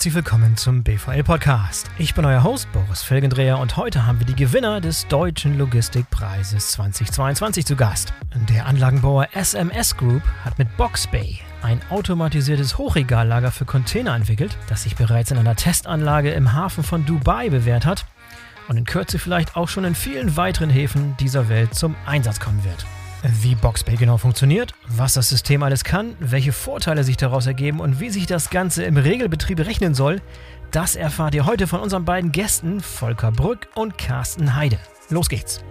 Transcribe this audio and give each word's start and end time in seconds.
herzlich 0.00 0.14
willkommen 0.14 0.56
zum 0.56 0.82
BVL 0.82 1.22
Podcast. 1.22 1.90
Ich 1.98 2.14
bin 2.14 2.24
euer 2.24 2.42
Host 2.42 2.72
Boris 2.72 3.02
Felgendreher 3.02 3.58
und 3.58 3.76
heute 3.76 4.06
haben 4.06 4.18
wir 4.18 4.26
die 4.26 4.34
Gewinner 4.34 4.80
des 4.80 5.06
Deutschen 5.08 5.58
Logistikpreises 5.58 6.70
2022 6.70 7.66
zu 7.66 7.76
Gast. 7.76 8.14
Der 8.48 8.64
Anlagenbauer 8.64 9.28
SMS 9.34 9.94
Group 9.94 10.22
hat 10.42 10.58
mit 10.58 10.74
Boxbay 10.78 11.40
ein 11.60 11.82
automatisiertes 11.90 12.78
Hochregallager 12.78 13.50
für 13.50 13.66
Container 13.66 14.14
entwickelt, 14.14 14.56
das 14.70 14.84
sich 14.84 14.96
bereits 14.96 15.32
in 15.32 15.36
einer 15.36 15.54
Testanlage 15.54 16.30
im 16.30 16.54
Hafen 16.54 16.82
von 16.82 17.04
Dubai 17.04 17.50
bewährt 17.50 17.84
hat 17.84 18.06
und 18.68 18.78
in 18.78 18.86
Kürze 18.86 19.18
vielleicht 19.18 19.54
auch 19.54 19.68
schon 19.68 19.84
in 19.84 19.94
vielen 19.94 20.34
weiteren 20.34 20.70
Häfen 20.70 21.14
dieser 21.20 21.50
Welt 21.50 21.74
zum 21.74 21.94
Einsatz 22.06 22.40
kommen 22.40 22.64
wird. 22.64 22.86
Wie 23.22 23.54
Boxbay 23.54 23.96
genau 23.96 24.16
funktioniert, 24.16 24.72
was 24.88 25.12
das 25.12 25.28
System 25.28 25.62
alles 25.62 25.84
kann, 25.84 26.16
welche 26.20 26.52
Vorteile 26.52 27.04
sich 27.04 27.18
daraus 27.18 27.46
ergeben 27.46 27.80
und 27.80 28.00
wie 28.00 28.08
sich 28.08 28.26
das 28.26 28.48
Ganze 28.48 28.84
im 28.84 28.96
Regelbetrieb 28.96 29.60
rechnen 29.60 29.94
soll, 29.94 30.22
das 30.70 30.96
erfahrt 30.96 31.34
ihr 31.34 31.44
heute 31.44 31.66
von 31.66 31.80
unseren 31.80 32.06
beiden 32.06 32.32
Gästen 32.32 32.80
Volker 32.80 33.30
Brück 33.30 33.68
und 33.74 33.98
Carsten 33.98 34.56
Heide. 34.56 34.78
Los 35.10 35.28
geht's! 35.28 35.62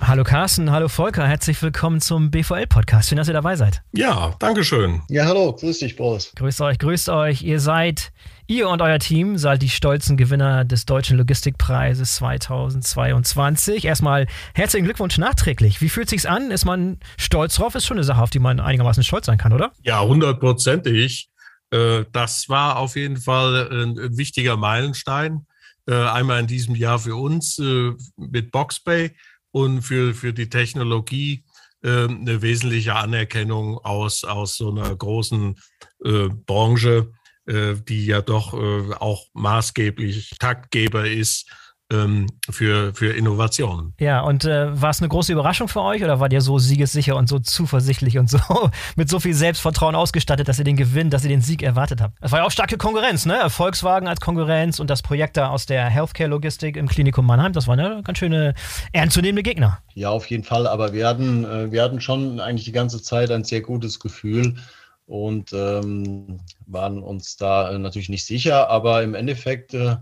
Hallo 0.00 0.22
Carsten, 0.24 0.70
hallo 0.70 0.88
Volker, 0.88 1.26
herzlich 1.26 1.60
willkommen 1.62 2.00
zum 2.00 2.30
BVL-Podcast. 2.30 3.08
Schön, 3.08 3.18
dass 3.18 3.28
ihr 3.28 3.34
dabei 3.34 3.56
seid. 3.56 3.82
Ja, 3.92 4.34
danke 4.38 4.62
schön. 4.64 5.02
Ja, 5.08 5.26
hallo, 5.26 5.52
grüß 5.52 5.80
dich, 5.80 5.96
Boris. 5.96 6.32
Grüßt 6.36 6.60
euch, 6.62 6.78
grüßt 6.78 7.08
euch. 7.10 7.42
Ihr 7.42 7.60
seid 7.60 8.12
Ihr 8.50 8.68
und 8.68 8.82
euer 8.82 8.98
Team 8.98 9.38
seid 9.38 9.62
die 9.62 9.68
stolzen 9.68 10.16
Gewinner 10.16 10.64
des 10.64 10.84
Deutschen 10.84 11.16
Logistikpreises 11.16 12.16
2022. 12.16 13.84
Erstmal 13.84 14.26
herzlichen 14.54 14.86
Glückwunsch 14.86 15.18
nachträglich. 15.18 15.80
Wie 15.80 15.88
fühlt 15.88 16.10
sich's 16.10 16.26
an? 16.26 16.50
Ist 16.50 16.64
man 16.64 16.98
stolz 17.16 17.54
drauf? 17.54 17.76
Ist 17.76 17.86
schon 17.86 17.98
eine 17.98 18.02
Sache, 18.02 18.20
auf 18.20 18.30
die 18.30 18.40
man 18.40 18.58
einigermaßen 18.58 19.04
stolz 19.04 19.26
sein 19.26 19.38
kann, 19.38 19.52
oder? 19.52 19.70
Ja, 19.82 20.02
hundertprozentig. 20.02 21.30
Äh, 21.70 22.06
das 22.10 22.48
war 22.48 22.78
auf 22.78 22.96
jeden 22.96 23.18
Fall 23.18 23.70
ein 23.70 24.16
wichtiger 24.16 24.56
Meilenstein. 24.56 25.46
Äh, 25.86 25.94
einmal 25.94 26.40
in 26.40 26.48
diesem 26.48 26.74
Jahr 26.74 26.98
für 26.98 27.14
uns 27.14 27.56
äh, 27.60 27.92
mit 28.16 28.50
Boxbay 28.50 29.14
und 29.52 29.82
für, 29.82 30.12
für 30.12 30.32
die 30.32 30.48
Technologie 30.48 31.44
eine 31.82 32.42
wesentliche 32.42 32.94
Anerkennung 32.94 33.78
aus, 33.78 34.22
aus 34.24 34.56
so 34.56 34.70
einer 34.70 34.94
großen 34.94 35.54
Branche 36.44 37.10
die 37.50 38.06
ja 38.06 38.20
doch 38.20 38.54
äh, 38.54 38.94
auch 38.94 39.26
maßgeblich 39.34 40.36
Taktgeber 40.38 41.06
ist 41.06 41.50
ähm, 41.90 42.26
für, 42.48 42.94
für 42.94 43.12
Innovationen. 43.12 43.94
Ja, 43.98 44.20
und 44.20 44.44
äh, 44.44 44.80
war 44.80 44.90
es 44.90 45.00
eine 45.00 45.08
große 45.08 45.32
Überraschung 45.32 45.68
für 45.68 45.82
euch 45.82 46.02
oder 46.02 46.20
wart 46.20 46.32
ihr 46.32 46.40
so 46.40 46.58
siegessicher 46.58 47.16
und 47.16 47.28
so 47.28 47.38
zuversichtlich 47.38 48.18
und 48.18 48.30
so 48.30 48.38
mit 48.96 49.08
so 49.08 49.20
viel 49.20 49.34
Selbstvertrauen 49.34 49.94
ausgestattet, 49.94 50.48
dass 50.48 50.58
ihr 50.58 50.64
den 50.64 50.76
Gewinn, 50.76 51.10
dass 51.10 51.24
ihr 51.24 51.28
den 51.28 51.40
Sieg 51.40 51.62
erwartet 51.62 52.00
habt? 52.00 52.16
Es 52.20 52.32
war 52.32 52.40
ja 52.40 52.44
auch 52.44 52.50
starke 52.50 52.78
Konkurrenz, 52.78 53.26
ne? 53.26 53.50
Volkswagen 53.50 54.08
als 54.08 54.20
Konkurrenz 54.20 54.78
und 54.78 54.88
das 54.88 55.02
Projekt 55.02 55.36
da 55.36 55.48
aus 55.48 55.66
der 55.66 55.86
Healthcare-Logistik 55.86 56.76
im 56.76 56.88
Klinikum 56.88 57.26
Mannheim, 57.26 57.52
das 57.52 57.66
waren 57.66 57.78
ja 57.78 58.00
ganz 58.02 58.18
schöne 58.18 58.54
ernstzunehmende 58.92 59.42
Gegner. 59.42 59.78
Ja, 59.94 60.10
auf 60.10 60.26
jeden 60.26 60.44
Fall, 60.44 60.66
aber 60.66 60.92
wir 60.92 61.06
hatten, 61.06 61.44
äh, 61.44 61.72
wir 61.72 61.82
hatten 61.82 62.00
schon 62.00 62.40
eigentlich 62.40 62.64
die 62.64 62.72
ganze 62.72 63.02
Zeit 63.02 63.30
ein 63.30 63.44
sehr 63.44 63.60
gutes 63.60 63.98
Gefühl 63.98 64.54
und 65.10 65.52
ähm, 65.52 66.38
waren 66.66 67.02
uns 67.02 67.36
da 67.36 67.76
natürlich 67.76 68.08
nicht 68.08 68.24
sicher, 68.24 68.70
aber 68.70 69.02
im 69.02 69.14
Endeffekt 69.14 69.74
äh, 69.74 69.96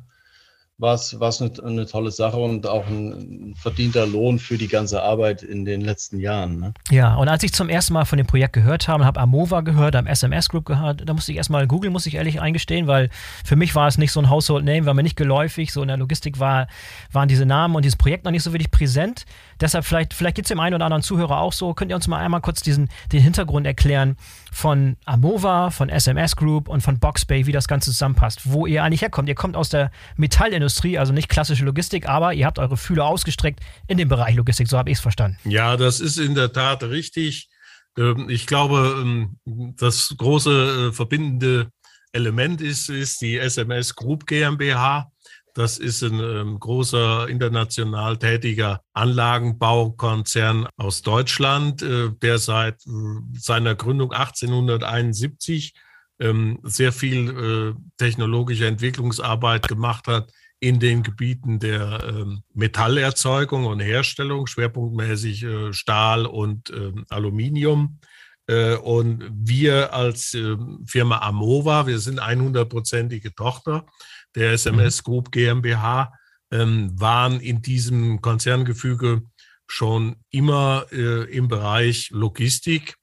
war 0.80 0.94
es 0.94 1.42
eine, 1.42 1.50
eine 1.64 1.86
tolle 1.86 2.12
Sache 2.12 2.36
und 2.36 2.66
auch 2.66 2.86
ein 2.86 3.54
verdienter 3.56 4.06
Lohn 4.06 4.38
für 4.38 4.56
die 4.56 4.68
ganze 4.68 5.02
Arbeit 5.02 5.42
in 5.42 5.64
den 5.64 5.80
letzten 5.80 6.20
Jahren. 6.20 6.60
Ne? 6.60 6.74
Ja, 6.90 7.16
und 7.16 7.28
als 7.28 7.42
ich 7.42 7.52
zum 7.52 7.68
ersten 7.68 7.94
Mal 7.94 8.04
von 8.04 8.16
dem 8.16 8.28
Projekt 8.28 8.52
gehört 8.52 8.86
habe, 8.86 9.04
habe 9.04 9.18
Amova 9.18 9.62
gehört, 9.62 9.96
am 9.96 10.06
SMS 10.06 10.48
Group 10.48 10.66
gehört, 10.66 11.02
da 11.04 11.14
musste 11.14 11.32
ich 11.32 11.38
erstmal 11.38 11.66
googeln, 11.66 11.92
muss 11.92 12.06
ich 12.06 12.14
ehrlich 12.14 12.40
eingestehen, 12.40 12.86
weil 12.86 13.10
für 13.44 13.56
mich 13.56 13.74
war 13.74 13.88
es 13.88 13.98
nicht 13.98 14.12
so 14.12 14.20
ein 14.20 14.30
Household 14.30 14.64
Name, 14.64 14.86
war 14.86 14.94
mir 14.94 15.02
nicht 15.02 15.16
geläufig, 15.16 15.72
so 15.72 15.82
in 15.82 15.88
der 15.88 15.96
Logistik 15.96 16.38
war, 16.38 16.68
waren 17.10 17.28
diese 17.28 17.44
Namen 17.44 17.74
und 17.74 17.84
dieses 17.84 17.96
Projekt 17.96 18.24
noch 18.24 18.30
nicht 18.30 18.44
so 18.44 18.52
wirklich 18.52 18.70
präsent. 18.70 19.24
Deshalb 19.60 19.84
vielleicht, 19.84 20.14
vielleicht 20.14 20.36
geht 20.36 20.44
es 20.44 20.48
dem 20.48 20.60
einen 20.60 20.74
oder 20.74 20.84
anderen 20.84 21.02
Zuhörer 21.02 21.38
auch 21.38 21.52
so. 21.52 21.74
Könnt 21.74 21.90
ihr 21.90 21.96
uns 21.96 22.06
mal 22.08 22.18
einmal 22.18 22.40
kurz 22.40 22.62
diesen, 22.62 22.88
den 23.12 23.20
Hintergrund 23.20 23.66
erklären 23.66 24.16
von 24.52 24.96
Amova, 25.04 25.70
von 25.70 25.88
SMS 25.88 26.36
Group 26.36 26.68
und 26.68 26.80
von 26.80 26.98
Boxbay, 26.98 27.46
wie 27.46 27.52
das 27.52 27.68
Ganze 27.68 27.90
zusammenpasst, 27.90 28.50
wo 28.50 28.66
ihr 28.66 28.82
eigentlich 28.82 29.02
herkommt. 29.02 29.28
Ihr 29.28 29.34
kommt 29.34 29.56
aus 29.56 29.68
der 29.68 29.90
Metallindustrie, 30.16 30.98
also 30.98 31.12
nicht 31.12 31.28
klassische 31.28 31.64
Logistik, 31.64 32.08
aber 32.08 32.34
ihr 32.34 32.46
habt 32.46 32.58
eure 32.58 32.76
Fühler 32.76 33.06
ausgestreckt 33.06 33.60
in 33.86 33.98
dem 33.98 34.08
Bereich 34.08 34.36
Logistik, 34.36 34.68
so 34.68 34.78
habe 34.78 34.90
ich 34.90 34.98
es 34.98 35.00
verstanden. 35.00 35.38
Ja, 35.44 35.76
das 35.76 36.00
ist 36.00 36.18
in 36.18 36.34
der 36.34 36.52
Tat 36.52 36.82
richtig. 36.84 37.48
Ähm, 37.96 38.28
ich 38.28 38.46
glaube, 38.46 39.00
ähm, 39.02 39.38
das 39.44 40.14
große 40.16 40.88
äh, 40.90 40.92
verbindende 40.92 41.70
Element 42.12 42.60
ist, 42.60 42.88
ist 42.88 43.20
die 43.20 43.38
SMS 43.38 43.94
Group 43.94 44.26
GmbH. 44.26 45.10
Das 45.58 45.76
ist 45.76 46.04
ein 46.04 46.20
ähm, 46.20 46.60
großer 46.60 47.28
international 47.28 48.16
tätiger 48.16 48.80
Anlagenbaukonzern 48.92 50.68
aus 50.76 51.02
Deutschland, 51.02 51.82
äh, 51.82 52.10
der 52.22 52.38
seit 52.38 52.86
äh, 52.86 52.90
seiner 53.36 53.74
Gründung 53.74 54.12
1871 54.12 55.74
ähm, 56.20 56.60
sehr 56.62 56.92
viel 56.92 57.74
äh, 57.76 57.80
technologische 57.96 58.68
Entwicklungsarbeit 58.68 59.66
gemacht 59.66 60.06
hat 60.06 60.30
in 60.60 60.78
den 60.78 61.02
Gebieten 61.02 61.58
der 61.58 62.04
ähm, 62.08 62.44
Metallerzeugung 62.54 63.66
und 63.66 63.80
Herstellung, 63.80 64.46
schwerpunktmäßig 64.46 65.42
äh, 65.42 65.72
Stahl 65.72 66.26
und 66.26 66.70
ähm, 66.70 67.04
Aluminium. 67.08 67.98
Äh, 68.46 68.76
und 68.76 69.28
wir 69.32 69.92
als 69.92 70.34
ähm, 70.34 70.84
Firma 70.86 71.18
Amova, 71.18 71.88
wir 71.88 71.98
sind 71.98 72.20
100-prozentige 72.22 73.34
Tochter 73.34 73.86
der 74.34 74.52
SMS 74.52 74.98
mhm. 74.98 75.04
Group 75.04 75.32
GmbH, 75.32 76.12
ähm, 76.50 76.98
waren 76.98 77.40
in 77.40 77.62
diesem 77.62 78.20
Konzerngefüge 78.20 79.22
schon 79.66 80.16
immer 80.30 80.86
äh, 80.92 81.24
im 81.30 81.48
Bereich 81.48 82.10
Logistik, 82.10 82.96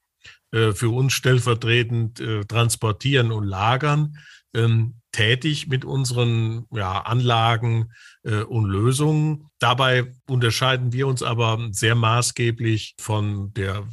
äh, 0.52 0.72
für 0.72 0.90
uns 0.90 1.12
stellvertretend 1.12 2.20
äh, 2.20 2.44
transportieren 2.44 3.30
und 3.30 3.44
lagern, 3.44 4.16
ähm, 4.54 5.00
tätig 5.12 5.66
mit 5.66 5.84
unseren 5.84 6.66
ja, 6.72 7.00
Anlagen 7.00 7.92
äh, 8.22 8.42
und 8.42 8.66
Lösungen. 8.66 9.48
Dabei 9.58 10.12
unterscheiden 10.28 10.92
wir 10.92 11.06
uns 11.06 11.22
aber 11.22 11.68
sehr 11.70 11.94
maßgeblich 11.94 12.94
von 12.98 13.52
der 13.54 13.86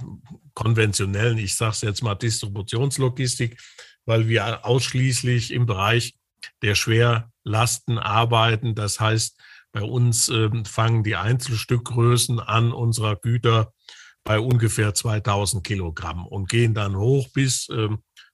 konventionellen, 0.54 1.38
ich 1.38 1.56
sage 1.56 1.72
es 1.72 1.82
jetzt 1.82 2.04
mal, 2.04 2.16
Distributionslogistik, 2.16 3.60
weil 4.06 4.28
wir 4.28 4.66
ausschließlich 4.66 5.52
im 5.52 5.66
Bereich 5.66 6.14
der 6.62 6.76
Schwerlasten 6.76 7.98
arbeiten. 7.98 8.76
Das 8.76 9.00
heißt, 9.00 9.40
bei 9.72 9.82
uns 9.82 10.30
äh, 10.30 10.50
fangen 10.66 11.04
die 11.04 11.16
Einzelstückgrößen 11.16 12.40
an 12.40 12.72
unserer 12.72 13.16
Güter 13.16 13.74
bei 14.24 14.40
ungefähr 14.40 14.94
2000 14.94 15.64
Kilogramm 15.64 16.26
und 16.26 16.48
gehen 16.48 16.74
dann 16.74 16.96
hoch 16.96 17.28
bis 17.34 17.70
äh, 17.70 17.90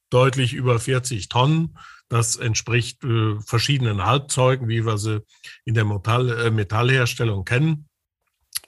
deutlich 0.09 0.53
über 0.53 0.80
40 0.80 1.30
Tonnen. 1.30 1.78
Das 2.09 2.36
entspricht 2.36 3.03
äh, 3.03 3.40
verschiedenen 3.40 4.06
Halbzeugen, 4.06 4.68
wie 4.68 4.86
wir 4.86 4.98
sie 4.98 5.22
in 5.66 5.75
der 5.75 5.86
äh, 5.86 6.52
Metallherstellung 6.52 7.46
kennen. 7.46 7.88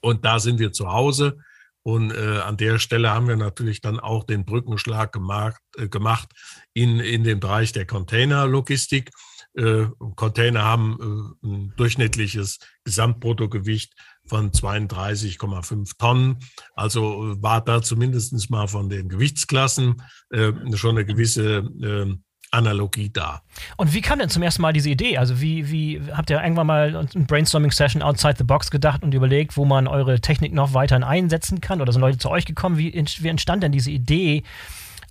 Und 0.02 0.26
da 0.26 0.40
sind 0.40 0.60
wir 0.60 0.72
zu 0.72 0.92
Hause. 0.92 1.40
Und 1.84 2.12
äh, 2.12 2.40
an 2.40 2.58
der 2.58 2.78
Stelle 2.78 3.10
haben 3.10 3.28
wir 3.28 3.36
natürlich 3.36 3.82
dann 3.82 4.00
auch 4.00 4.24
den 4.24 4.46
Brückenschlag 4.46 5.12
gemacht, 5.12 5.60
äh, 5.78 5.88
gemacht 5.88 6.30
in, 6.74 7.00
in 7.00 7.24
den 7.24 7.40
Bereich 7.40 7.72
der 7.72 7.88
Containerlogistik. 7.88 9.10
Äh, 9.56 9.86
Container 10.16 10.64
haben 10.64 10.98
äh, 11.44 11.48
ein 11.48 11.74
durchschnittliches 11.76 12.60
Gesamtbruttogewicht 12.84 13.94
von 14.26 14.52
32,5 14.52 15.98
Tonnen. 15.98 16.38
Also 16.74 17.34
äh, 17.34 17.42
war 17.42 17.62
da 17.62 17.82
zumindest 17.82 18.50
mal 18.50 18.68
von 18.68 18.90
den 18.90 19.10
Gewichtsklassen 19.10 20.02
äh, 20.30 20.52
schon 20.76 20.98
eine 20.98 21.06
gewisse 21.06 21.58
äh, 21.82 22.16
Analogie 22.52 23.10
da. 23.10 23.42
Und 23.78 23.94
wie 23.94 24.02
kam 24.02 24.20
denn 24.20 24.30
zum 24.30 24.44
ersten 24.44 24.62
Mal 24.62 24.74
diese 24.74 24.90
Idee? 24.90 25.18
Also 25.18 25.40
wie, 25.42 25.72
wie 25.72 26.02
habt 26.12 26.30
ihr 26.30 26.42
irgendwann 26.42 26.68
mal 26.68 26.96
eine 26.96 27.26
Brainstorming-Session 27.26 28.02
outside 28.02 28.36
the 28.38 28.44
box 28.44 28.70
gedacht 28.70 29.04
und 29.04 29.14
überlegt, 29.14 29.56
wo 29.56 29.64
man 29.64 29.88
eure 29.88 30.20
Technik 30.20 30.54
noch 30.54 30.74
weiterhin 30.74 31.04
einsetzen 31.04 31.62
kann? 31.62 31.82
Oder 31.82 31.94
sind 31.94 32.02
Leute 32.02 32.18
zu 32.18 32.30
euch 32.30 32.46
gekommen? 32.46 32.78
Wie, 32.78 32.94
wie 32.94 33.28
entstand 33.28 33.64
denn 33.64 33.72
diese 33.72 33.92
Idee, 33.92 34.44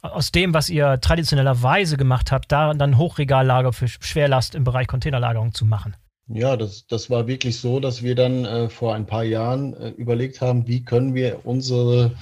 aus 0.02 0.32
dem, 0.32 0.54
was 0.54 0.70
ihr 0.70 1.00
traditionellerweise 1.00 1.96
gemacht 1.96 2.32
habt, 2.32 2.50
da 2.52 2.72
dann 2.74 2.98
Hochregallager 2.98 3.72
für 3.72 3.88
Schwerlast 3.88 4.54
im 4.54 4.64
Bereich 4.64 4.86
Containerlagerung 4.86 5.54
zu 5.54 5.64
machen? 5.64 5.94
Ja, 6.28 6.56
das, 6.56 6.86
das 6.86 7.10
war 7.10 7.26
wirklich 7.26 7.58
so, 7.58 7.80
dass 7.80 8.02
wir 8.02 8.14
dann 8.14 8.44
äh, 8.44 8.68
vor 8.68 8.94
ein 8.94 9.06
paar 9.06 9.24
Jahren 9.24 9.74
äh, 9.74 9.88
überlegt 9.90 10.40
haben, 10.40 10.66
wie 10.68 10.84
können 10.84 11.14
wir 11.14 11.40
unsere 11.44 12.12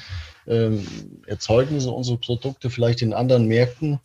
ähm, 0.46 0.86
Erzeugnisse, 1.26 1.90
unsere 1.90 2.16
Produkte 2.16 2.70
vielleicht 2.70 3.02
in 3.02 3.12
anderen 3.12 3.46
Märkten 3.46 4.00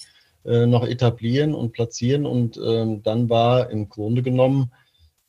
äh, 0.46 0.66
noch 0.66 0.86
etablieren 0.86 1.56
und 1.56 1.72
platzieren. 1.72 2.26
Und 2.26 2.58
ähm, 2.58 3.02
dann 3.02 3.30
war 3.30 3.70
im 3.70 3.88
Grunde 3.88 4.24
genommen 4.24 4.72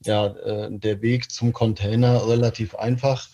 ja, 0.04 0.26
äh, 0.26 0.68
der 0.70 1.02
Weg 1.02 1.30
zum 1.30 1.52
Container 1.52 2.26
relativ 2.28 2.74
einfach. 2.74 3.28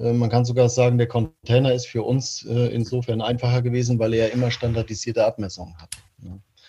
Äh, 0.00 0.12
man 0.12 0.30
kann 0.30 0.44
sogar 0.44 0.68
sagen, 0.68 0.98
der 0.98 1.06
Container 1.06 1.72
ist 1.72 1.86
für 1.86 2.02
uns 2.02 2.44
äh, 2.46 2.68
insofern 2.68 3.20
einfacher 3.20 3.62
gewesen, 3.62 3.98
weil 3.98 4.14
er 4.14 4.28
ja 4.28 4.34
immer 4.34 4.50
standardisierte 4.50 5.24
Abmessungen 5.24 5.76
hat. 5.78 5.90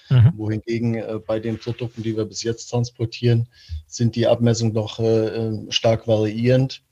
Mhm. 0.10 0.34
Wohingegen 0.36 0.96
äh, 0.96 1.20
bei 1.26 1.40
den 1.40 1.58
Produkten, 1.58 2.04
die 2.04 2.16
wir 2.18 2.26
bis 2.26 2.44
jetzt 2.44 2.68
transportieren, 2.68 3.48
sind 3.88 4.16
die 4.16 4.28
Abmessungen 4.28 4.74
doch 4.74 5.00
stark 5.70 6.08
variierend. 6.08 6.84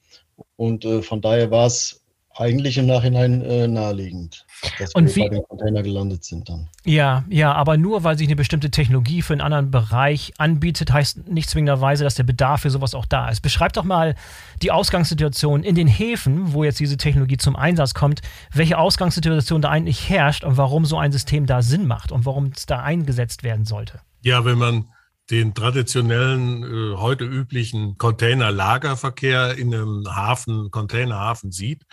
Und 0.55 0.85
von 1.01 1.21
daher 1.21 1.51
war 1.51 1.65
es 1.67 2.01
eigentlich 2.39 2.77
im 2.77 2.85
Nachhinein 2.85 3.41
äh, 3.41 3.67
naheliegend, 3.67 4.45
dass 4.79 4.95
und 4.95 5.13
wir 5.13 5.25
bei 5.25 5.35
den 5.35 5.43
Container 5.43 5.83
gelandet 5.83 6.23
sind 6.23 6.47
dann. 6.47 6.69
Ja, 6.85 7.25
ja, 7.29 7.51
aber 7.51 7.77
nur 7.77 8.05
weil 8.05 8.17
sich 8.17 8.27
eine 8.27 8.37
bestimmte 8.37 8.71
Technologie 8.71 9.21
für 9.21 9.33
einen 9.33 9.41
anderen 9.41 9.71
Bereich 9.71 10.31
anbietet, 10.37 10.91
heißt 10.93 11.27
nicht 11.27 11.49
zwingenderweise, 11.49 12.05
dass 12.05 12.15
der 12.15 12.23
Bedarf 12.23 12.61
für 12.61 12.69
sowas 12.69 12.95
auch 12.95 13.05
da 13.05 13.29
ist. 13.29 13.41
Beschreibt 13.41 13.75
doch 13.75 13.83
mal 13.83 14.15
die 14.61 14.71
Ausgangssituation 14.71 15.63
in 15.63 15.75
den 15.75 15.87
Häfen, 15.87 16.53
wo 16.53 16.63
jetzt 16.63 16.79
diese 16.79 16.95
Technologie 16.95 17.37
zum 17.37 17.57
Einsatz 17.57 17.93
kommt, 17.93 18.21
welche 18.53 18.77
Ausgangssituation 18.77 19.61
da 19.61 19.69
eigentlich 19.69 20.09
herrscht 20.09 20.45
und 20.45 20.55
warum 20.55 20.85
so 20.85 20.97
ein 20.97 21.11
System 21.11 21.45
da 21.45 21.61
Sinn 21.61 21.87
macht 21.87 22.11
und 22.11 22.25
warum 22.25 22.53
es 22.55 22.65
da 22.65 22.79
eingesetzt 22.79 23.43
werden 23.43 23.65
sollte. 23.65 23.99
Ja, 24.21 24.45
wenn 24.45 24.57
man 24.57 24.85
den 25.29 25.53
traditionellen, 25.53 26.63
äh, 26.63 26.95
heute 26.95 27.25
üblichen 27.25 27.97
Containerlagerverkehr 27.97 29.57
in 29.57 29.73
einem 29.73 30.05
Hafen, 30.07 30.71
Containerhafen 30.71 31.51
sieht, 31.51 31.83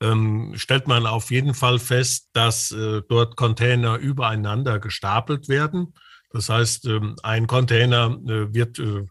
ähm, 0.00 0.52
stellt 0.56 0.88
man 0.88 1.06
auf 1.06 1.30
jeden 1.30 1.54
Fall 1.54 1.78
fest, 1.78 2.28
dass 2.32 2.70
äh, 2.72 3.02
dort 3.08 3.36
Container 3.36 3.96
übereinander 3.96 4.78
gestapelt 4.78 5.48
werden. 5.48 5.94
Das 6.30 6.48
heißt, 6.48 6.86
ähm, 6.86 7.16
ein 7.22 7.46
Container 7.46 8.18
äh, 8.26 8.52
wird 8.52 8.78
äh, 8.78 9.06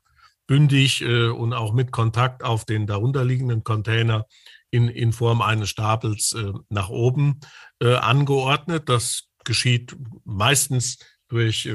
bündig 0.46 1.02
äh, 1.02 1.28
und 1.28 1.54
auch 1.54 1.74
mit 1.74 1.92
Kontakt 1.92 2.44
auf 2.44 2.66
den 2.66 2.86
darunterliegenden 2.86 3.64
Container 3.64 4.26
in, 4.72 4.88
in 4.88 5.14
Form 5.14 5.42
eines 5.42 5.70
Stapels 5.70 6.34
äh, 6.34 6.52
nach 6.70 6.90
oben 6.90 7.40
äh, 7.80 7.96
angeordnet. 7.96 8.90
Das 8.90 9.30
geschieht 9.46 9.96
meistens 10.24 11.00
durch 11.28 11.68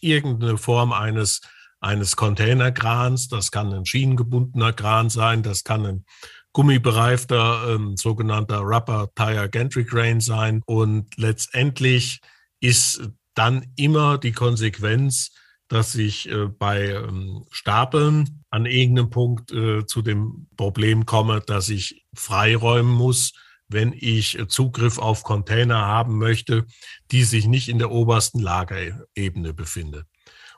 irgendeine 0.00 0.58
Form 0.58 0.92
eines 0.92 1.40
eines 1.82 2.16
Containerkrans. 2.16 3.28
Das 3.28 3.50
kann 3.50 3.72
ein 3.72 3.84
schienengebundener 3.84 4.72
Kran 4.72 5.10
sein, 5.10 5.42
das 5.42 5.64
kann 5.64 5.84
ein 5.84 6.04
gummibereifter 6.52 7.74
ähm, 7.74 7.96
sogenannter 7.96 8.58
Rubber 8.58 9.10
Tire 9.14 9.48
Gantry 9.48 9.84
Crane 9.84 10.20
sein. 10.20 10.62
Und 10.66 11.16
letztendlich 11.16 12.20
ist 12.60 13.08
dann 13.34 13.66
immer 13.76 14.18
die 14.18 14.32
Konsequenz, 14.32 15.32
dass 15.68 15.94
ich 15.94 16.28
äh, 16.30 16.48
bei 16.48 16.90
ähm, 16.90 17.46
Stapeln 17.50 18.44
an 18.50 18.66
irgendeinem 18.66 19.10
Punkt 19.10 19.52
äh, 19.52 19.86
zu 19.86 20.02
dem 20.02 20.48
Problem 20.56 21.06
komme, 21.06 21.40
dass 21.40 21.70
ich 21.70 22.04
freiräumen 22.14 22.92
muss, 22.92 23.32
wenn 23.68 23.94
ich 23.94 24.38
Zugriff 24.48 24.98
auf 24.98 25.22
Container 25.22 25.86
haben 25.86 26.18
möchte, 26.18 26.66
die 27.10 27.24
sich 27.24 27.46
nicht 27.46 27.70
in 27.70 27.78
der 27.78 27.90
obersten 27.90 28.38
Lagerebene 28.40 29.54
befinden. 29.54 30.04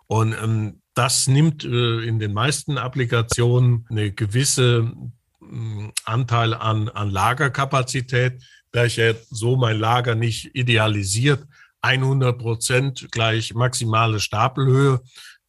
Und 0.06 0.34
ähm, 0.42 0.80
das 0.94 1.28
nimmt 1.28 1.64
äh, 1.64 2.00
in 2.00 2.18
den 2.18 2.32
meisten 2.32 2.76
Applikationen 2.76 3.86
eine 3.88 4.12
gewisse 4.12 4.92
Anteil 6.04 6.54
an, 6.54 6.88
an 6.88 7.10
Lagerkapazität, 7.10 8.42
da 8.72 8.84
ich 8.84 8.96
ja 8.96 9.14
so 9.30 9.56
mein 9.56 9.78
Lager 9.78 10.14
nicht 10.14 10.54
idealisiert 10.54 11.44
100 11.82 12.38
Prozent 12.38 13.08
gleich 13.10 13.54
maximale 13.54 14.18
Stapelhöhe 14.18 15.00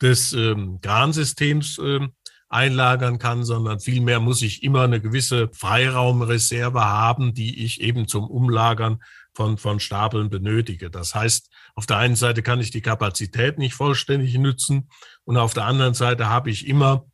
des 0.01 0.33
ähm, 0.33 0.80
Kransystems 0.81 1.80
ähm, 1.80 2.12
einlagern 2.50 3.18
kann, 3.18 3.44
sondern 3.44 3.80
vielmehr 3.80 4.19
muss 4.19 4.42
ich 4.42 4.63
immer 4.63 4.83
eine 4.83 5.01
gewisse 5.01 5.50
Freiraumreserve 5.53 6.83
haben, 6.83 7.33
die 7.33 7.63
ich 7.65 7.81
eben 7.81 8.07
zum 8.07 8.27
Umlagern 8.27 9.01
von, 9.33 9.57
von 9.57 9.80
Stapeln 9.80 10.30
benötige. 10.30 10.89
Das 10.89 11.15
heißt, 11.15 11.50
auf 11.75 11.86
der 11.86 11.97
einen 11.97 12.15
Seite 12.15 12.44
kann 12.44 12.59
ich 12.59 12.71
die 12.71 12.81
Kapazität 12.81 13.57
nicht 13.57 13.74
vollständig 13.74 14.38
nützen 14.38 14.89
und 15.24 15.38
auf 15.38 15.53
der 15.53 15.65
anderen 15.65 15.94
Seite 15.94 16.30
habe 16.30 16.50
ich 16.50 16.68
immer 16.68 17.06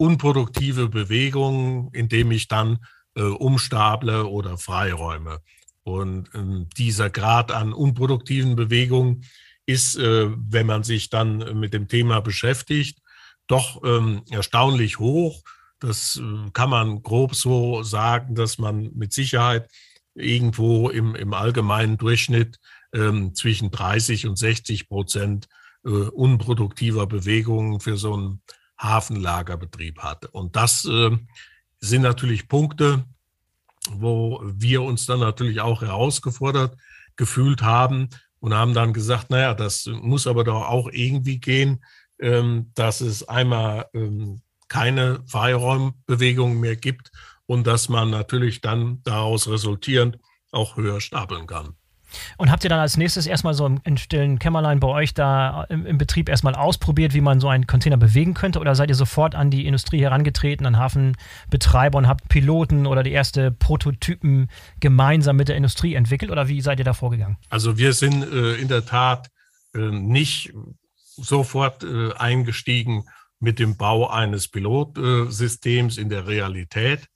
unproduktive 0.00 0.88
Bewegungen, 0.88 1.90
indem 1.92 2.30
ich 2.32 2.48
dann 2.48 2.78
äh, 3.14 3.22
umstaple 3.22 4.26
oder 4.26 4.56
freiräume. 4.56 5.40
Und 5.82 6.34
äh, 6.34 6.64
dieser 6.78 7.10
Grad 7.10 7.52
an 7.52 7.74
unproduktiven 7.74 8.56
Bewegungen 8.56 9.26
ist, 9.66 9.96
äh, 9.96 10.30
wenn 10.30 10.66
man 10.66 10.84
sich 10.84 11.10
dann 11.10 11.60
mit 11.60 11.74
dem 11.74 11.86
Thema 11.86 12.20
beschäftigt, 12.20 12.98
doch 13.46 13.82
ähm, 13.84 14.22
erstaunlich 14.30 14.98
hoch. 14.98 15.42
Das 15.80 16.16
äh, 16.16 16.50
kann 16.54 16.70
man 16.70 17.02
grob 17.02 17.34
so 17.34 17.82
sagen, 17.82 18.34
dass 18.34 18.56
man 18.56 18.90
mit 18.94 19.12
Sicherheit 19.12 19.70
irgendwo 20.14 20.88
im, 20.88 21.14
im 21.14 21.34
allgemeinen 21.34 21.98
Durchschnitt 21.98 22.58
ähm, 22.94 23.34
zwischen 23.34 23.70
30 23.70 24.26
und 24.26 24.38
60 24.38 24.88
Prozent 24.88 25.46
äh, 25.84 25.90
unproduktiver 25.90 27.06
Bewegungen 27.06 27.80
für 27.80 27.98
so 27.98 28.16
ein 28.16 28.40
Hafenlagerbetrieb 28.80 29.98
hatte. 29.98 30.28
Und 30.28 30.56
das 30.56 30.84
äh, 30.86 31.16
sind 31.80 32.02
natürlich 32.02 32.48
Punkte, 32.48 33.04
wo 33.90 34.40
wir 34.44 34.82
uns 34.82 35.06
dann 35.06 35.20
natürlich 35.20 35.60
auch 35.60 35.82
herausgefordert 35.82 36.76
gefühlt 37.16 37.62
haben 37.62 38.08
und 38.40 38.54
haben 38.54 38.74
dann 38.74 38.92
gesagt, 38.92 39.30
naja, 39.30 39.54
das 39.54 39.86
muss 39.86 40.26
aber 40.26 40.44
doch 40.44 40.66
auch 40.66 40.88
irgendwie 40.90 41.38
gehen, 41.38 41.84
ähm, 42.18 42.70
dass 42.74 43.00
es 43.00 43.28
einmal 43.28 43.86
ähm, 43.94 44.42
keine 44.68 45.22
Freiraumbewegungen 45.26 46.60
mehr 46.60 46.76
gibt 46.76 47.10
und 47.46 47.66
dass 47.66 47.88
man 47.88 48.10
natürlich 48.10 48.60
dann 48.60 49.02
daraus 49.02 49.48
resultierend 49.48 50.18
auch 50.52 50.76
höher 50.76 51.00
stapeln 51.00 51.46
kann. 51.46 51.74
Und 52.36 52.50
habt 52.50 52.64
ihr 52.64 52.70
dann 52.70 52.80
als 52.80 52.96
nächstes 52.96 53.26
erstmal 53.26 53.54
so 53.54 53.66
im, 53.66 53.96
stillen 53.96 54.38
Kämmerlein 54.38 54.80
bei 54.80 54.88
euch 54.88 55.14
da 55.14 55.64
im, 55.68 55.86
im, 55.86 55.98
Betrieb 55.98 56.28
erstmal 56.28 56.54
ausprobiert, 56.54 57.14
wie 57.14 57.20
man 57.20 57.40
so 57.40 57.48
einen 57.48 57.66
Container 57.66 57.96
bewegen 57.96 58.34
könnte? 58.34 58.60
Oder 58.60 58.74
seid 58.74 58.88
ihr 58.88 58.94
sofort 58.94 59.34
an 59.34 59.50
die 59.50 59.66
Industrie 59.66 60.00
herangetreten, 60.00 60.66
an 60.66 60.78
Hafenbetreiber 60.78 61.98
und 61.98 62.08
habt 62.08 62.28
Piloten 62.28 62.86
oder 62.86 63.02
die 63.02 63.12
ersten 63.12 63.56
Prototypen 63.56 64.48
gemeinsam 64.80 65.36
mit 65.36 65.48
der 65.48 65.56
Industrie 65.56 65.94
entwickelt? 65.94 66.30
Oder 66.30 66.48
wie 66.48 66.60
seid 66.60 66.78
ihr 66.78 66.84
da 66.84 66.94
vorgegangen? 66.94 67.36
Also 67.48 67.78
wir 67.78 67.92
sind 67.92 68.22
äh, 68.22 68.54
in 68.54 68.68
der 68.68 68.84
Tat 68.84 69.28
äh, 69.74 69.78
nicht 69.78 70.52
sofort 71.16 71.84
äh, 71.84 72.12
eingestiegen 72.14 73.04
mit 73.40 73.58
dem 73.58 73.76
Bau 73.76 74.08
eines 74.08 74.48
Pilotsystems 74.48 75.98
in 75.98 76.08
der 76.08 76.26
Realität, 76.26 77.06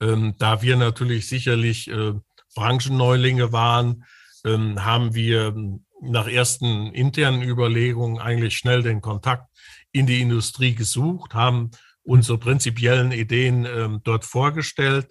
ähm, 0.00 0.34
da 0.38 0.62
wir 0.62 0.76
natürlich 0.76 1.26
sicherlich 1.26 1.90
äh, 1.90 2.12
Branchenneulinge 2.54 3.52
waren, 3.52 4.04
ähm, 4.44 4.84
haben 4.84 5.14
wir 5.14 5.54
nach 6.00 6.26
ersten 6.26 6.92
internen 6.92 7.42
Überlegungen 7.42 8.20
eigentlich 8.20 8.56
schnell 8.56 8.82
den 8.82 9.00
Kontakt 9.00 9.48
in 9.92 10.06
die 10.06 10.20
Industrie 10.20 10.74
gesucht, 10.74 11.34
haben 11.34 11.70
unsere 12.02 12.38
prinzipiellen 12.38 13.12
Ideen 13.12 13.64
ähm, 13.64 14.00
dort 14.02 14.24
vorgestellt 14.24 15.08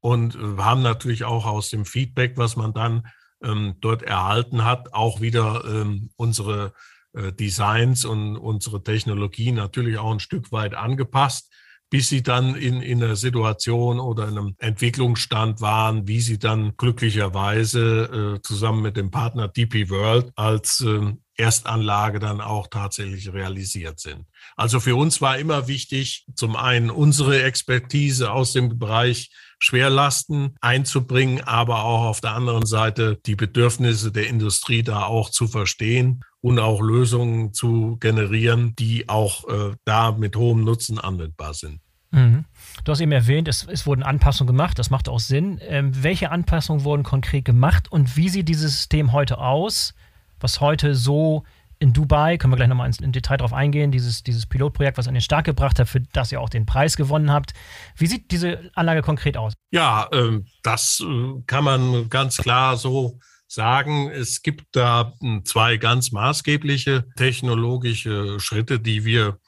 und 0.00 0.34
äh, 0.34 0.38
haben 0.58 0.82
natürlich 0.82 1.24
auch 1.24 1.46
aus 1.46 1.70
dem 1.70 1.86
Feedback, 1.86 2.36
was 2.36 2.56
man 2.56 2.74
dann 2.74 3.06
ähm, 3.42 3.76
dort 3.80 4.02
erhalten 4.02 4.64
hat, 4.64 4.92
auch 4.92 5.20
wieder 5.20 5.64
ähm, 5.64 6.10
unsere 6.16 6.74
äh, 7.14 7.32
Designs 7.32 8.04
und 8.04 8.36
unsere 8.36 8.82
Technologie 8.82 9.52
natürlich 9.52 9.98
auch 9.98 10.12
ein 10.12 10.20
Stück 10.20 10.52
weit 10.52 10.74
angepasst 10.74 11.53
bis 11.90 12.08
sie 12.08 12.22
dann 12.22 12.54
in, 12.54 12.80
in 12.82 13.02
einer 13.02 13.16
Situation 13.16 14.00
oder 14.00 14.28
in 14.28 14.38
einem 14.38 14.54
Entwicklungsstand 14.58 15.60
waren, 15.60 16.08
wie 16.08 16.20
sie 16.20 16.38
dann 16.38 16.76
glücklicherweise 16.76 18.36
äh, 18.36 18.42
zusammen 18.42 18.82
mit 18.82 18.96
dem 18.96 19.10
Partner 19.10 19.48
DP 19.48 19.90
World 19.90 20.32
als 20.34 20.80
äh, 20.80 21.12
Erstanlage 21.36 22.18
dann 22.18 22.40
auch 22.40 22.68
tatsächlich 22.68 23.32
realisiert 23.32 24.00
sind. 24.00 24.26
Also 24.56 24.80
für 24.80 24.96
uns 24.96 25.20
war 25.20 25.38
immer 25.38 25.68
wichtig, 25.68 26.26
zum 26.34 26.56
einen 26.56 26.90
unsere 26.90 27.42
Expertise 27.42 28.30
aus 28.32 28.52
dem 28.52 28.78
Bereich 28.78 29.30
Schwerlasten 29.58 30.56
einzubringen, 30.60 31.42
aber 31.42 31.84
auch 31.84 32.04
auf 32.04 32.20
der 32.20 32.32
anderen 32.32 32.66
Seite 32.66 33.18
die 33.24 33.36
Bedürfnisse 33.36 34.12
der 34.12 34.28
Industrie 34.28 34.82
da 34.82 35.04
auch 35.04 35.30
zu 35.30 35.46
verstehen 35.46 36.22
und 36.40 36.58
auch 36.58 36.82
Lösungen 36.82 37.54
zu 37.54 37.96
generieren, 37.98 38.74
die 38.76 39.08
auch 39.08 39.48
äh, 39.48 39.74
da 39.84 40.12
mit 40.12 40.36
hohem 40.36 40.64
Nutzen 40.64 40.98
anwendbar 40.98 41.54
sind. 41.54 41.80
Mhm. 42.10 42.44
Du 42.84 42.92
hast 42.92 43.00
eben 43.00 43.12
erwähnt, 43.12 43.48
es, 43.48 43.66
es, 43.68 43.86
wurden 43.86 44.02
Anpassungen 44.02 44.46
gemacht, 44.46 44.78
das 44.78 44.90
macht 44.90 45.08
auch 45.08 45.18
Sinn. 45.18 45.58
Ähm, 45.62 45.90
welche 46.02 46.30
Anpassungen 46.30 46.84
wurden 46.84 47.02
konkret 47.02 47.44
gemacht 47.44 47.90
und 47.90 48.16
wie 48.16 48.28
sieht 48.28 48.48
dieses 48.48 48.76
System 48.76 49.12
heute 49.12 49.38
aus, 49.38 49.94
was 50.40 50.60
heute 50.60 50.94
so 50.94 51.44
in 51.78 51.92
Dubai, 51.92 52.38
können 52.38 52.52
wir 52.52 52.56
gleich 52.56 52.68
nochmal 52.68 52.90
im 53.02 53.12
Detail 53.12 53.36
drauf 53.36 53.52
eingehen, 53.52 53.90
dieses, 53.90 54.22
dieses 54.22 54.46
Pilotprojekt, 54.46 54.96
was 54.96 55.08
an 55.08 55.14
den 55.14 55.20
Start 55.20 55.44
gebracht 55.44 55.78
hat, 55.78 55.88
für 55.88 56.00
das 56.00 56.32
ihr 56.32 56.40
auch 56.40 56.48
den 56.48 56.66
Preis 56.66 56.96
gewonnen 56.96 57.30
habt. 57.30 57.52
Wie 57.96 58.06
sieht 58.06 58.30
diese 58.30 58.70
Anlage 58.74 59.02
konkret 59.02 59.36
aus? 59.36 59.54
Ja, 59.70 60.08
ähm, 60.12 60.46
das 60.62 61.00
äh, 61.00 61.42
kann 61.46 61.64
man 61.64 62.08
ganz 62.08 62.38
klar 62.38 62.76
so 62.76 63.18
sagen. 63.46 64.08
Es 64.10 64.42
gibt 64.42 64.64
da 64.72 65.12
hm, 65.20 65.44
zwei 65.44 65.76
ganz 65.76 66.12
maßgebliche 66.12 67.06
technologische 67.16 68.40
Schritte, 68.40 68.80
die 68.80 69.04
wir 69.04 69.38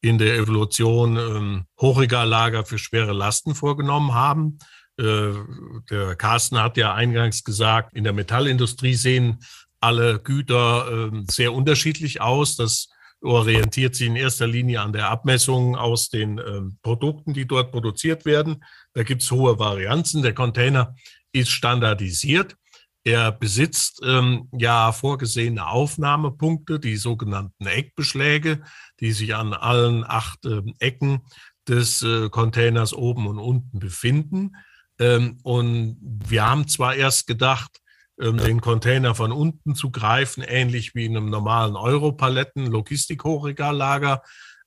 in 0.00 0.18
der 0.18 0.36
Evolution 0.36 1.16
ähm, 1.16 1.64
Hochregallager 1.80 2.64
für 2.64 2.78
schwere 2.78 3.12
Lasten 3.12 3.54
vorgenommen 3.54 4.14
haben. 4.14 4.58
Äh, 4.98 5.32
der 5.90 6.16
Carsten 6.16 6.58
hat 6.58 6.76
ja 6.76 6.94
eingangs 6.94 7.44
gesagt, 7.44 7.94
in 7.94 8.04
der 8.04 8.12
Metallindustrie 8.12 8.94
sehen 8.94 9.38
alle 9.82 10.20
Güter 10.20 11.10
äh, 11.12 11.22
sehr 11.30 11.52
unterschiedlich 11.52 12.20
aus. 12.20 12.56
Das 12.56 12.88
orientiert 13.22 13.94
sich 13.94 14.08
in 14.08 14.16
erster 14.16 14.46
Linie 14.46 14.80
an 14.80 14.92
der 14.92 15.08
Abmessung 15.10 15.76
aus 15.76 16.08
den 16.08 16.38
äh, 16.38 16.62
Produkten, 16.82 17.34
die 17.34 17.46
dort 17.46 17.72
produziert 17.72 18.24
werden. 18.24 18.64
Da 18.94 19.02
gibt 19.02 19.22
es 19.22 19.30
hohe 19.30 19.58
Varianzen. 19.58 20.22
Der 20.22 20.34
Container 20.34 20.94
ist 21.32 21.50
standardisiert. 21.50 22.56
Er 23.04 23.32
besitzt 23.32 24.00
ähm, 24.04 24.48
ja 24.56 24.92
vorgesehene 24.92 25.66
Aufnahmepunkte, 25.66 26.78
die 26.78 26.96
sogenannten 26.96 27.66
Eckbeschläge, 27.66 28.62
die 29.00 29.12
sich 29.12 29.34
an 29.34 29.54
allen 29.54 30.04
acht 30.04 30.44
äh, 30.44 30.62
Ecken 30.78 31.22
des 31.68 32.02
äh, 32.02 32.28
Containers 32.28 32.92
oben 32.92 33.26
und 33.26 33.38
unten 33.38 33.78
befinden. 33.80 34.52
Ähm, 35.00 35.38
und 35.42 35.96
wir 36.00 36.48
haben 36.48 36.68
zwar 36.68 36.94
erst 36.94 37.26
gedacht, 37.26 37.81
den 38.18 38.60
Container 38.60 39.14
von 39.14 39.32
unten 39.32 39.74
zu 39.74 39.90
greifen, 39.90 40.44
ähnlich 40.46 40.94
wie 40.94 41.06
in 41.06 41.16
einem 41.16 41.30
normalen 41.30 41.76
Europaletten 41.76 42.66
Logistikhochregallager. 42.66 44.22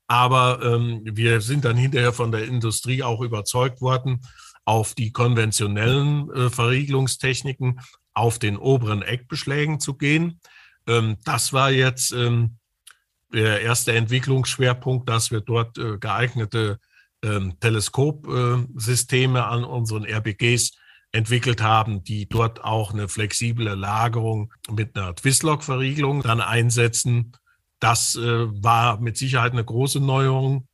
Aber 0.08 0.60
ähm, 0.64 1.02
wir 1.04 1.42
sind 1.42 1.66
dann 1.66 1.78
hinterher 1.78 2.14
von 2.14 2.32
der 2.32 2.46
Industrie 2.46 3.04
auch 3.04 3.22
überzeugt 3.22 3.82
worden, 3.82 4.22
auf 4.66 4.96
die 4.96 5.12
konventionellen 5.12 6.30
äh, 6.32 6.50
Verriegelungstechniken 6.50 7.80
auf 8.14 8.40
den 8.40 8.58
oberen 8.58 9.02
Eckbeschlägen 9.04 9.80
zu 9.80 9.96
gehen. 9.96 10.40
Ähm, 10.88 11.18
das 11.24 11.54
war 11.54 11.72
jetzt 11.72 12.12
ähm, 12.12 12.58
der 13.34 13.62
erste 13.62 13.94
Entwicklungsschwerpunkt, 13.94 15.08
dass 15.10 15.32
wir 15.32 15.42
dort 15.42 15.78
äh, 15.78 15.98
geeignete 16.00 16.80
ähm, 17.24 17.60
Teleskopsysteme 17.60 19.46
an 19.46 19.64
unseren 19.64 20.06
RBGs 20.06 20.78
entwickelt 21.16 21.62
haben, 21.62 22.04
die 22.04 22.28
dort 22.28 22.64
auch 22.64 22.94
eine 22.94 23.08
flexible 23.08 23.74
Lagerung 23.74 24.54
mit 24.70 24.98
einer 24.98 25.16
Twistlock-Verriegelung 25.16 26.22
dann 26.22 26.42
einsetzen. 26.42 27.32
Das 27.80 28.16
äh, 28.16 28.48
war 28.64 29.00
mit 29.00 29.18
Sicherheit 29.18 29.54
eine 29.54 29.64
große 29.64 30.00
Neuerung. 30.00 30.68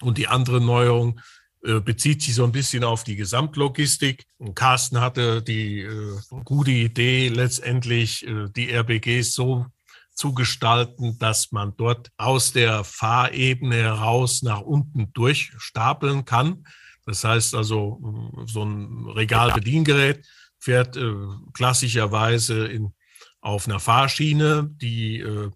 Und 0.00 0.18
die 0.18 0.28
andere 0.28 0.60
Neuerung 0.60 1.20
äh, 1.62 1.80
bezieht 1.80 2.22
sich 2.22 2.34
so 2.34 2.44
ein 2.44 2.52
bisschen 2.52 2.84
auf 2.84 3.04
die 3.04 3.16
Gesamtlogistik. 3.16 4.24
Und 4.38 4.54
Carsten 4.54 5.00
hatte 5.00 5.42
die 5.42 5.80
äh, 5.80 6.18
gute 6.44 6.70
Idee, 6.70 7.28
letztendlich 7.28 8.26
äh, 8.26 8.48
die 8.54 8.72
RBGs 8.72 9.34
so 9.34 9.66
zu 10.14 10.32
gestalten, 10.32 11.18
dass 11.18 11.52
man 11.52 11.74
dort 11.76 12.08
aus 12.16 12.52
der 12.52 12.84
Fahrebene 12.84 13.76
heraus 13.76 14.42
nach 14.42 14.62
unten 14.62 15.12
durchstapeln 15.12 16.24
kann. 16.24 16.64
Das 17.06 17.24
heißt 17.24 17.54
also, 17.54 18.34
so 18.46 18.64
ein 18.64 19.06
Regalbediengerät 19.08 20.26
fährt 20.58 20.96
äh, 20.96 21.14
klassischerweise 21.54 22.66
in, 22.66 22.92
auf 23.40 23.68
einer 23.68 23.80
Fahrschiene, 23.80 24.68
die 24.72 25.20
äh, 25.20 25.50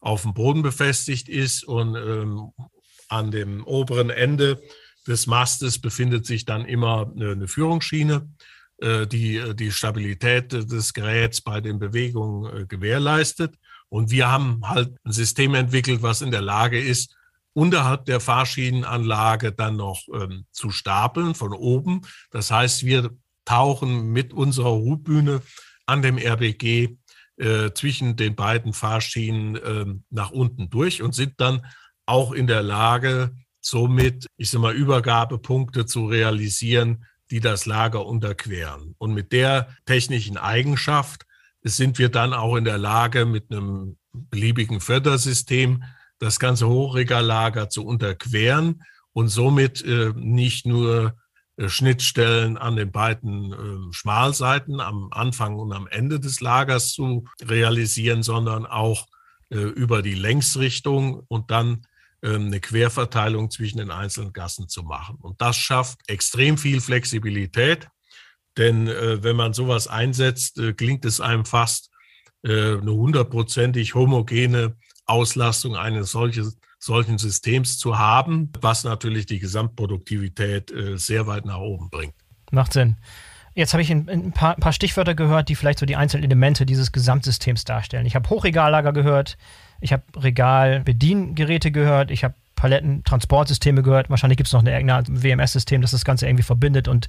auf 0.00 0.22
dem 0.22 0.34
Boden 0.34 0.62
befestigt 0.62 1.28
ist 1.28 1.64
und 1.64 1.96
ähm, 1.96 2.50
an 3.08 3.30
dem 3.30 3.64
oberen 3.64 4.10
Ende 4.10 4.60
des 5.06 5.26
Mastes 5.26 5.78
befindet 5.78 6.26
sich 6.26 6.44
dann 6.44 6.64
immer 6.64 7.12
eine, 7.14 7.32
eine 7.32 7.48
Führungsschiene, 7.48 8.28
äh, 8.78 9.06
die 9.06 9.36
äh, 9.36 9.54
die 9.54 9.70
Stabilität 9.70 10.52
des 10.52 10.94
Geräts 10.94 11.40
bei 11.40 11.60
den 11.60 11.78
Bewegungen 11.78 12.62
äh, 12.62 12.66
gewährleistet. 12.66 13.54
Und 13.88 14.10
wir 14.10 14.30
haben 14.30 14.68
halt 14.68 14.96
ein 15.04 15.12
System 15.12 15.54
entwickelt, 15.54 16.02
was 16.02 16.22
in 16.22 16.30
der 16.30 16.42
Lage 16.42 16.80
ist, 16.80 17.14
unterhalb 17.56 18.04
der 18.04 18.20
Fahrschienenanlage 18.20 19.50
dann 19.50 19.76
noch 19.76 20.02
ähm, 20.12 20.44
zu 20.52 20.70
stapeln 20.70 21.34
von 21.34 21.54
oben. 21.54 22.02
Das 22.30 22.50
heißt, 22.50 22.84
wir 22.84 23.16
tauchen 23.46 24.12
mit 24.12 24.34
unserer 24.34 24.72
Hutbühne 24.72 25.40
an 25.86 26.02
dem 26.02 26.18
RBG 26.18 26.98
äh, 27.38 27.70
zwischen 27.72 28.16
den 28.16 28.34
beiden 28.34 28.74
Fahrschienen 28.74 29.56
äh, 29.56 29.86
nach 30.10 30.32
unten 30.32 30.68
durch 30.68 31.00
und 31.00 31.14
sind 31.14 31.40
dann 31.40 31.64
auch 32.04 32.32
in 32.32 32.46
der 32.46 32.62
Lage, 32.62 33.34
somit, 33.62 34.26
ich 34.36 34.50
sag 34.50 34.60
mal, 34.60 34.74
Übergabepunkte 34.74 35.86
zu 35.86 36.06
realisieren, 36.06 37.06
die 37.30 37.40
das 37.40 37.64
Lager 37.64 38.04
unterqueren. 38.04 38.94
Und 38.98 39.14
mit 39.14 39.32
der 39.32 39.74
technischen 39.86 40.36
Eigenschaft 40.36 41.24
sind 41.62 41.98
wir 41.98 42.10
dann 42.10 42.34
auch 42.34 42.56
in 42.56 42.64
der 42.64 42.78
Lage, 42.78 43.24
mit 43.24 43.50
einem 43.50 43.96
beliebigen 44.12 44.80
Fördersystem 44.80 45.82
das 46.18 46.38
ganze 46.38 46.68
Hochregallager 46.68 47.68
zu 47.68 47.84
unterqueren 47.84 48.82
und 49.12 49.28
somit 49.28 49.82
äh, 49.84 50.12
nicht 50.14 50.66
nur 50.66 51.16
äh, 51.56 51.68
Schnittstellen 51.68 52.58
an 52.58 52.76
den 52.76 52.92
beiden 52.92 53.52
äh, 53.52 53.92
Schmalseiten 53.92 54.80
am 54.80 55.08
Anfang 55.10 55.56
und 55.56 55.72
am 55.72 55.86
Ende 55.86 56.20
des 56.20 56.40
Lagers 56.40 56.92
zu 56.92 57.24
realisieren, 57.42 58.22
sondern 58.22 58.66
auch 58.66 59.06
äh, 59.48 59.56
über 59.56 60.02
die 60.02 60.14
Längsrichtung 60.14 61.22
und 61.28 61.50
dann 61.50 61.86
ähm, 62.22 62.46
eine 62.46 62.60
Querverteilung 62.60 63.50
zwischen 63.50 63.78
den 63.78 63.90
einzelnen 63.90 64.34
Gassen 64.34 64.68
zu 64.68 64.82
machen. 64.82 65.16
Und 65.16 65.40
das 65.40 65.56
schafft 65.56 65.98
extrem 66.08 66.58
viel 66.58 66.82
Flexibilität, 66.82 67.88
denn 68.58 68.88
äh, 68.88 69.22
wenn 69.22 69.36
man 69.36 69.54
sowas 69.54 69.88
einsetzt, 69.88 70.60
klingt 70.76 71.04
es 71.04 71.20
einem 71.20 71.44
fast 71.44 71.90
eine 72.42 72.92
hundertprozentig 72.92 73.96
homogene 73.96 74.76
Auslastung 75.06 75.76
eines 75.76 76.10
solches, 76.10 76.58
solchen 76.78 77.18
Systems 77.18 77.78
zu 77.78 77.98
haben, 77.98 78.52
was 78.60 78.84
natürlich 78.84 79.26
die 79.26 79.38
Gesamtproduktivität 79.38 80.70
äh, 80.70 80.98
sehr 80.98 81.26
weit 81.26 81.44
nach 81.44 81.58
oben 81.58 81.90
bringt. 81.90 82.14
Macht 82.50 82.72
Sinn. 82.72 82.96
Jetzt 83.54 83.72
habe 83.72 83.82
ich 83.82 83.90
ein, 83.90 84.32
paar, 84.32 84.54
ein, 84.54 84.60
paar, 84.60 84.74
Stichwörter 84.74 85.14
gehört, 85.14 85.48
die 85.48 85.54
vielleicht 85.54 85.78
so 85.78 85.86
die 85.86 85.96
einzelnen 85.96 86.24
Elemente 86.24 86.66
dieses 86.66 86.92
Gesamtsystems 86.92 87.64
darstellen. 87.64 88.04
Ich 88.04 88.14
habe 88.14 88.28
Hochregallager 88.28 88.92
gehört, 88.92 89.38
ich 89.80 89.94
habe 89.94 90.02
Regalbediengeräte 90.14 91.70
gehört, 91.70 92.10
ich 92.10 92.22
habe 92.22 92.34
Paletten-Transportsysteme 92.56 93.82
gehört. 93.82 94.10
Wahrscheinlich 94.10 94.36
gibt 94.36 94.48
es 94.48 94.52
noch 94.52 94.60
eine 94.60 94.72
irgendeine 94.72 95.04
WMS-System, 95.08 95.82
das 95.82 95.92
das 95.92 96.04
Ganze 96.04 96.26
irgendwie 96.26 96.42
verbindet 96.42 96.88
und 96.88 97.06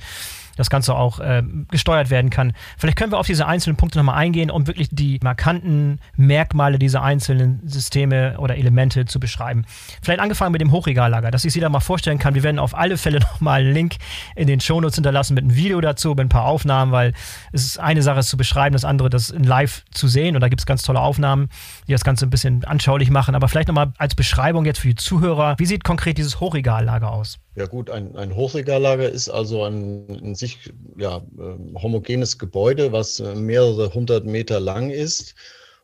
das 0.57 0.69
Ganze 0.69 0.95
auch 0.95 1.19
äh, 1.19 1.43
gesteuert 1.69 2.09
werden 2.09 2.29
kann. 2.29 2.53
Vielleicht 2.77 2.97
können 2.97 3.11
wir 3.11 3.19
auf 3.19 3.27
diese 3.27 3.45
einzelnen 3.45 3.77
Punkte 3.77 3.99
nochmal 3.99 4.15
eingehen, 4.15 4.51
um 4.51 4.67
wirklich 4.67 4.89
die 4.91 5.19
markanten 5.23 5.99
Merkmale 6.15 6.79
dieser 6.79 7.03
einzelnen 7.03 7.61
Systeme 7.65 8.37
oder 8.39 8.57
Elemente 8.57 9.05
zu 9.05 9.19
beschreiben. 9.19 9.65
Vielleicht 10.01 10.19
angefangen 10.19 10.51
mit 10.51 10.61
dem 10.61 10.71
Hochregallager, 10.71 11.31
dass 11.31 11.45
ich 11.45 11.53
Sie 11.53 11.59
da 11.59 11.69
mal 11.69 11.79
vorstellen 11.79 12.19
kann. 12.19 12.35
Wir 12.35 12.43
werden 12.43 12.59
auf 12.59 12.75
alle 12.75 12.97
Fälle 12.97 13.19
nochmal 13.37 13.61
einen 13.61 13.73
Link 13.73 13.95
in 14.35 14.47
den 14.47 14.59
Shownotes 14.59 14.95
hinterlassen 14.95 15.35
mit 15.35 15.43
einem 15.43 15.55
Video 15.55 15.79
dazu, 15.79 16.09
mit 16.09 16.21
ein 16.21 16.29
paar 16.29 16.45
Aufnahmen, 16.45 16.91
weil 16.91 17.13
es 17.53 17.63
ist 17.63 17.79
eine 17.79 18.01
Sache, 18.01 18.19
es 18.19 18.27
zu 18.27 18.37
beschreiben, 18.37 18.73
das 18.73 18.83
andere, 18.83 19.09
das 19.09 19.29
in 19.29 19.43
live 19.43 19.83
zu 19.91 20.07
sehen. 20.07 20.35
Und 20.35 20.41
da 20.41 20.49
gibt 20.49 20.61
es 20.61 20.65
ganz 20.65 20.81
tolle 20.81 20.99
Aufnahmen, 20.99 21.49
die 21.87 21.91
das 21.91 22.03
Ganze 22.03 22.25
ein 22.25 22.29
bisschen 22.29 22.65
anschaulich 22.65 23.11
machen. 23.11 23.35
Aber 23.35 23.47
vielleicht 23.47 23.67
nochmal 23.67 23.93
als 23.97 24.15
Beschreibung 24.15 24.65
jetzt 24.65 24.79
für 24.79 24.89
die 24.89 24.95
Zuhörer, 24.95 25.46
wie 25.57 25.65
sieht 25.65 25.83
konkret 25.83 26.17
dieses 26.17 26.39
Hochregallager 26.39 27.11
aus? 27.11 27.37
Ja 27.55 27.65
gut, 27.65 27.89
ein, 27.89 28.15
ein 28.15 28.35
Hochregallager 28.35 29.09
ist 29.09 29.29
also 29.29 29.63
ein 29.63 30.07
in 30.07 30.35
sich 30.35 30.71
ja, 30.97 31.21
ähm, 31.39 31.75
homogenes 31.81 32.37
Gebäude, 32.37 32.91
was 32.91 33.19
äh, 33.19 33.35
mehrere 33.35 33.93
hundert 33.93 34.25
Meter 34.25 34.59
lang 34.59 34.89
ist. 34.89 35.35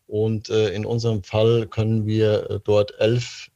Und 0.07 0.49
äh, 0.49 0.69
in 0.69 0.85
unserem 0.85 1.23
Fall 1.23 1.67
können 1.67 2.05
wir 2.05 2.49
äh, 2.49 2.59
dort 2.63 2.93
elf 2.99 3.49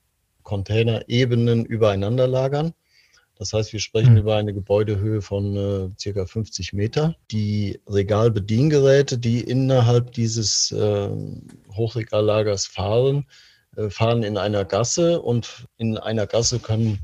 Containerebenen 0.44 1.66
übereinander 1.66 2.28
lagern. 2.28 2.74
Das 3.38 3.54
heißt, 3.54 3.72
wir 3.74 3.80
sprechen 3.80 4.14
mhm. 4.14 4.20
über 4.20 4.36
eine 4.36 4.54
Gebäudehöhe 4.54 5.22
von 5.22 5.56
äh, 5.56 5.90
circa 6.00 6.26
50 6.26 6.74
Meter. 6.74 7.16
Die 7.30 7.80
Regalbediengeräte, 7.88 9.18
die 9.18 9.42
innerhalb 9.42 10.12
dieses 10.14 10.72
äh, 10.72 11.10
Hochregallagers 11.76 12.66
fahren, 12.66 13.26
fahren 13.90 14.24
in 14.24 14.38
einer 14.38 14.66
Gasse 14.66 15.22
und 15.22 15.68
in 15.78 15.98
einer 15.98 16.28
Gasse 16.28 16.60
können 16.60 17.00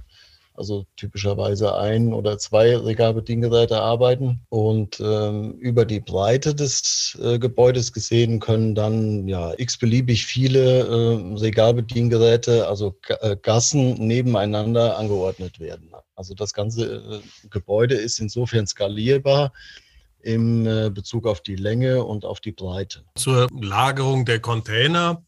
also 0.56 0.86
typischerweise 0.98 1.76
ein 1.78 2.14
oder 2.14 2.38
zwei 2.38 2.78
Regalbediengeräte 2.78 3.80
arbeiten. 3.82 4.42
Und 4.50 5.00
ähm, 5.00 5.54
über 5.54 5.86
die 5.86 6.00
Breite 6.00 6.54
des 6.54 7.18
äh, 7.22 7.40
Gebäudes 7.40 7.92
gesehen 7.92 8.40
können 8.40 8.76
dann 8.76 9.28
ja 9.28 9.54
x-beliebig 9.58 10.26
viele 10.26 10.82
äh, 10.82 11.40
Regalbediengeräte, 11.40 12.68
also 12.68 12.96
äh, 13.22 13.36
Gassen 13.42 13.94
nebeneinander 13.96 14.98
angeordnet 14.98 15.60
werden. 15.60 15.90
Also 16.16 16.36
das 16.36 16.54
ganze 16.54 16.86
äh, 16.86 17.48
Gebäude 17.50 17.96
ist 17.96 18.20
insofern 18.20 18.68
skalierbar 18.68 19.52
im 20.22 20.66
äh, 20.68 20.90
Bezug 20.90 21.26
auf 21.26 21.42
die 21.42 21.56
Länge 21.56 22.04
und 22.04 22.26
auf 22.26 22.40
die 22.40 22.52
Breite. 22.52 23.04
Zur 23.16 23.48
Lagerung 23.60 24.26
der 24.26 24.40
Container 24.40 25.24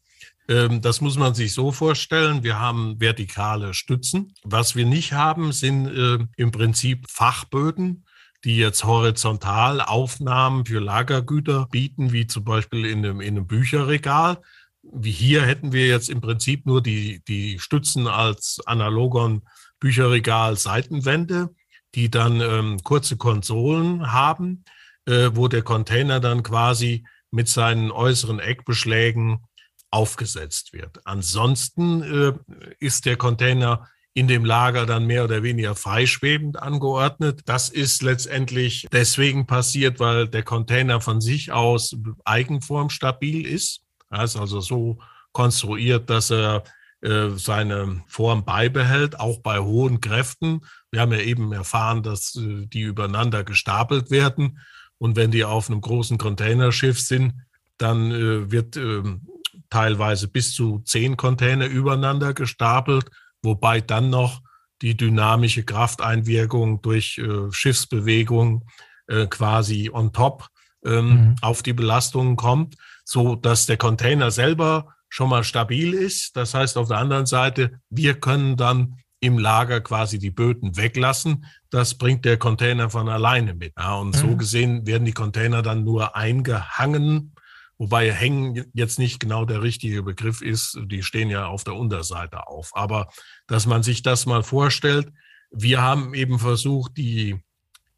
das 0.46 1.00
muss 1.00 1.16
man 1.16 1.34
sich 1.34 1.54
so 1.54 1.72
vorstellen. 1.72 2.44
Wir 2.44 2.60
haben 2.60 3.00
vertikale 3.00 3.74
Stützen. 3.74 4.32
Was 4.44 4.76
wir 4.76 4.86
nicht 4.86 5.12
haben, 5.12 5.52
sind 5.52 5.86
äh, 5.88 6.18
im 6.36 6.52
Prinzip 6.52 7.06
Fachböden, 7.10 8.04
die 8.44 8.56
jetzt 8.56 8.84
horizontal 8.84 9.80
Aufnahmen 9.80 10.64
für 10.66 10.78
Lagergüter 10.78 11.66
bieten, 11.70 12.12
wie 12.12 12.28
zum 12.28 12.44
Beispiel 12.44 12.84
in 12.84 12.98
einem, 12.98 13.20
in 13.20 13.36
einem 13.36 13.46
Bücherregal. 13.46 14.38
Wie 14.82 15.10
hier 15.10 15.42
hätten 15.42 15.72
wir 15.72 15.88
jetzt 15.88 16.08
im 16.08 16.20
Prinzip 16.20 16.64
nur 16.64 16.80
die, 16.80 17.24
die 17.26 17.58
Stützen 17.58 18.06
als 18.06 18.60
analogon 18.66 19.42
Bücherregal 19.80 20.56
Seitenwände, 20.56 21.50
die 21.96 22.08
dann 22.08 22.40
ähm, 22.40 22.78
kurze 22.84 23.16
Konsolen 23.16 24.12
haben, 24.12 24.64
äh, 25.06 25.30
wo 25.32 25.48
der 25.48 25.62
Container 25.62 26.20
dann 26.20 26.44
quasi 26.44 27.04
mit 27.32 27.48
seinen 27.48 27.90
äußeren 27.90 28.38
Eckbeschlägen 28.38 29.40
aufgesetzt 29.90 30.72
wird. 30.72 31.00
Ansonsten 31.04 32.02
äh, 32.02 32.32
ist 32.78 33.06
der 33.06 33.16
Container 33.16 33.88
in 34.16 34.28
dem 34.28 34.46
Lager 34.46 34.86
dann 34.86 35.06
mehr 35.06 35.24
oder 35.24 35.42
weniger 35.42 35.74
freischwebend 35.74 36.58
angeordnet. 36.58 37.42
Das 37.44 37.68
ist 37.68 38.02
letztendlich 38.02 38.86
deswegen 38.90 39.46
passiert, 39.46 40.00
weil 40.00 40.26
der 40.26 40.42
Container 40.42 41.02
von 41.02 41.20
sich 41.20 41.52
aus 41.52 41.94
eigenformstabil 42.24 43.46
ist. 43.46 43.82
Er 44.10 44.24
ist 44.24 44.36
also 44.36 44.60
so 44.60 44.98
konstruiert, 45.32 46.08
dass 46.08 46.30
er 46.30 46.64
äh, 47.02 47.28
seine 47.36 48.02
Form 48.06 48.46
beibehält, 48.46 49.20
auch 49.20 49.40
bei 49.40 49.58
hohen 49.58 50.00
Kräften. 50.00 50.62
Wir 50.90 51.02
haben 51.02 51.12
ja 51.12 51.20
eben 51.20 51.52
erfahren, 51.52 52.02
dass 52.02 52.34
äh, 52.36 52.66
die 52.66 52.80
übereinander 52.80 53.44
gestapelt 53.44 54.10
werden. 54.10 54.60
Und 54.96 55.14
wenn 55.14 55.30
die 55.30 55.44
auf 55.44 55.68
einem 55.68 55.82
großen 55.82 56.16
Containerschiff 56.16 56.98
sind, 56.98 57.34
dann 57.76 58.10
äh, 58.12 58.50
wird 58.50 58.78
ähm, 58.78 59.28
teilweise 59.70 60.28
bis 60.28 60.54
zu 60.54 60.80
zehn 60.80 61.16
Container 61.16 61.66
übereinander 61.66 62.34
gestapelt, 62.34 63.10
wobei 63.42 63.80
dann 63.80 64.10
noch 64.10 64.40
die 64.82 64.96
dynamische 64.96 65.64
Krafteinwirkung 65.64 66.82
durch 66.82 67.20
Schiffsbewegung 67.50 68.66
quasi 69.30 69.90
on 69.92 70.12
top 70.12 70.48
ähm, 70.84 71.08
mhm. 71.08 71.34
auf 71.40 71.62
die 71.62 71.72
Belastungen 71.72 72.36
kommt, 72.36 72.76
so 73.04 73.34
dass 73.36 73.66
der 73.66 73.76
Container 73.76 74.30
selber 74.30 74.94
schon 75.08 75.30
mal 75.30 75.44
stabil 75.44 75.94
ist. 75.94 76.36
Das 76.36 76.54
heißt 76.54 76.76
auf 76.76 76.88
der 76.88 76.98
anderen 76.98 77.26
Seite, 77.26 77.80
wir 77.90 78.14
können 78.14 78.56
dann 78.56 78.98
im 79.20 79.38
Lager 79.38 79.80
quasi 79.80 80.18
die 80.18 80.30
Böden 80.30 80.76
weglassen. 80.76 81.46
Das 81.70 81.94
bringt 81.94 82.24
der 82.24 82.36
Container 82.36 82.90
von 82.90 83.08
alleine 83.08 83.54
mit. 83.54 83.72
Ja, 83.78 83.94
und 83.94 84.14
mhm. 84.14 84.18
so 84.18 84.36
gesehen 84.36 84.86
werden 84.86 85.04
die 85.04 85.12
Container 85.12 85.62
dann 85.62 85.84
nur 85.84 86.14
eingehangen, 86.16 87.32
wobei 87.78 88.12
hängen 88.12 88.70
jetzt 88.72 88.98
nicht 88.98 89.20
genau 89.20 89.44
der 89.44 89.62
richtige 89.62 90.02
Begriff 90.02 90.42
ist. 90.42 90.78
Die 90.86 91.02
stehen 91.02 91.30
ja 91.30 91.46
auf 91.46 91.64
der 91.64 91.74
Unterseite 91.74 92.46
auf. 92.46 92.70
Aber 92.74 93.08
dass 93.46 93.66
man 93.66 93.82
sich 93.82 94.02
das 94.02 94.26
mal 94.26 94.42
vorstellt, 94.42 95.12
wir 95.50 95.82
haben 95.82 96.14
eben 96.14 96.38
versucht, 96.38 96.96
die 96.96 97.42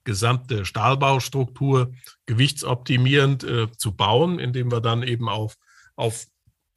gesamte 0.05 0.65
Stahlbaustruktur 0.65 1.93
gewichtsoptimierend 2.27 3.45
äh, 3.45 3.71
zu 3.77 3.95
bauen, 3.95 4.39
indem 4.39 4.73
wir 4.73 4.81
dann 4.81 5.03
eben 5.03 5.29
auf, 5.29 5.57
auf 5.97 6.27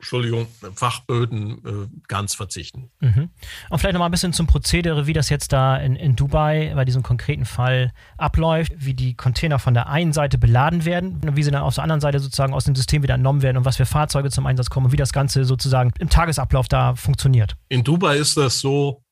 Entschuldigung, 0.01 0.47
Fachböden 0.73 1.59
äh, 1.63 1.87
ganz 2.07 2.33
verzichten. 2.33 2.89
Mhm. 3.01 3.29
Und 3.69 3.77
vielleicht 3.77 3.93
nochmal 3.93 4.09
ein 4.09 4.11
bisschen 4.11 4.33
zum 4.33 4.47
Prozedere, 4.47 5.05
wie 5.05 5.13
das 5.13 5.29
jetzt 5.29 5.53
da 5.53 5.77
in, 5.77 5.95
in 5.95 6.15
Dubai 6.15 6.71
bei 6.73 6.85
diesem 6.85 7.03
konkreten 7.03 7.45
Fall 7.45 7.93
abläuft, 8.17 8.73
wie 8.77 8.95
die 8.95 9.13
Container 9.13 9.59
von 9.59 9.75
der 9.75 9.89
einen 9.89 10.11
Seite 10.11 10.39
beladen 10.39 10.85
werden 10.85 11.21
und 11.23 11.35
wie 11.35 11.43
sie 11.43 11.51
dann 11.51 11.61
auf 11.61 11.75
der 11.75 11.83
anderen 11.83 12.01
Seite 12.01 12.19
sozusagen 12.19 12.55
aus 12.55 12.65
dem 12.65 12.75
System 12.75 13.03
wieder 13.03 13.13
entnommen 13.13 13.43
werden 13.43 13.57
und 13.57 13.65
was 13.65 13.77
für 13.77 13.85
Fahrzeuge 13.85 14.31
zum 14.31 14.47
Einsatz 14.47 14.71
kommen 14.71 14.87
und 14.87 14.91
wie 14.91 14.97
das 14.97 15.13
Ganze 15.13 15.45
sozusagen 15.45 15.93
im 15.99 16.09
Tagesablauf 16.09 16.67
da 16.67 16.95
funktioniert. 16.95 17.55
In 17.69 17.83
Dubai 17.83 18.17
ist 18.17 18.37
das 18.37 18.59
so, 18.59 19.03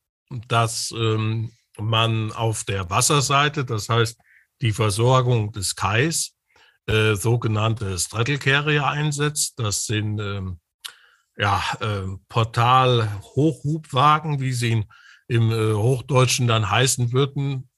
dass 0.47 0.91
ähm, 0.97 1.51
man 1.77 2.31
auf 2.31 2.63
der 2.63 2.89
Wasserseite, 2.89 3.63
das 3.63 3.89
heißt 3.89 4.17
die 4.61 4.71
Versorgung 4.71 5.51
des 5.51 5.75
Kais, 5.75 6.33
äh, 6.87 7.13
sogenannte 7.13 7.95
Straddle 7.99 8.39
Carrier 8.39 8.87
einsetzt. 8.87 9.53
Das 9.59 9.85
sind 9.85 10.19
ähm, 10.19 10.59
ja, 11.39 11.63
äh, 11.79 12.03
Portal-Hochhubwagen, 12.27 14.41
wie 14.41 14.51
sie 14.51 14.83
im 15.27 15.51
äh, 15.51 15.73
Hochdeutschen 15.73 16.47
dann 16.47 16.69
heißen 16.69 17.13
würden. 17.13 17.69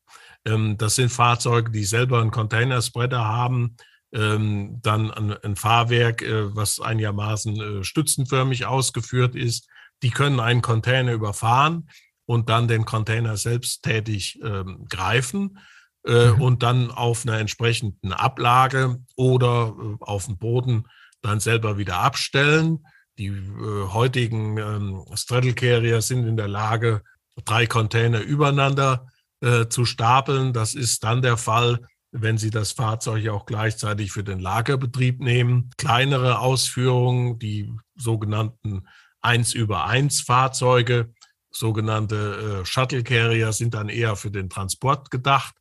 Ähm, 0.45 0.77
das 0.77 0.95
sind 0.95 1.11
Fahrzeuge, 1.11 1.71
die 1.71 1.83
selber 1.83 2.21
einen 2.21 2.31
Containerspreader 2.31 3.23
haben, 3.23 3.75
ähm, 4.13 4.79
dann 4.81 5.11
ein, 5.11 5.33
ein 5.43 5.55
Fahrwerk, 5.55 6.23
äh, 6.23 6.55
was 6.55 6.79
einigermaßen 6.79 7.61
äh, 7.61 7.83
stützenförmig 7.83 8.65
ausgeführt 8.65 9.35
ist. 9.35 9.69
Die 10.01 10.09
können 10.09 10.39
einen 10.39 10.63
Container 10.63 11.11
überfahren 11.11 11.87
und 12.25 12.49
dann 12.49 12.67
den 12.67 12.85
Container 12.85 13.37
selbsttätig 13.37 14.39
ähm, 14.43 14.87
greifen 14.89 15.59
äh, 16.07 16.31
mhm. 16.31 16.41
und 16.41 16.63
dann 16.63 16.89
auf 16.89 17.27
einer 17.27 17.37
entsprechenden 17.37 18.11
Ablage 18.11 18.97
oder 19.15 19.75
äh, 19.79 19.97
auf 19.99 20.25
dem 20.25 20.39
Boden 20.39 20.87
dann 21.21 21.39
selber 21.39 21.77
wieder 21.77 21.99
abstellen. 21.99 22.79
Die 23.21 23.27
äh, 23.27 23.87
heutigen 23.93 24.57
ähm, 24.57 25.05
Straddle 25.13 25.53
Carrier 25.53 26.01
sind 26.01 26.27
in 26.27 26.37
der 26.37 26.47
Lage, 26.47 27.03
drei 27.45 27.67
Container 27.67 28.19
übereinander 28.19 29.05
äh, 29.41 29.67
zu 29.67 29.85
stapeln. 29.85 30.53
Das 30.53 30.73
ist 30.73 31.03
dann 31.03 31.21
der 31.21 31.37
Fall, 31.37 31.81
wenn 32.11 32.39
Sie 32.39 32.49
das 32.49 32.71
Fahrzeug 32.71 33.29
auch 33.29 33.45
gleichzeitig 33.45 34.11
für 34.11 34.23
den 34.23 34.39
Lagerbetrieb 34.39 35.19
nehmen. 35.19 35.69
Kleinere 35.77 36.39
Ausführungen, 36.39 37.37
die 37.37 37.71
sogenannten 37.95 38.87
1 39.21 39.53
über 39.53 39.85
1 39.85 40.21
Fahrzeuge, 40.21 41.13
sogenannte 41.51 42.61
äh, 42.61 42.65
Shuttle 42.65 43.03
Carrier, 43.03 43.53
sind 43.53 43.75
dann 43.75 43.89
eher 43.89 44.15
für 44.15 44.31
den 44.31 44.49
Transport 44.49 45.11
gedacht. 45.11 45.53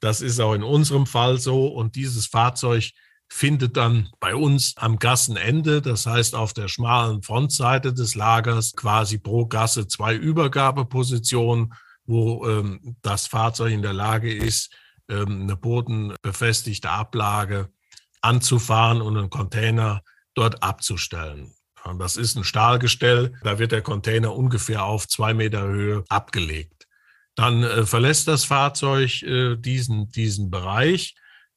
Das 0.00 0.22
ist 0.22 0.40
auch 0.40 0.54
in 0.54 0.62
unserem 0.62 1.04
Fall 1.04 1.36
so. 1.36 1.66
Und 1.66 1.94
dieses 1.94 2.26
Fahrzeug 2.26 2.90
findet 3.32 3.78
dann 3.78 4.10
bei 4.20 4.36
uns 4.36 4.74
am 4.76 4.98
Gassenende, 4.98 5.80
das 5.80 6.04
heißt 6.04 6.34
auf 6.34 6.52
der 6.52 6.68
schmalen 6.68 7.22
Frontseite 7.22 7.94
des 7.94 8.14
Lagers, 8.14 8.76
quasi 8.76 9.16
pro 9.16 9.46
Gasse 9.46 9.88
zwei 9.88 10.14
Übergabepositionen, 10.14 11.72
wo 12.04 12.46
ähm, 12.46 12.96
das 13.00 13.26
Fahrzeug 13.26 13.72
in 13.72 13.80
der 13.80 13.94
Lage 13.94 14.32
ist, 14.32 14.70
ähm, 15.08 15.42
eine 15.42 15.56
bodenbefestigte 15.56 16.90
Ablage 16.90 17.70
anzufahren 18.20 19.00
und 19.00 19.16
einen 19.16 19.30
Container 19.30 20.02
dort 20.34 20.62
abzustellen. 20.62 21.54
Das 21.98 22.16
ist 22.16 22.36
ein 22.36 22.44
Stahlgestell, 22.44 23.34
da 23.42 23.58
wird 23.58 23.72
der 23.72 23.82
Container 23.82 24.36
ungefähr 24.36 24.84
auf 24.84 25.08
zwei 25.08 25.32
Meter 25.32 25.62
Höhe 25.62 26.04
abgelegt. 26.10 26.86
Dann 27.34 27.62
äh, 27.62 27.86
verlässt 27.86 28.28
das 28.28 28.44
Fahrzeug 28.44 29.22
äh, 29.22 29.56
diesen, 29.56 30.10
diesen 30.10 30.50
Bereich 30.50 31.14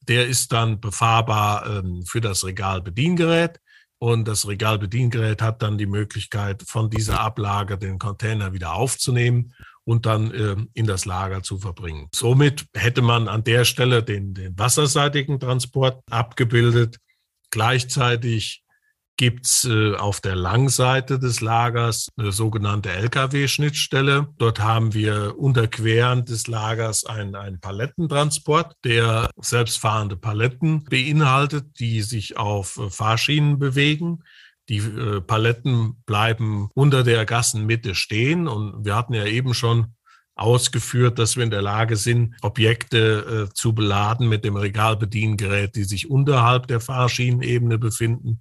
der 0.08 0.28
ist 0.28 0.52
dann 0.52 0.80
befahrbar 0.80 1.66
ähm, 1.68 2.04
für 2.06 2.22
das 2.22 2.44
Regalbediengerät. 2.44 3.60
Und 3.98 4.28
das 4.28 4.48
Regalbediengerät 4.48 5.42
hat 5.42 5.62
dann 5.62 5.78
die 5.78 5.86
Möglichkeit, 5.86 6.64
von 6.68 6.90
dieser 6.90 7.22
Ablage 7.22 7.78
den 7.78 7.98
Container 7.98 8.54
wieder 8.54 8.74
aufzunehmen 8.74 9.54
und 9.86 10.06
dann 10.06 10.32
äh, 10.32 10.56
in 10.74 10.86
das 10.86 11.06
Lager 11.06 11.44
zu 11.44 11.60
verbringen. 11.60 12.10
Somit 12.14 12.66
hätte 12.76 13.02
man 13.02 13.28
an 13.28 13.44
der 13.44 13.64
Stelle 13.64 14.04
den, 14.04 14.34
den 14.34 14.58
wasserseitigen 14.60 15.40
Transport 15.40 16.04
abgebildet. 16.10 16.98
Gleichzeitig 17.52 18.65
gibt 19.18 19.46
es 19.46 19.66
äh, 19.66 19.96
auf 19.96 20.20
der 20.20 20.36
Langseite 20.36 21.20
des 21.20 21.42
Lagers 21.42 22.10
eine 22.18 22.32
sogenannte 22.32 22.92
Lkw-Schnittstelle. 22.92 24.28
Dort 24.38 24.60
haben 24.60 24.94
wir 24.94 25.36
unterquerend 25.38 26.30
des 26.30 26.48
Lagers 26.48 27.06
einen, 27.06 27.36
einen 27.36 27.60
Palettentransport, 27.60 28.76
der 28.84 29.30
selbstfahrende 29.40 30.18
Paletten 30.18 30.84
beinhaltet, 30.84 31.80
die 31.80 32.02
sich 32.02 32.38
auf 32.38 32.78
äh, 32.78 32.90
Fahrschienen 32.90 33.60
bewegen. 33.60 34.24
Die 34.68 34.78
äh, 34.78 35.22
Paletten 35.22 36.04
bleiben 36.06 36.70
unter 36.74 37.04
der 37.04 37.26
Gassenmitte 37.26 37.96
stehen 37.96 38.48
und 38.48 38.84
wir 38.84 38.96
hatten 38.96 39.14
ja 39.14 39.26
eben 39.26 39.54
schon 39.54 39.94
ausgeführt, 40.36 41.18
dass 41.18 41.38
wir 41.38 41.44
in 41.44 41.50
der 41.50 41.62
Lage 41.62 41.96
sind, 41.96 42.36
Objekte 42.42 43.48
äh, 43.48 43.54
zu 43.54 43.74
beladen 43.74 44.28
mit 44.28 44.44
dem 44.44 44.58
Regalbediengerät, 44.58 45.76
die 45.76 45.86
sich 45.86 46.10
unterhalb 46.10 46.68
der 46.68 46.82
Fahrschienenebene 46.82 47.78
befinden. 47.78 48.40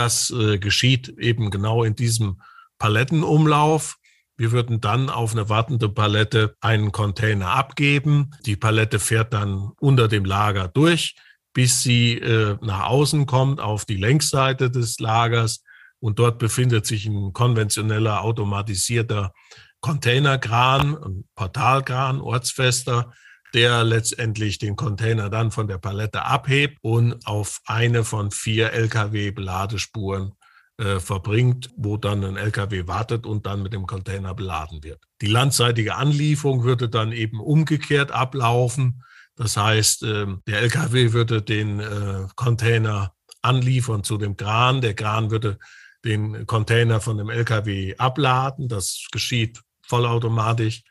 Das 0.00 0.30
äh, 0.30 0.58
geschieht 0.58 1.10
eben 1.18 1.50
genau 1.50 1.84
in 1.84 1.94
diesem 1.94 2.40
Palettenumlauf. 2.78 3.98
Wir 4.38 4.50
würden 4.50 4.80
dann 4.80 5.10
auf 5.10 5.32
eine 5.32 5.50
wartende 5.50 5.90
Palette 5.90 6.56
einen 6.62 6.90
Container 6.90 7.48
abgeben. 7.50 8.30
Die 8.46 8.56
Palette 8.56 8.98
fährt 8.98 9.34
dann 9.34 9.72
unter 9.78 10.08
dem 10.08 10.24
Lager 10.24 10.68
durch, 10.68 11.16
bis 11.52 11.82
sie 11.82 12.14
äh, 12.14 12.56
nach 12.62 12.86
außen 12.86 13.26
kommt 13.26 13.60
auf 13.60 13.84
die 13.84 13.98
Längsseite 13.98 14.70
des 14.70 14.98
Lagers. 15.00 15.62
Und 15.98 16.18
dort 16.18 16.38
befindet 16.38 16.86
sich 16.86 17.04
ein 17.04 17.34
konventioneller 17.34 18.22
automatisierter 18.22 19.34
Containerkran, 19.82 20.96
ein 20.96 21.24
Portalkran, 21.34 22.22
ortsfester, 22.22 23.12
der 23.54 23.84
letztendlich 23.84 24.58
den 24.58 24.76
Container 24.76 25.30
dann 25.30 25.50
von 25.50 25.68
der 25.68 25.78
Palette 25.78 26.22
abhebt 26.22 26.78
und 26.82 27.26
auf 27.26 27.60
eine 27.66 28.04
von 28.04 28.30
vier 28.30 28.72
Lkw-Beladespuren 28.72 30.32
äh, 30.78 30.98
verbringt, 30.98 31.70
wo 31.76 31.96
dann 31.96 32.24
ein 32.24 32.36
Lkw 32.36 32.86
wartet 32.86 33.26
und 33.26 33.46
dann 33.46 33.62
mit 33.62 33.72
dem 33.72 33.86
Container 33.86 34.34
beladen 34.34 34.82
wird. 34.82 35.02
Die 35.20 35.26
landseitige 35.26 35.96
Anlieferung 35.96 36.64
würde 36.64 36.88
dann 36.88 37.12
eben 37.12 37.40
umgekehrt 37.40 38.12
ablaufen. 38.12 39.02
Das 39.36 39.56
heißt, 39.56 40.04
äh, 40.04 40.26
der 40.46 40.62
Lkw 40.62 41.12
würde 41.12 41.42
den 41.42 41.80
äh, 41.80 42.26
Container 42.34 43.12
anliefern 43.42 44.04
zu 44.04 44.16
dem 44.16 44.36
Kran. 44.36 44.80
Der 44.80 44.94
Kran 44.94 45.30
würde 45.30 45.58
den 46.04 46.46
Container 46.46 47.00
von 47.00 47.18
dem 47.18 47.28
Lkw 47.28 47.96
abladen. 47.98 48.68
Das 48.68 49.06
geschieht 49.12 49.60
vollautomatisch 49.86 50.82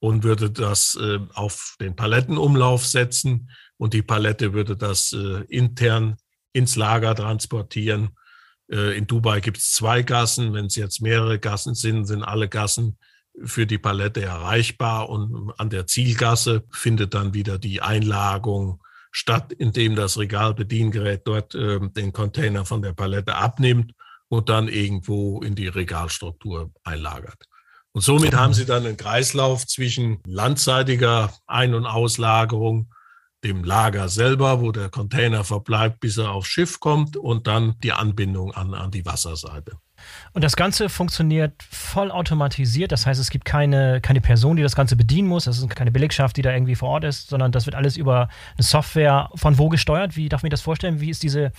und 0.00 0.22
würde 0.22 0.50
das 0.50 0.96
äh, 1.00 1.18
auf 1.34 1.76
den 1.80 1.96
Palettenumlauf 1.96 2.86
setzen 2.86 3.50
und 3.76 3.94
die 3.94 4.02
Palette 4.02 4.52
würde 4.52 4.76
das 4.76 5.12
äh, 5.12 5.44
intern 5.48 6.16
ins 6.52 6.76
Lager 6.76 7.14
transportieren. 7.14 8.10
Äh, 8.70 8.96
in 8.96 9.06
Dubai 9.06 9.40
gibt 9.40 9.58
es 9.58 9.72
zwei 9.72 10.02
Gassen. 10.02 10.52
Wenn 10.52 10.66
es 10.66 10.76
jetzt 10.76 11.00
mehrere 11.00 11.38
Gassen 11.38 11.74
sind, 11.74 12.04
sind 12.04 12.22
alle 12.22 12.48
Gassen 12.48 12.98
für 13.44 13.66
die 13.66 13.78
Palette 13.78 14.22
erreichbar 14.22 15.08
und 15.08 15.52
an 15.58 15.70
der 15.70 15.86
Zielgasse 15.86 16.64
findet 16.72 17.14
dann 17.14 17.34
wieder 17.34 17.58
die 17.58 17.80
Einlagung 17.80 18.82
statt, 19.10 19.52
indem 19.52 19.94
das 19.94 20.18
Regalbediengerät 20.18 21.22
dort 21.24 21.54
äh, 21.54 21.78
den 21.80 22.12
Container 22.12 22.64
von 22.64 22.82
der 22.82 22.92
Palette 22.92 23.36
abnimmt 23.36 23.92
und 24.28 24.48
dann 24.48 24.68
irgendwo 24.68 25.40
in 25.42 25.54
die 25.54 25.68
Regalstruktur 25.68 26.72
einlagert. 26.84 27.44
Und 27.92 28.02
somit 28.02 28.34
haben 28.34 28.54
Sie 28.54 28.66
dann 28.66 28.86
einen 28.86 28.96
Kreislauf 28.96 29.66
zwischen 29.66 30.18
landseitiger 30.24 31.32
Ein- 31.46 31.74
und 31.74 31.86
Auslagerung, 31.86 32.92
dem 33.44 33.64
Lager 33.64 34.08
selber, 34.08 34.60
wo 34.60 34.72
der 34.72 34.88
Container 34.88 35.44
verbleibt, 35.44 36.00
bis 36.00 36.18
er 36.18 36.32
aufs 36.32 36.48
Schiff 36.48 36.80
kommt 36.80 37.16
und 37.16 37.46
dann 37.46 37.76
die 37.82 37.92
Anbindung 37.92 38.52
an, 38.52 38.74
an 38.74 38.90
die 38.90 39.06
Wasserseite. 39.06 39.78
Und 40.32 40.44
das 40.44 40.56
Ganze 40.56 40.88
funktioniert 40.88 41.54
voll 41.70 42.10
automatisiert. 42.10 42.92
Das 42.92 43.06
heißt, 43.06 43.20
es 43.20 43.30
gibt 43.30 43.44
keine, 43.44 44.00
keine 44.00 44.20
Person, 44.20 44.56
die 44.56 44.62
das 44.62 44.76
Ganze 44.76 44.96
bedienen 44.96 45.28
muss. 45.28 45.44
Das 45.44 45.58
ist 45.58 45.68
keine 45.70 45.90
Belegschaft, 45.90 46.36
die 46.36 46.42
da 46.42 46.52
irgendwie 46.52 46.74
vor 46.74 46.88
Ort 46.88 47.04
ist, 47.04 47.28
sondern 47.28 47.52
das 47.52 47.66
wird 47.66 47.74
alles 47.74 47.96
über 47.96 48.28
eine 48.56 48.64
Software 48.64 49.30
von 49.34 49.58
wo 49.58 49.68
gesteuert. 49.68 50.16
Wie 50.16 50.28
darf 50.28 50.42
man 50.42 50.50
das 50.50 50.60
vorstellen? 50.60 51.00
Wie 51.00 51.10
ist 51.10 51.22
diese, 51.22 51.52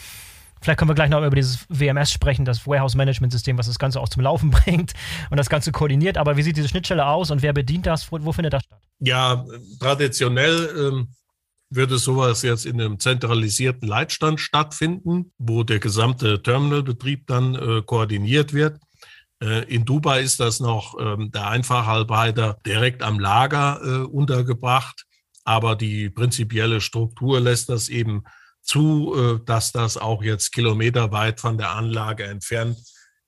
Vielleicht 0.61 0.79
können 0.79 0.89
wir 0.89 0.95
gleich 0.95 1.09
noch 1.09 1.23
über 1.23 1.35
dieses 1.35 1.65
WMS 1.69 2.11
sprechen, 2.11 2.45
das 2.45 2.67
Warehouse 2.67 2.95
Management 2.95 3.31
System, 3.31 3.57
was 3.57 3.67
das 3.67 3.79
Ganze 3.79 3.99
auch 3.99 4.09
zum 4.09 4.23
Laufen 4.23 4.49
bringt 4.51 4.93
und 5.29 5.37
das 5.37 5.49
Ganze 5.49 5.71
koordiniert. 5.71 6.17
Aber 6.17 6.37
wie 6.37 6.43
sieht 6.43 6.57
diese 6.57 6.67
Schnittstelle 6.67 7.05
aus 7.05 7.31
und 7.31 7.41
wer 7.41 7.53
bedient 7.53 7.85
das? 7.85 8.11
Wo, 8.11 8.17
wo 8.21 8.31
findet 8.31 8.53
das 8.53 8.63
statt? 8.63 8.79
Ja, 8.99 9.45
traditionell 9.79 10.69
ähm, 10.77 11.07
würde 11.69 11.97
sowas 11.97 12.41
jetzt 12.41 12.65
in 12.65 12.81
einem 12.81 12.99
zentralisierten 12.99 13.87
Leitstand 13.87 14.39
stattfinden, 14.39 15.31
wo 15.37 15.63
der 15.63 15.79
gesamte 15.79 16.41
Terminalbetrieb 16.41 17.27
dann 17.27 17.55
äh, 17.55 17.81
koordiniert 17.85 18.53
wird. 18.53 18.79
Äh, 19.41 19.63
in 19.73 19.85
Dubai 19.85 20.21
ist 20.21 20.39
das 20.39 20.59
noch 20.59 20.95
ähm, 20.99 21.31
der 21.31 21.47
Einfachhalbeiter 21.47 22.57
direkt 22.65 23.03
am 23.03 23.19
Lager 23.19 23.79
äh, 23.83 24.05
untergebracht, 24.05 25.05
aber 25.45 25.75
die 25.75 26.09
prinzipielle 26.09 26.81
Struktur 26.81 27.39
lässt 27.39 27.69
das 27.69 27.87
eben 27.87 28.23
zu, 28.69 29.15
äh, 29.15 29.45
dass 29.45 29.71
das 29.71 29.97
auch 29.97 30.23
jetzt 30.23 30.51
kilometerweit 30.51 31.39
von 31.39 31.57
der 31.57 31.71
Anlage 31.71 32.25
entfernt 32.25 32.77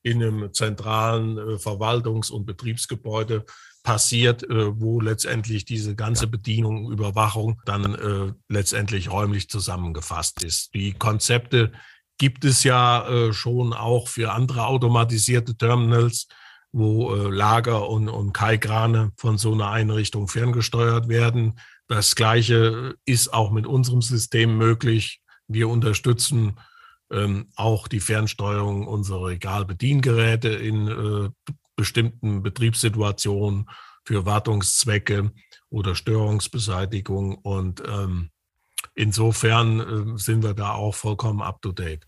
in 0.04 0.22
einem 0.22 0.52
zentralen 0.52 1.36
äh, 1.36 1.58
Verwaltungs- 1.58 2.30
und 2.30 2.46
Betriebsgebäude 2.46 3.44
passiert, 3.82 4.44
äh, 4.44 4.80
wo 4.80 5.00
letztendlich 5.00 5.64
diese 5.64 5.96
ganze 5.96 6.28
Bedienung, 6.28 6.92
Überwachung 6.92 7.60
dann 7.64 8.36
letztendlich 8.48 9.10
räumlich 9.10 9.48
zusammengefasst 9.48 10.44
ist. 10.44 10.74
Die 10.74 10.92
Konzepte 10.92 11.72
gibt 12.18 12.44
es 12.44 12.62
ja 12.62 13.32
schon 13.32 13.72
auch 13.72 14.06
für 14.06 14.32
andere 14.32 14.66
automatisierte 14.66 15.56
Terminals, 15.56 16.28
wo 16.70 17.12
Lager 17.12 17.88
und, 17.88 18.08
und 18.08 18.32
Kaikrane 18.32 19.10
von 19.16 19.38
so 19.38 19.52
einer 19.52 19.70
Einrichtung 19.70 20.28
ferngesteuert 20.28 21.08
werden. 21.08 21.58
Das 21.88 22.14
Gleiche 22.14 22.94
ist 23.04 23.34
auch 23.34 23.50
mit 23.50 23.66
unserem 23.66 24.02
System 24.02 24.56
möglich. 24.56 25.22
Wir 25.48 25.68
unterstützen 25.68 26.58
ähm, 27.10 27.48
auch 27.56 27.88
die 27.88 28.00
Fernsteuerung 28.00 28.86
unserer 28.86 29.26
Regalbediengeräte 29.26 30.48
in 30.48 30.88
äh, 30.88 31.50
bestimmten 31.76 32.42
Betriebssituationen 32.42 33.68
für 34.04 34.26
Wartungszwecke 34.26 35.32
oder 35.68 35.94
Störungsbeseitigung. 35.94 37.36
Und 37.36 37.82
ähm, 37.86 38.30
insofern 38.94 39.80
äh, 40.14 40.18
sind 40.18 40.42
wir 40.42 40.54
da 40.54 40.72
auch 40.72 40.94
vollkommen 40.94 41.42
up-to-date. 41.42 42.06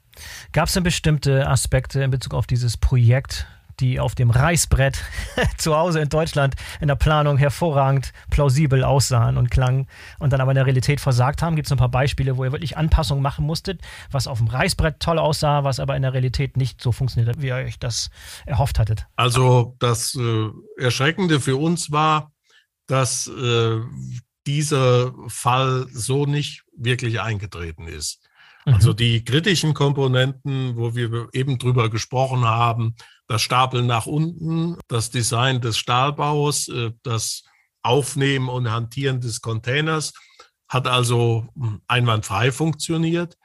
Gab 0.53 0.69
es 0.69 0.75
denn 0.75 0.85
bestimmte 0.85 1.49
Aspekte 1.49 2.03
in 2.03 2.11
Bezug 2.11 2.35
auf 2.35 2.47
dieses 2.47 2.77
Projekt, 2.77 3.47
die 3.81 4.01
auf 4.01 4.15
dem 4.15 4.31
Reißbrett 4.31 5.03
zu 5.59 5.77
Hause 5.77 6.01
in 6.01 6.09
Deutschland 6.09 6.55
in 6.81 6.89
der 6.89 6.97
Planung 6.97 7.39
hervorragend 7.39 8.13
plausibel 8.31 8.85
aussahen 8.85 9.37
und 9.37 9.51
klangen 9.51 9.87
und 10.19 10.33
dann 10.33 10.41
aber 10.41 10.53
in 10.53 10.57
der 10.57 10.67
Realität 10.67 11.01
versagt 11.01 11.43
haben? 11.43 11.57
Gibt 11.57 11.67
es 11.67 11.73
ein 11.73 11.79
paar 11.79 11.89
Beispiele, 11.89 12.37
wo 12.37 12.45
ihr 12.45 12.53
wirklich 12.53 12.77
Anpassungen 12.77 13.23
machen 13.23 13.45
musstet, 13.47 13.81
was 14.11 14.27
auf 14.27 14.39
dem 14.39 14.49
Reißbrett 14.49 15.01
toll 15.01 15.19
aussah, 15.19 15.65
was 15.65 15.81
aber 15.81 15.97
in 15.97 16.03
der 16.03 16.13
Realität 16.13 16.57
nicht 16.57 16.81
so 16.81 16.93
funktioniert, 16.93 17.41
wie 17.41 17.49
ihr 17.49 17.57
euch 17.57 17.79
das 17.79 18.11
erhofft 18.47 18.79
hattet? 18.79 19.07
Also 19.17 19.77
das 19.79 20.15
äh, 20.15 20.49
Erschreckende 20.77 21.41
für 21.41 21.57
uns 21.57 21.91
war, 21.91 22.33
dass 22.87 23.27
äh, 23.29 23.81
dieser 24.47 25.13
Fall 25.29 25.87
so 25.93 26.27
nicht 26.27 26.65
wirklich 26.77 27.21
eingetreten 27.21 27.87
ist. 27.87 28.21
Also 28.67 28.93
mhm. 28.93 28.97
die 28.97 29.25
kritischen 29.25 29.75
Komponenten, 29.75 30.77
wo 30.77 30.95
wir 30.95 31.29
eben 31.33 31.59
drüber 31.59 31.91
gesprochen 31.91 32.45
haben, 32.45 32.95
das 33.27 33.43
Stapeln 33.43 33.87
nach 33.87 34.07
unten, 34.07 34.77
das 34.89 35.11
Design 35.11 35.61
des 35.61 35.79
Stahlbaus, 35.79 36.69
äh, 36.69 36.93
das 37.03 37.45
Aufnehmen 37.83 38.49
und 38.49 38.71
Hantieren 38.71 39.21
des 39.21 39.41
Containers 39.41 40.13
hat 40.69 40.87
also 40.87 41.47
hm, 41.55 41.83
einwandfrei 41.87 42.51
funktioniert. 42.51 43.37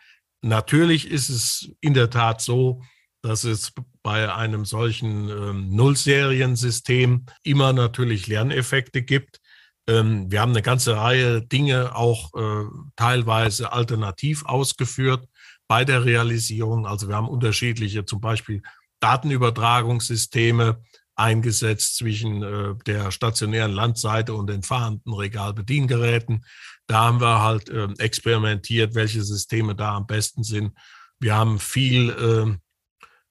Natürlich 0.42 1.10
ist 1.10 1.30
es 1.30 1.72
in 1.82 1.94
der 1.94 2.10
Tat 2.10 2.42
so, 2.42 2.82
dass 3.22 3.44
es 3.44 3.74
bei 4.02 4.34
einem 4.34 4.63
solchen 4.63 5.30
ähm, 5.30 5.76
Nullseriensystem 5.76 7.26
immer 7.44 7.74
natürlich 7.74 8.28
Lerneffekte 8.28 9.02
gibt. 9.02 9.42
Ähm, 9.88 10.32
wir 10.32 10.39
haben 10.39 10.52
eine 10.52 10.62
ganze 10.62 10.96
Reihe 10.96 11.42
Dinge 11.42 11.96
auch 11.96 12.34
äh, 12.34 12.65
teilweise 12.96 13.74
alternativ 13.74 14.46
ausgeführt 14.46 15.28
bei 15.68 15.84
der 15.84 16.06
Realisierung. 16.06 16.88
Also 16.88 17.10
wir 17.10 17.15
haben 17.15 17.28
unterschiedliche, 17.28 18.06
zum 18.06 18.22
Beispiel 18.22 18.62
Datenübertragungssysteme 19.00 20.82
eingesetzt 21.16 21.98
zwischen 21.98 22.42
äh, 22.44 22.76
der 22.86 23.12
stationären 23.12 23.72
Landseite 23.72 24.34
und 24.34 24.48
den 24.48 24.64
fahrenden 24.64 25.14
Regalbediengeräten. 25.14 26.46
Da 26.88 27.04
haben 27.04 27.20
wir 27.20 27.42
halt 27.42 27.70
äh, 27.70 27.88
experimentiert, 27.98 28.96
welche 28.96 29.22
Systeme 29.22 29.76
da 29.76 29.96
am 29.96 30.08
besten 30.08 30.44
sind. 30.44 30.72
Wir 31.20 31.36
haben 31.36 31.60
viel, 31.60 32.10
äh, 32.10 32.58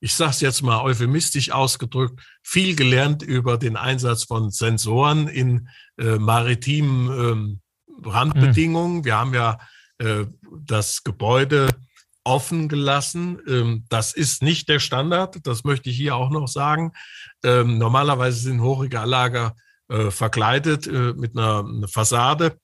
ich 0.00 0.14
sage 0.14 0.30
es 0.30 0.40
jetzt 0.40 0.62
mal 0.62 0.82
euphemistisch 0.82 1.50
ausgedrückt, 1.50 2.20
viel 2.42 2.76
gelernt 2.76 3.22
über 3.22 3.56
den 3.56 3.76
Einsatz 3.76 4.24
von 4.24 4.50
Sensoren 4.50 5.26
in 5.26 5.68
äh, 5.98 6.18
maritimen 6.18 7.08
ähm, 7.08 7.60
Randbedingungen. 8.04 8.98
Mhm. 8.98 9.04
Wir 9.06 9.16
haben 9.16 9.34
ja 9.34 9.58
äh, 9.98 10.26
das 10.60 11.02
Gebäude 11.02 11.68
offen 12.28 12.68
gelassen. 12.68 13.40
Ähm, 13.48 13.84
das 13.88 14.12
ist 14.12 14.42
nicht 14.42 14.68
der 14.68 14.78
Standard, 14.78 15.46
das 15.46 15.64
möchte 15.64 15.88
ich 15.88 15.96
hier 15.96 16.14
auch 16.14 16.30
noch 16.30 16.46
sagen. 16.46 16.92
Ähm, 17.42 17.78
normalerweise 17.78 18.38
sind 18.40 18.60
Hochregallager 18.60 19.56
äh, 19.88 20.10
verkleidet 20.10 20.86
äh, 20.86 21.14
mit 21.14 21.36
einer, 21.36 21.64
Fassade. 21.88 22.58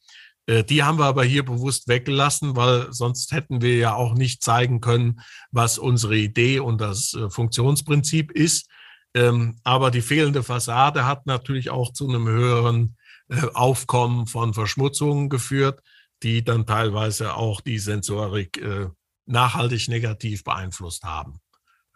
Äh, 0.47 0.63
die 0.63 0.83
haben 0.83 0.99
wir 0.99 1.07
aber 1.07 1.25
hier 1.25 1.43
bewusst 1.43 1.89
weggelassen, 1.89 2.55
weil 2.55 2.93
sonst 2.93 3.33
hätten 3.33 3.63
wir 3.63 3.77
ja 3.79 3.95
auch 3.95 4.13
nicht 4.13 4.43
zeigen 4.43 4.83
können, 4.83 5.21
was 5.51 5.79
unsere 5.79 6.17
Idee 6.17 6.61
und 6.61 6.83
das 6.83 7.17
Funktionsprinzip 7.31 8.31
ist. 8.31 8.69
Ähm, 9.15 9.57
aber 9.65 9.91
die 9.91 10.03
fehlende 10.03 10.43
Fassade 10.43 11.07
hat 11.07 11.25
natürlich 11.25 11.71
auch 11.71 11.95
zu 11.95 12.07
einem 12.09 12.29
höheren 12.29 12.97
Aufkommen 13.55 14.27
von 14.27 14.53
Verschmutzungen 14.53 15.31
geführt, 15.31 15.81
die 16.23 16.45
dann 16.45 16.67
teilweise 16.67 17.35
auch 17.37 17.63
die 17.63 17.79
Sensorik 17.79 18.61
nachhaltig 19.27 19.89
negativ 19.89 20.45
beeinflusst 20.45 21.05
haben. 21.05 21.41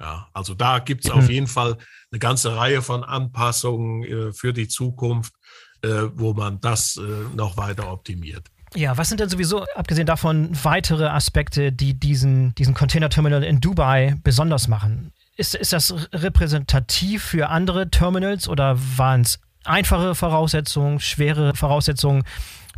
Ja, 0.01 0.29
also 0.33 0.55
da 0.55 0.79
gibt 0.79 1.05
es 1.05 1.11
auf 1.11 1.25
mhm. 1.25 1.31
jeden 1.31 1.47
Fall 1.49 1.77
eine 2.13 2.19
ganze 2.21 2.55
Reihe 2.55 2.83
von 2.83 3.03
Anpassungen 3.03 4.05
äh, 4.05 4.33
für 4.33 4.53
die 4.53 4.69
Zukunft, 4.69 5.35
äh, 5.83 5.89
wo 6.15 6.35
man 6.35 6.61
das 6.61 6.97
äh, 6.97 7.35
noch 7.35 7.57
weiter 7.57 7.91
optimiert. 7.93 8.47
Ja, 8.75 8.97
was 8.97 9.09
sind 9.09 9.21
denn 9.21 9.29
sowieso, 9.29 9.65
abgesehen 9.75 10.07
davon, 10.07 10.51
weitere 10.63 11.07
Aspekte, 11.07 11.73
die 11.73 11.99
diesen, 11.99 12.55
diesen 12.55 12.75
Container-Terminal 12.75 13.43
in 13.43 13.61
Dubai 13.61 14.17
besonders 14.23 14.69
machen? 14.69 15.13
Ist, 15.37 15.55
ist 15.55 15.73
das 15.73 15.95
repräsentativ 16.13 17.25
für 17.25 17.49
andere 17.49 17.91
Terminals 17.91 18.49
oder 18.49 18.79
waren 18.97 19.23
es 19.23 19.41
einfache 19.65 20.15
Voraussetzungen, 20.15 21.01
schwere 21.01 21.55
Voraussetzungen? 21.55 22.25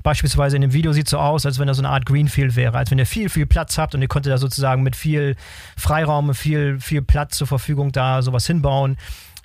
Beispielsweise 0.02 0.56
in 0.56 0.62
dem 0.62 0.72
Video 0.72 0.92
sieht 0.92 1.08
so 1.08 1.18
aus, 1.18 1.46
als 1.46 1.58
wenn 1.58 1.66
da 1.66 1.74
so 1.74 1.82
eine 1.82 1.90
Art 1.90 2.06
Greenfield 2.06 2.56
wäre, 2.56 2.78
als 2.78 2.90
wenn 2.90 2.98
ihr 2.98 3.06
viel, 3.06 3.28
viel 3.28 3.46
Platz 3.46 3.78
habt 3.78 3.94
und 3.94 4.02
ihr 4.02 4.08
konntet 4.08 4.32
da 4.32 4.38
sozusagen 4.38 4.82
mit 4.82 4.96
viel 4.96 5.36
Freiraum, 5.76 6.34
viel, 6.34 6.80
viel 6.80 7.02
Platz 7.02 7.36
zur 7.36 7.46
Verfügung 7.46 7.92
da 7.92 8.22
sowas 8.22 8.46
hinbauen. 8.46 8.96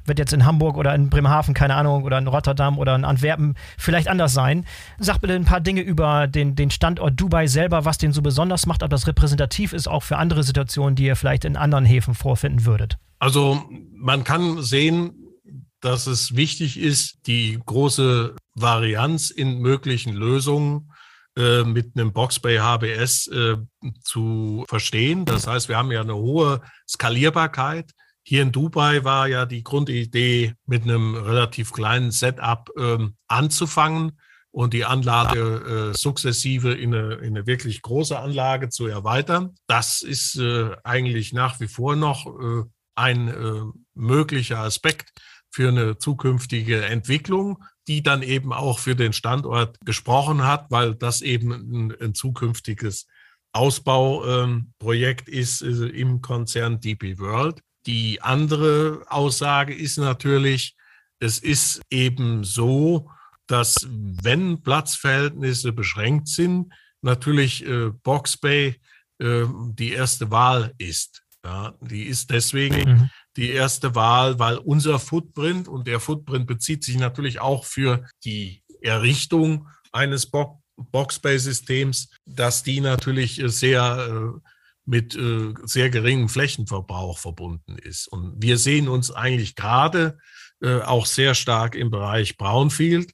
Wird 0.08 0.20
jetzt 0.20 0.34
in 0.34 0.46
Hamburg 0.46 0.78
oder 0.78 0.94
in 0.94 1.10
Bremerhaven, 1.10 1.56
keine 1.56 1.74
Ahnung, 1.74 2.04
oder 2.04 2.20
in 2.20 2.28
Rotterdam 2.28 2.78
oder 2.78 2.94
in 2.96 3.06
Antwerpen 3.06 3.56
vielleicht 3.78 4.08
anders 4.08 4.34
sein. 4.34 4.66
Sag 5.00 5.20
bitte 5.20 5.34
ein 5.34 5.46
paar 5.46 5.62
Dinge 5.62 5.82
über 5.82 6.28
den, 6.28 6.56
den 6.56 6.70
Standort 6.70 7.20
Dubai 7.20 7.48
selber, 7.48 7.86
was 7.86 7.98
den 7.98 8.12
so 8.12 8.22
besonders 8.22 8.68
macht, 8.68 8.84
ob 8.84 8.92
das 8.92 9.08
repräsentativ 9.08 9.74
ist 9.74 9.88
auch 9.88 10.04
für 10.04 10.18
andere 10.18 10.44
Situationen, 10.44 10.96
die 10.96 11.06
ihr 11.06 11.16
vielleicht 11.16 11.44
in 11.44 11.58
anderen 11.58 11.86
Häfen 11.86 12.14
vorfinden 12.14 12.66
würdet. 12.66 12.98
Also 13.18 13.64
man 13.96 14.24
kann 14.24 14.62
sehen, 14.62 15.25
dass 15.86 16.08
es 16.08 16.36
wichtig 16.36 16.80
ist, 16.80 17.28
die 17.28 17.60
große 17.64 18.36
Varianz 18.56 19.30
in 19.30 19.60
möglichen 19.60 20.14
Lösungen 20.14 20.92
äh, 21.38 21.64
mit 21.64 21.96
einem 21.96 22.12
Boxbay 22.12 22.58
HBS 22.58 23.28
äh, 23.28 23.58
zu 24.02 24.66
verstehen. 24.68 25.26
Das 25.26 25.46
heißt, 25.46 25.70
wir 25.70 25.78
haben 25.78 25.92
ja 25.92 26.02
eine 26.02 26.16
hohe 26.16 26.62
Skalierbarkeit. 26.90 27.92
Hier 28.24 28.42
in 28.42 28.52
Dubai 28.52 29.04
war 29.04 29.28
ja 29.28 29.46
die 29.46 29.64
Grundidee, 29.64 30.56
mit 30.66 30.84
einem 30.84 31.14
relativ 31.14 31.72
kleinen 31.72 32.10
Setup 32.10 32.68
ähm, 32.80 33.16
anzufangen 33.28 34.20
und 34.50 34.74
die 34.74 34.86
Anlage 34.86 35.92
äh, 35.94 35.96
sukzessive 35.96 36.74
in 36.74 36.96
eine, 36.96 37.14
in 37.16 37.38
eine, 37.38 37.46
wirklich 37.46 37.84
große 37.84 38.18
Anlage 38.18 38.70
zu 38.70 38.88
erweitern. 38.88 39.54
Das 39.68 40.02
ist 40.02 40.38
äh, 40.38 40.72
eigentlich 40.84 41.32
nach 41.32 41.60
wie 41.60 41.68
vor 41.68 41.96
noch 41.96 42.26
äh, 42.26 42.64
ein 42.96 43.28
äh, 43.28 43.62
möglicher 43.94 44.60
Aspekt 44.60 45.12
für 45.56 45.70
eine 45.70 45.98
zukünftige 45.98 46.84
Entwicklung, 46.84 47.64
die 47.88 48.04
dann 48.04 48.24
eben 48.24 48.52
auch 48.52 48.78
für 48.78 48.94
den 48.94 49.14
Standort 49.14 49.78
gesprochen 49.86 50.44
hat, 50.44 50.70
weil 50.70 50.96
das 50.96 51.22
eben 51.22 51.54
ein, 51.54 51.96
ein 52.02 52.14
zukünftiges 52.14 53.08
Ausbauprojekt 53.54 55.30
ähm, 55.30 55.34
ist 55.34 55.62
äh, 55.62 55.88
im 55.88 56.22
Konzern 56.22 56.82
DP 56.82 57.20
World. 57.20 57.62
Die 57.86 58.22
andere 58.22 59.06
Aussage 59.08 59.74
ist 59.74 59.98
natürlich, 59.98 60.76
es 61.20 61.40
ist 61.40 61.82
eben 61.90 62.44
so, 62.44 63.10
dass 63.48 63.88
wenn 63.90 64.62
Platzverhältnisse 64.62 65.72
beschränkt 65.72 66.28
sind, 66.28 66.74
natürlich 67.02 67.66
äh, 67.66 67.92
Box 68.04 68.36
Bay 68.36 68.76
äh, 69.20 69.46
die 69.70 69.94
erste 69.94 70.30
Wahl 70.32 70.74
ist. 70.80 71.24
Ja, 71.46 71.76
die 71.80 72.04
ist 72.04 72.30
deswegen 72.30 72.92
mhm. 72.92 73.10
Die 73.38 73.52
erste 73.52 73.96
Wahl, 73.96 74.40
weil 74.40 74.58
unser 74.58 75.00
Footprint 75.00 75.68
und 75.68 75.88
der 75.88 76.00
Footprint 76.00 76.48
bezieht 76.48 76.84
sich 76.84 76.98
natürlich 76.98 77.40
auch 77.40 77.66
für 77.66 78.06
die 78.24 78.64
Errichtung 78.82 79.68
eines 79.92 80.26
Bo 80.28 80.62
Box-Bay-Systems, 80.78 82.10
dass 82.26 82.62
die 82.62 82.82
natürlich 82.82 83.42
sehr 83.46 84.34
äh, 84.36 84.40
mit 84.86 85.16
äh, 85.16 85.54
sehr 85.64 85.90
geringem 85.90 86.28
Flächenverbrauch 86.28 87.18
verbunden 87.18 87.78
ist. 87.78 88.08
Und 88.10 88.42
wir 88.42 88.58
sehen 88.58 88.90
uns 88.90 89.10
eigentlich 89.10 89.56
gerade 89.56 90.18
äh, 90.62 90.82
auch 90.82 91.06
sehr 91.06 91.34
stark 91.34 91.76
im 91.76 91.92
Bereich 91.92 92.38
Brownfield, 92.38 93.12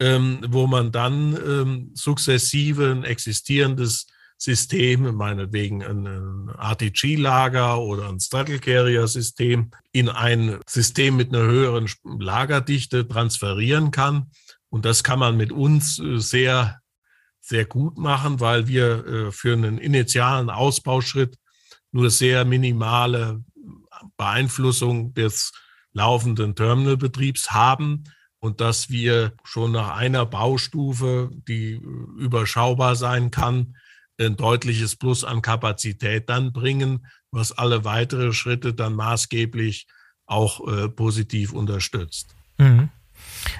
ähm, 0.00 0.40
wo 0.48 0.66
man 0.66 0.92
dann 0.92 1.36
ähm, 1.36 1.90
sukzessive 1.94 2.90
ein 2.90 3.04
existierendes 3.04 4.06
System, 4.42 5.14
meinetwegen 5.16 5.82
ein 5.82 6.48
RTG-Lager 6.58 7.78
oder 7.78 8.08
ein 8.08 8.20
Straddle 8.20 8.58
Carrier-System, 8.58 9.70
in 9.92 10.08
ein 10.08 10.58
System 10.66 11.16
mit 11.16 11.28
einer 11.28 11.44
höheren 11.44 11.90
Lagerdichte 12.04 13.06
transferieren 13.06 13.90
kann. 13.90 14.30
Und 14.70 14.86
das 14.86 15.04
kann 15.04 15.18
man 15.18 15.36
mit 15.36 15.52
uns 15.52 15.98
äh, 15.98 16.18
sehr, 16.18 16.80
sehr 17.40 17.66
gut 17.66 17.98
machen, 17.98 18.40
weil 18.40 18.66
wir 18.66 19.06
äh, 19.06 19.32
für 19.32 19.52
einen 19.52 19.76
initialen 19.76 20.48
Ausbauschritt 20.48 21.36
nur 21.92 22.08
sehr 22.08 22.46
minimale 22.46 23.44
Beeinflussung 24.16 25.12
des 25.12 25.52
laufenden 25.92 26.54
Terminalbetriebs 26.54 27.50
haben 27.50 28.04
und 28.38 28.62
dass 28.62 28.88
wir 28.88 29.34
schon 29.44 29.72
nach 29.72 29.96
einer 29.96 30.24
Baustufe, 30.24 31.30
die 31.46 31.72
überschaubar 32.16 32.96
sein 32.96 33.30
kann, 33.30 33.74
ein 34.20 34.36
deutliches 34.36 34.96
Plus 34.96 35.24
an 35.24 35.42
Kapazität 35.42 36.28
dann 36.28 36.52
bringen, 36.52 37.06
was 37.30 37.52
alle 37.52 37.84
weitere 37.84 38.32
Schritte 38.32 38.74
dann 38.74 38.94
maßgeblich 38.94 39.86
auch 40.26 40.66
äh, 40.68 40.88
positiv 40.88 41.52
unterstützt. 41.52 42.34
Mhm. 42.58 42.90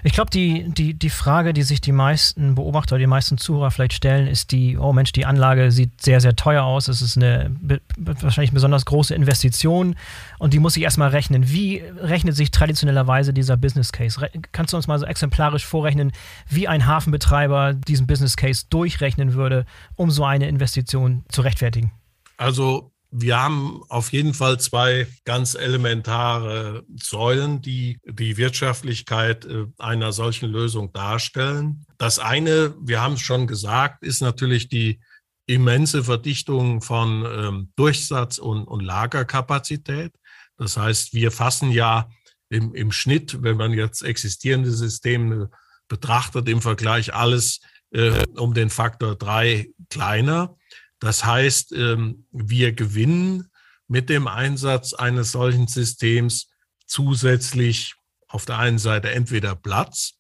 Ich 0.03 0.13
glaube, 0.13 0.31
die, 0.31 0.71
die, 0.71 0.95
die 0.95 1.11
Frage, 1.11 1.53
die 1.53 1.63
sich 1.63 1.81
die 1.81 1.93
meisten 1.93 2.55
Beobachter, 2.55 2.99
die 2.99 3.07
meisten 3.07 3.39
Zuhörer 3.39 3.71
vielleicht 3.71 3.93
stellen, 3.93 4.27
ist 4.27 4.53
die, 4.53 4.77
oh 4.77 4.93
Mensch, 4.93 5.13
die 5.13 5.27
Anlage 5.27 5.71
sieht 5.71 6.03
sehr, 6.03 6.21
sehr 6.21 6.37
teuer 6.37 6.65
aus. 6.65 6.89
Es 6.89 7.03
ist 7.03 7.17
eine 7.17 7.55
wahrscheinlich 7.97 8.53
besonders 8.53 8.85
große 8.85 9.15
Investition 9.15 9.97
und 10.39 10.53
die 10.53 10.59
muss 10.59 10.77
ich 10.77 10.83
erstmal 10.83 11.11
rechnen. 11.11 11.51
Wie 11.51 11.83
rechnet 12.01 12.37
sich 12.37 12.51
traditionellerweise 12.51 13.33
dieser 13.33 13.57
Business 13.57 13.93
Case? 13.93 14.21
Kannst 14.53 14.73
du 14.73 14.77
uns 14.77 14.87
mal 14.87 14.99
so 14.99 15.07
exemplarisch 15.07 15.67
vorrechnen, 15.67 16.13
wie 16.49 16.69
ein 16.69 16.87
Hafenbetreiber 16.87 17.75
diesen 17.75 18.07
Business 18.07 18.37
Case 18.37 18.67
durchrechnen 18.71 19.35
würde, 19.35 19.67
um 19.97 20.11
so 20.11 20.25
eine 20.25 20.49
Investition 20.49 21.25
zu 21.29 21.43
rechtfertigen? 21.43 21.93
Also 22.37 22.90
wir 23.13 23.41
haben 23.41 23.83
auf 23.89 24.13
jeden 24.13 24.35
Fall 24.35 24.61
zwei 24.61 25.09
ganz 25.25 25.55
elementare 25.55 26.85
Säulen, 26.95 27.61
die 27.61 27.99
die 28.05 28.37
Wirtschaftlichkeit 28.37 29.45
äh, 29.45 29.67
einer 29.79 30.13
solchen 30.13 30.49
Lösung 30.49 30.93
darstellen. 30.93 31.85
Das 31.99 32.19
eine, 32.19 32.75
wir 32.81 33.01
haben 33.01 33.15
es 33.15 33.21
schon 33.21 33.47
gesagt, 33.47 34.05
ist 34.05 34.23
natürlich 34.23 34.69
die 34.69 35.01
immense 35.47 36.05
Verdichtung 36.05 36.81
von 36.81 37.27
ähm, 37.27 37.73
Durchsatz 37.75 38.39
und, 38.39 38.65
und, 38.65 38.85
Lagerkapazität. 38.85 40.13
Das 40.57 40.77
heißt, 40.77 41.13
wir 41.13 41.33
fassen 41.33 41.73
ja 41.73 42.09
im, 42.49 42.75
im, 42.75 42.93
Schnitt, 42.93 43.43
wenn 43.43 43.57
man 43.57 43.73
jetzt 43.73 44.03
existierende 44.03 44.71
Systeme 44.71 45.51
betrachtet, 45.89 46.49
im 46.49 46.63
Vergleich 46.63 47.15
alles 47.15 47.61
äh, 47.91 48.25
um 48.37 48.55
den 48.55 48.71
Faktor 48.71 49.17
drei 49.17 49.71
kleiner. 49.89 50.57
Das 51.01 51.25
heißt, 51.25 51.73
ähm, 51.73 52.27
wir 52.31 52.73
gewinnen 52.73 53.51
mit 53.89 54.09
dem 54.09 54.29
Einsatz 54.29 54.95
eines 54.95 55.33
solchen 55.33 55.67
Systems 55.67 56.49
zusätzlich 56.87 57.95
auf 58.29 58.45
der 58.45 58.59
einen 58.59 58.79
Seite 58.79 59.11
entweder 59.11 59.57
Platz 59.57 60.15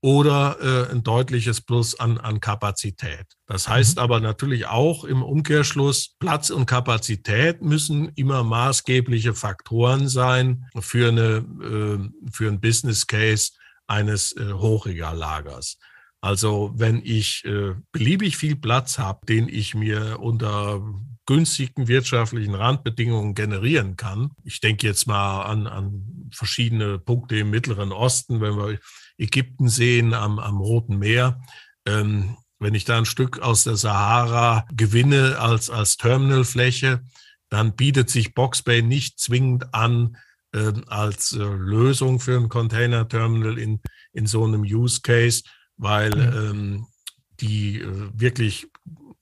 oder 0.00 0.58
äh, 0.60 0.92
ein 0.92 1.02
deutliches 1.02 1.62
Plus 1.62 1.98
an, 1.98 2.18
an 2.18 2.38
Kapazität. 2.38 3.24
Das 3.46 3.68
heißt 3.68 3.96
mhm. 3.96 4.02
aber 4.02 4.20
natürlich 4.20 4.66
auch 4.66 5.04
im 5.04 5.22
Umkehrschluss, 5.22 6.14
Platz 6.18 6.50
und 6.50 6.66
Kapazität 6.66 7.62
müssen 7.62 8.10
immer 8.14 8.44
maßgebliche 8.44 9.34
Faktoren 9.34 10.08
sein 10.08 10.66
für, 10.78 11.08
eine, 11.08 11.44
äh, 11.62 12.30
für 12.30 12.48
ein 12.48 12.60
Business 12.60 13.06
Case 13.06 13.52
eines 13.86 14.32
äh, 14.36 14.52
Hochregallagers. 14.52 15.78
Also 16.24 16.72
wenn 16.74 17.02
ich 17.04 17.44
äh, 17.44 17.74
beliebig 17.92 18.38
viel 18.38 18.56
Platz 18.56 18.98
habe, 18.98 19.26
den 19.26 19.46
ich 19.46 19.74
mir 19.74 20.20
unter 20.20 20.82
günstigen 21.26 21.86
wirtschaftlichen 21.86 22.54
Randbedingungen 22.54 23.34
generieren 23.34 23.98
kann. 23.98 24.30
Ich 24.42 24.60
denke 24.60 24.86
jetzt 24.86 25.06
mal 25.06 25.42
an, 25.42 25.66
an 25.66 26.30
verschiedene 26.32 26.98
Punkte 26.98 27.36
im 27.36 27.50
Mittleren 27.50 27.92
Osten, 27.92 28.40
wenn 28.40 28.56
wir 28.56 28.78
Ägypten 29.18 29.68
sehen, 29.68 30.14
am, 30.14 30.38
am 30.38 30.62
Roten 30.62 30.98
Meer. 30.98 31.42
Ähm, 31.84 32.38
wenn 32.58 32.72
ich 32.72 32.86
da 32.86 32.96
ein 32.96 33.04
Stück 33.04 33.40
aus 33.40 33.64
der 33.64 33.76
Sahara 33.76 34.66
gewinne 34.74 35.38
als, 35.38 35.68
als 35.68 35.98
Terminalfläche, 35.98 37.02
dann 37.50 37.76
bietet 37.76 38.08
sich 38.08 38.32
Boxbay 38.32 38.80
nicht 38.80 39.18
zwingend 39.20 39.74
an 39.74 40.16
äh, 40.54 40.72
als 40.86 41.32
äh, 41.32 41.42
Lösung 41.44 42.18
für 42.18 42.38
ein 42.38 42.48
Container-Terminal 42.48 43.58
in, 43.58 43.82
in 44.14 44.26
so 44.26 44.42
einem 44.42 44.62
Use 44.62 45.02
Case, 45.02 45.42
weil 45.76 46.12
ähm, 46.12 46.86
die 47.40 47.80
äh, 47.80 48.10
wirklich 48.14 48.68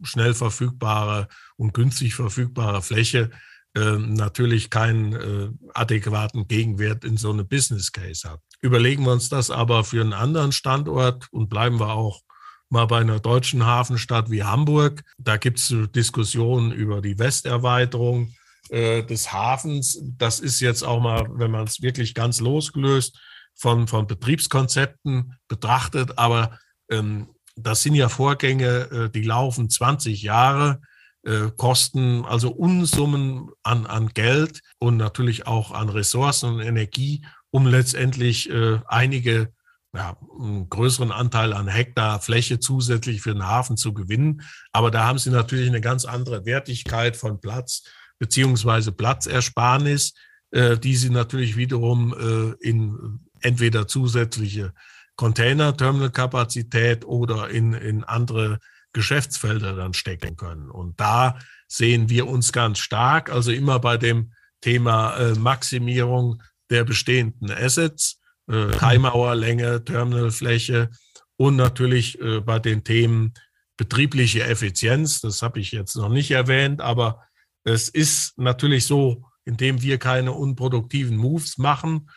schnell 0.03 0.35
verfügbare 0.35 1.29
und 1.57 1.75
günstig 1.75 2.15
verfügbare 2.15 2.83
Fläche 2.83 3.31
äh, 3.75 3.97
natürlich 3.97 4.69
keinen 4.69 5.12
äh, 5.15 5.49
adäquaten 5.75 6.47
Gegenwert 6.47 7.05
in 7.05 7.17
so 7.17 7.31
einem 7.31 7.49
Business 7.49 7.93
Case 7.93 8.29
hat. 8.29 8.41
Überlegen 8.61 9.05
wir 9.05 9.12
uns 9.12 9.29
das 9.29 9.51
aber 9.51 9.85
für 9.85 10.03
einen 10.03 10.12
anderen 10.12 10.53
Standort 10.53 11.29
und 11.33 11.49
bleiben 11.49 11.81
wir 11.81 11.93
auch 11.93 12.21
mal 12.69 12.87
bei 12.87 13.01
einer 13.01 13.21
deutschen 13.21 13.65
Hafenstadt 13.65 14.31
wie 14.31 14.45
Hamburg. 14.45 15.03
Da 15.19 15.37
gibt 15.37 15.59
es 15.59 15.75
Diskussionen 15.95 16.73
über 16.73 17.01
die 17.01 17.19
Westerweiterung 17.19 18.35
äh, 18.71 19.03
des 19.03 19.33
Hafens. 19.33 20.01
Das 20.19 20.41
ist 20.41 20.61
jetzt 20.61 20.83
auch 20.83 21.01
mal, 21.01 21.27
wenn 21.35 21.51
man 21.51 21.67
es 21.67 21.83
wirklich 21.83 22.15
ganz 22.15 22.41
losgelöst 22.41 23.19
von, 23.55 23.87
von 23.88 24.07
Betriebskonzepten 24.07 25.37
betrachtet, 25.49 26.19
aber 26.19 26.59
ähm, 26.91 27.29
das 27.57 27.83
sind 27.83 27.95
ja 27.95 28.09
Vorgänge, 28.09 28.91
äh, 28.91 29.11
die 29.11 29.23
laufen 29.23 29.69
20 29.69 30.23
Jahre, 30.23 30.81
äh, 31.25 31.51
kosten 31.57 32.25
also 32.25 32.51
Unsummen 32.51 33.51
an, 33.62 33.87
an 33.87 34.09
Geld 34.09 34.61
und 34.79 34.97
natürlich 34.97 35.47
auch 35.47 35.71
an 35.71 35.88
Ressourcen 35.88 36.55
und 36.55 36.61
Energie, 36.61 37.25
um 37.51 37.67
letztendlich 37.67 38.51
äh, 38.51 38.81
einige 38.87 39.53
ja, 39.95 40.17
einen 40.41 40.69
größeren 40.69 41.12
Anteil 41.12 41.53
an 41.53 41.69
Hektar 41.69 42.21
Fläche 42.21 42.59
zusätzlich 42.59 43.21
für 43.21 43.35
den 43.35 43.47
Hafen 43.47 43.77
zu 43.77 43.93
gewinnen. 43.93 44.43
Aber 44.73 44.91
da 44.91 45.05
haben 45.05 45.19
sie 45.19 45.31
natürlich 45.31 45.69
eine 45.69 45.83
ganz 45.83 46.05
andere 46.05 46.47
Wertigkeit 46.47 47.17
von 47.17 47.41
Platz 47.41 47.85
beziehungsweise 48.19 48.93
Platzersparnis, 48.93 50.15
äh, 50.51 50.79
die 50.79 50.97
sie 50.97 51.11
natürlich 51.11 51.57
wiederum 51.57 52.15
äh, 52.15 52.67
in 52.67 53.21
entweder 53.42 53.87
zusätzliche 53.88 54.72
Container-Terminal-Kapazität 55.16 57.05
oder 57.05 57.50
in, 57.50 57.74
in 57.74 58.05
andere 58.05 58.59
Geschäftsfelder 58.92 59.74
dann 59.74 59.94
stecken 59.94 60.37
können. 60.37 60.70
Und 60.70 61.00
da 61.00 61.38
sehen 61.68 62.09
wir 62.09 62.26
uns 62.26 62.52
ganz 62.52 62.78
stark, 62.78 63.31
also 63.31 63.50
immer 63.50 63.78
bei 63.78 63.96
dem 63.96 64.33
Thema 64.61 65.16
äh, 65.16 65.35
Maximierung 65.35 66.42
der 66.70 66.85
bestehenden 66.85 67.50
Assets, 67.50 68.20
äh, 68.48 68.68
Kaimauerlänge, 68.68 69.85
Terminalfläche 69.85 70.90
und 71.37 71.57
natürlich 71.57 72.20
äh, 72.20 72.40
bei 72.40 72.59
den 72.59 72.85
Themen 72.85 73.35
betriebliche 73.76 74.44
Effizienz. 74.44 75.20
Das 75.20 75.42
habe 75.42 75.61
ich 75.61 75.72
jetzt 75.72 75.96
noch 75.96 76.09
nicht 76.09 76.31
erwähnt, 76.31 76.81
aber 76.81 77.22
es 77.64 77.88
ist 77.88 78.38
natürlich 78.38 78.87
so, 78.87 79.24
indem 79.44 79.83
wir 79.83 79.98
keine 79.98 80.33
unproduktiven 80.33 81.16
Moves 81.16 81.59
machen, 81.59 82.09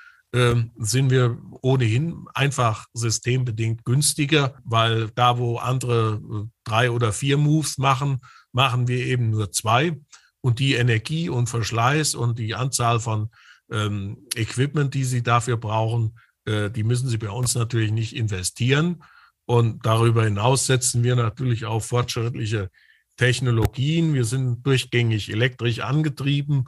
sind 0.78 1.12
wir 1.12 1.38
ohnehin 1.62 2.26
einfach 2.34 2.88
systembedingt 2.94 3.86
günstiger, 3.86 4.56
weil 4.66 5.10
da, 5.16 5.38
wo 5.38 5.58
andere 5.58 6.22
äh, 6.22 6.50
drei 6.66 6.92
oder 6.92 7.14
vier 7.14 7.38
Moves 7.38 7.78
machen, 7.78 8.20
machen 8.52 8.88
wir 8.88 9.06
eben 9.06 9.30
nur 9.30 9.52
zwei. 9.52 9.98
Und 10.42 10.60
die 10.60 10.74
Energie 10.74 11.30
und 11.30 11.48
Verschleiß 11.48 12.16
und 12.16 12.38
die 12.38 12.54
Anzahl 12.54 13.00
von 13.00 13.30
ähm, 13.72 14.18
Equipment, 14.36 14.94
die 14.94 15.06
sie 15.06 15.24
dafür 15.24 15.58
brauchen, 15.58 16.20
äh, 16.46 16.70
die 16.70 16.84
müssen 16.84 17.08
sie 17.08 17.18
bei 17.18 17.30
uns 17.30 17.56
natürlich 17.56 17.92
nicht 17.92 18.16
investieren. 18.16 19.04
Und 19.46 19.86
darüber 19.86 20.26
hinaus 20.26 20.66
setzen 20.66 21.04
wir 21.04 21.16
natürlich 21.16 21.66
auf 21.66 21.86
fortschrittliche 21.86 22.70
Technologien. 23.16 24.14
Wir 24.14 24.26
sind 24.26 24.66
durchgängig 24.66 25.32
elektrisch 25.32 25.80
angetrieben 25.80 26.66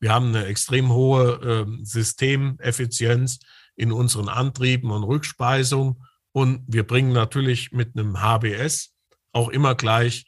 wir 0.00 0.12
haben 0.12 0.28
eine 0.28 0.46
extrem 0.46 0.90
hohe 0.90 1.66
äh, 1.68 1.84
Systemeffizienz 1.84 3.40
in 3.76 3.92
unseren 3.92 4.28
Antrieben 4.28 4.90
und 4.90 5.04
Rückspeisung. 5.04 6.02
Und 6.32 6.64
wir 6.66 6.86
bringen 6.86 7.12
natürlich 7.12 7.72
mit 7.72 7.96
einem 7.96 8.20
HBS 8.20 8.94
auch 9.32 9.48
immer 9.50 9.74
gleich 9.74 10.24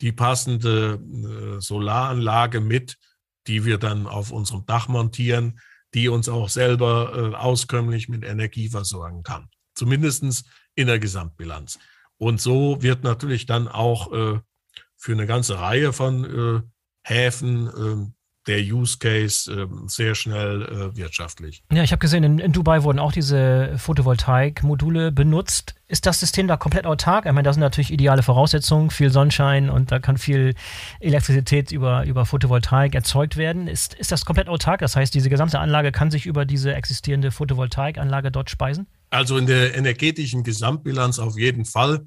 die 0.00 0.12
passende 0.12 1.00
äh, 1.00 1.60
Solaranlage 1.60 2.60
mit, 2.60 2.96
die 3.46 3.64
wir 3.64 3.78
dann 3.78 4.06
auf 4.06 4.30
unserem 4.30 4.64
Dach 4.66 4.88
montieren, 4.88 5.60
die 5.94 6.08
uns 6.08 6.28
auch 6.28 6.48
selber 6.48 7.32
äh, 7.32 7.34
auskömmlich 7.34 8.08
mit 8.08 8.24
Energie 8.24 8.68
versorgen 8.68 9.22
kann. 9.22 9.48
Zumindest 9.74 10.44
in 10.74 10.86
der 10.86 10.98
Gesamtbilanz. 10.98 11.78
Und 12.18 12.40
so 12.40 12.82
wird 12.82 13.02
natürlich 13.02 13.46
dann 13.46 13.66
auch 13.66 14.12
äh, 14.12 14.40
für 14.96 15.12
eine 15.12 15.26
ganze 15.26 15.58
Reihe 15.58 15.92
von 15.92 16.24
äh, 16.24 16.62
Häfen 17.02 17.70
ähm, 17.76 18.15
der 18.46 18.60
Use 18.60 18.98
Case 18.98 19.52
äh, 19.52 19.66
sehr 19.86 20.14
schnell 20.14 20.62
äh, 20.62 20.96
wirtschaftlich. 20.96 21.62
Ja, 21.72 21.82
ich 21.82 21.92
habe 21.92 22.00
gesehen, 22.00 22.22
in, 22.22 22.38
in, 22.38 22.52
Dubai 22.52 22.82
wurden 22.82 22.98
auch 22.98 23.12
diese 23.12 23.74
Photovoltaik-Module 23.76 25.10
benutzt. 25.10 25.74
Ist 25.88 26.06
das 26.06 26.20
System 26.20 26.46
da 26.46 26.56
komplett 26.56 26.86
autark? 26.86 27.26
Ich 27.26 27.32
meine, 27.32 27.44
da 27.44 27.52
sind 27.52 27.60
natürlich 27.60 27.92
ideale 27.92 28.22
Voraussetzungen, 28.22 28.90
viel 28.90 29.10
Sonnenschein 29.10 29.68
und 29.70 29.90
da 29.90 29.98
kann 29.98 30.16
viel 30.16 30.54
Elektrizität 31.00 31.72
über, 31.72 32.04
über 32.06 32.24
Photovoltaik 32.24 32.94
erzeugt 32.94 33.36
werden. 33.36 33.66
Ist, 33.68 33.94
ist 33.94 34.12
das 34.12 34.24
komplett 34.24 34.48
autark? 34.48 34.80
Das 34.80 34.96
heißt, 34.96 35.14
diese 35.14 35.30
gesamte 35.30 35.58
Anlage 35.58 35.92
kann 35.92 36.10
sich 36.10 36.26
über 36.26 36.44
diese 36.44 36.74
existierende 36.74 37.30
Photovoltaikanlage 37.30 38.30
dort 38.30 38.50
speisen? 38.50 38.86
Also 39.10 39.38
in 39.38 39.46
der 39.46 39.76
energetischen 39.76 40.42
Gesamtbilanz 40.42 41.18
auf 41.18 41.36
jeden 41.38 41.64
Fall. 41.64 42.06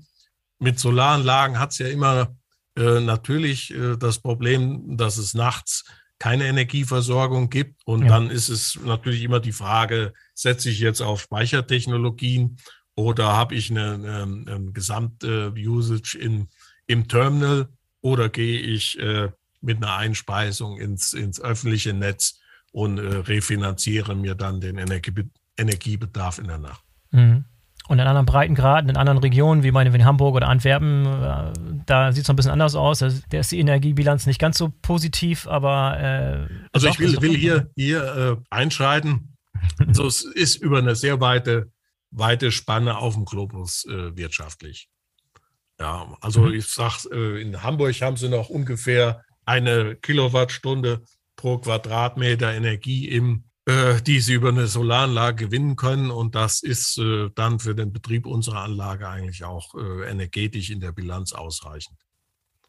Mit 0.60 0.80
Solaranlagen 0.80 1.60
hat 1.60 1.72
es 1.72 1.78
ja 1.80 1.88
immer 1.88 2.36
äh, 2.78 3.00
natürlich 3.00 3.74
äh, 3.74 3.98
das 3.98 4.20
Problem, 4.20 4.98
dass 4.98 5.18
es 5.18 5.34
nachts 5.34 5.86
keine 6.20 6.46
Energieversorgung 6.46 7.50
gibt. 7.50 7.82
Und 7.86 8.04
ja. 8.04 8.10
dann 8.10 8.30
ist 8.30 8.50
es 8.50 8.78
natürlich 8.84 9.24
immer 9.24 9.40
die 9.40 9.54
Frage, 9.54 10.14
setze 10.36 10.70
ich 10.70 10.80
jetzt 10.80 11.02
auf 11.02 11.22
Speichertechnologien 11.22 12.58
oder 12.96 13.34
habe 13.34 13.56
ich 13.56 13.72
eine, 13.72 13.94
eine, 13.94 14.24
eine 14.52 14.72
Gesamt-Usage 14.72 16.18
in, 16.20 16.50
im 16.88 17.08
Terminal 17.08 17.70
oder 18.02 18.30
gehe 18.30 18.60
ich 18.60 19.00
äh, 19.00 19.30
mit 19.62 19.78
einer 19.78 19.96
Einspeisung 19.96 20.78
ins, 20.78 21.14
ins 21.14 21.40
öffentliche 21.40 21.94
Netz 21.94 22.40
und 22.72 22.98
äh, 22.98 23.02
refinanziere 23.02 24.16
mir 24.16 24.36
dann 24.36 24.62
den 24.62 24.78
Energie, 24.78 25.14
Energiebedarf 25.58 26.40
in 26.40 26.48
der 26.48 26.58
Nacht. 26.58 26.84
Mhm. 27.12 27.46
Und 27.90 27.98
in 27.98 28.06
anderen 28.06 28.28
Breitengraden, 28.28 28.88
in 28.88 28.98
anderen 28.98 29.18
Regionen, 29.18 29.64
wie 29.64 29.72
meine 29.72 29.94
in 29.94 30.06
Hamburg 30.06 30.36
oder 30.36 30.48
Antwerpen, 30.48 31.08
äh, 31.08 31.82
da 31.88 32.12
sieht 32.12 32.22
es 32.22 32.28
noch 32.28 32.34
ein 32.34 32.36
bisschen 32.36 32.52
anders 32.52 32.76
aus. 32.76 33.00
Da 33.00 33.40
ist 33.40 33.52
die 33.52 33.60
Energiebilanz 33.60 34.28
nicht 34.28 34.40
ganz 34.40 34.60
so 34.60 34.72
positiv, 34.84 35.48
aber. 35.48 36.00
Äh, 36.00 36.54
also, 36.72 36.88
ich 36.88 37.00
will, 37.00 37.20
will 37.20 37.36
hier, 37.36 37.72
hier 37.76 38.04
äh, 38.16 38.44
einschreiten. 38.52 39.36
also, 39.80 40.06
es 40.06 40.22
ist 40.22 40.58
über 40.58 40.78
eine 40.78 40.96
sehr 40.96 41.20
weite, 41.20 41.72
weite 42.12 42.52
Spanne 42.52 43.00
auf 43.00 43.16
dem 43.16 43.26
Globus 43.26 43.86
äh, 43.86 44.16
wirtschaftlich. 44.16 44.88
Ja, 45.80 46.16
also, 46.22 46.42
mhm. 46.42 46.54
ich 46.54 46.68
sage, 46.68 47.10
äh, 47.12 47.42
in 47.42 47.64
Hamburg 47.64 48.00
haben 48.02 48.18
sie 48.18 48.30
noch 48.30 48.50
ungefähr 48.50 49.24
eine 49.46 49.96
Kilowattstunde 49.96 51.02
pro 51.36 51.58
Quadratmeter 51.58 52.54
Energie 52.54 53.10
im 53.10 53.46
äh, 53.70 54.02
die 54.02 54.20
sie 54.20 54.34
über 54.34 54.50
eine 54.50 54.66
Solaranlage 54.66 55.46
gewinnen 55.46 55.76
können. 55.76 56.10
Und 56.10 56.34
das 56.34 56.64
ist 56.64 56.98
äh, 56.98 57.30
dann 57.36 57.60
für 57.60 57.76
den 57.76 57.94
Betrieb 57.94 58.26
unserer 58.26 58.64
Anlage 58.64 59.08
eigentlich 59.08 59.44
auch 59.44 59.76
äh, 59.76 60.10
energetisch 60.10 60.72
in 60.72 60.80
der 60.80 60.92
Bilanz 60.92 61.34
ausreichend. 61.34 61.96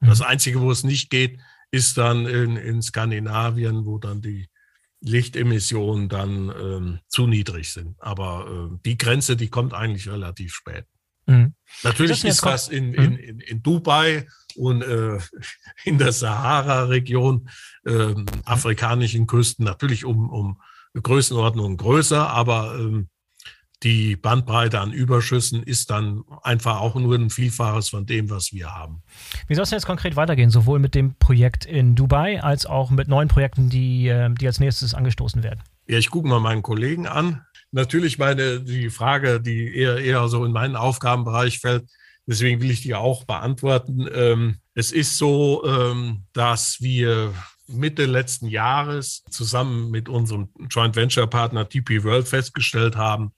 Mhm. 0.01 0.09
Das 0.09 0.21
Einzige, 0.21 0.61
wo 0.61 0.71
es 0.71 0.85
nicht 0.85 1.09
geht, 1.09 1.39
ist 1.71 1.97
dann 1.97 2.27
in, 2.27 2.57
in 2.57 2.83
Skandinavien, 2.83 3.87
wo 3.87 3.97
dann 3.99 4.21
die 4.21 4.51
Lichtemissionen 5.01 6.11
dann 6.11 6.51
ähm, 6.51 6.99
zu 7.09 7.27
niedrig 7.27 7.73
sind. 7.73 7.97
Aber 8.03 8.71
äh, 8.71 8.79
die 8.85 8.99
Grenze, 8.99 9.37
die 9.37 9.49
kommt 9.49 9.73
eigentlich 9.73 10.07
relativ 10.07 10.53
spät. 10.53 10.85
Mhm. 11.25 11.55
Natürlich 11.83 12.27
ist 12.27 12.45
das 12.45 12.69
in, 12.69 12.91
mhm. 12.91 12.95
in, 12.95 13.17
in, 13.17 13.41
in 13.41 13.63
Dubai 13.63 14.27
und 14.55 14.83
äh, 14.83 15.19
in 15.85 15.97
der 15.97 16.13
Sahara-Region, 16.13 17.49
äh, 17.87 18.15
afrikanischen 18.45 19.27
Küsten, 19.27 19.65
natürlich 19.65 20.05
um, 20.05 20.29
um 20.29 20.61
Größenordnung 20.95 21.77
größer, 21.77 22.29
aber 22.29 22.77
ähm, 22.79 23.09
die 23.83 24.17
Bandbreite 24.17 24.79
an 24.79 24.93
Überschüssen 24.93 25.63
ist 25.63 25.91
dann 25.91 26.23
einfach 26.43 26.81
auch 26.81 26.97
nur 26.97 27.15
ein 27.15 27.31
Vielfaches 27.31 27.89
von 27.89 28.05
dem, 28.05 28.29
was 28.29 28.53
wir 28.53 28.75
haben. 28.75 29.03
Wie 29.47 29.55
soll 29.55 29.63
es 29.63 29.71
denn 29.71 29.79
jetzt 29.79 29.87
konkret 29.87 30.17
weitergehen, 30.17 30.51
sowohl 30.51 30.79
mit 30.79 30.95
dem 30.95 31.15
Projekt 31.15 31.65
in 31.65 31.95
Dubai 31.95 32.43
als 32.43 32.67
auch 32.67 32.91
mit 32.91 33.09
neuen 33.09 33.29
Projekten, 33.29 33.71
die, 33.71 34.09
ähm, 34.09 34.37
die 34.37 34.47
als 34.47 34.61
nächstes 34.61 34.93
angestoßen 34.93 35.43
werden? 35.43 35.63
Ja, 35.89 35.97
ich 35.97 36.11
gucke 36.11 36.29
mal 36.29 36.41
meinen 36.41 36.63
Kollegen 36.63 37.07
an. 37.07 37.43
Natürlich 37.73 38.19
meine 38.19 38.61
die 38.61 38.91
Frage, 38.91 39.41
die 39.41 39.75
eher, 39.75 39.97
eher 39.97 40.29
so 40.29 40.45
in 40.45 40.53
meinen 40.53 40.77
Aufgabenbereich 40.77 41.61
fällt, 41.61 41.89
deswegen 42.27 42.61
will 42.61 42.71
ich 42.71 42.83
die 42.83 42.95
auch 42.95 43.25
beantworten. 43.25 44.07
Ähm, 44.13 44.57
es 44.75 44.93
ist 44.93 45.19
so, 45.19 45.63
dass 46.33 46.81
wir 46.81 47.35
Mitte 47.73 48.07
letzten 48.07 48.47
Jahres 48.47 49.25
zusammen 49.31 49.91
mit 49.91 50.09
unserem 50.09 50.49
Joint 50.69 50.97
Venture 50.97 51.27
Partner 51.27 51.69
TP 51.69 52.05
World 52.05 52.29
festgestellt 52.29 52.97
haben, 52.97 53.33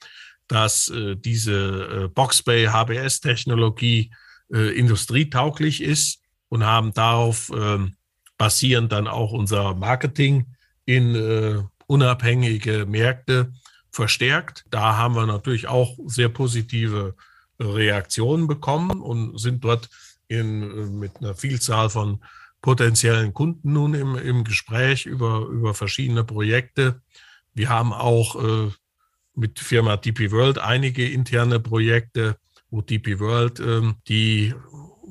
dass 0.49 0.89
äh, 0.89 1.17
diese 1.17 2.05
äh, 2.05 2.09
Boxbay 2.09 2.67
HBS 2.67 3.21
Technologie 3.21 4.11
äh, 4.53 4.77
industrietauglich 4.79 5.83
ist 5.83 6.21
und 6.49 6.65
haben 6.65 6.93
darauf 6.93 7.51
ähm, 7.55 7.97
basierend 8.37 8.93
dann 8.93 9.09
auch 9.09 9.33
unser 9.33 9.75
Marketing 9.75 10.47
in 10.85 11.15
äh, 11.15 11.63
unabhängige 11.87 12.87
Märkte 12.87 13.53
verstärkt. 13.91 14.65
Da 14.71 14.97
haben 14.97 15.15
wir 15.15 15.27
natürlich 15.27 15.69
auch 15.69 15.97
sehr 16.07 16.29
positive 16.29 17.15
Reaktionen 17.61 18.49
bekommen 18.49 19.01
und 19.01 19.39
sind 19.39 19.65
dort 19.65 19.89
in, 20.29 20.63
äh, 20.63 20.87
mit 20.87 21.19
einer 21.19 21.35
Vielzahl 21.35 21.91
von 21.91 22.23
potenziellen 22.63 23.35
Kunden 23.35 23.73
nun 23.73 23.93
im, 23.93 24.17
im 24.17 24.45
Gespräch 24.45 25.05
über, 25.05 25.47
über 25.49 25.75
verschiedene 25.75 26.25
Projekte. 26.25 27.03
Wir 27.53 27.69
haben 27.69 27.93
auch 27.93 28.43
äh, 28.43 28.71
mit 29.35 29.59
Firma 29.59 29.97
DP 29.97 30.31
World 30.31 30.59
einige 30.59 31.07
interne 31.07 31.61
Projekte, 31.61 32.39
wo 32.71 32.81
DP 32.81 33.19
World 33.19 33.61
ähm, 33.61 33.97
die 34.09 34.55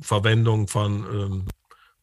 Verwendung 0.02 0.68
von 0.68 1.04
ähm, 1.04 1.46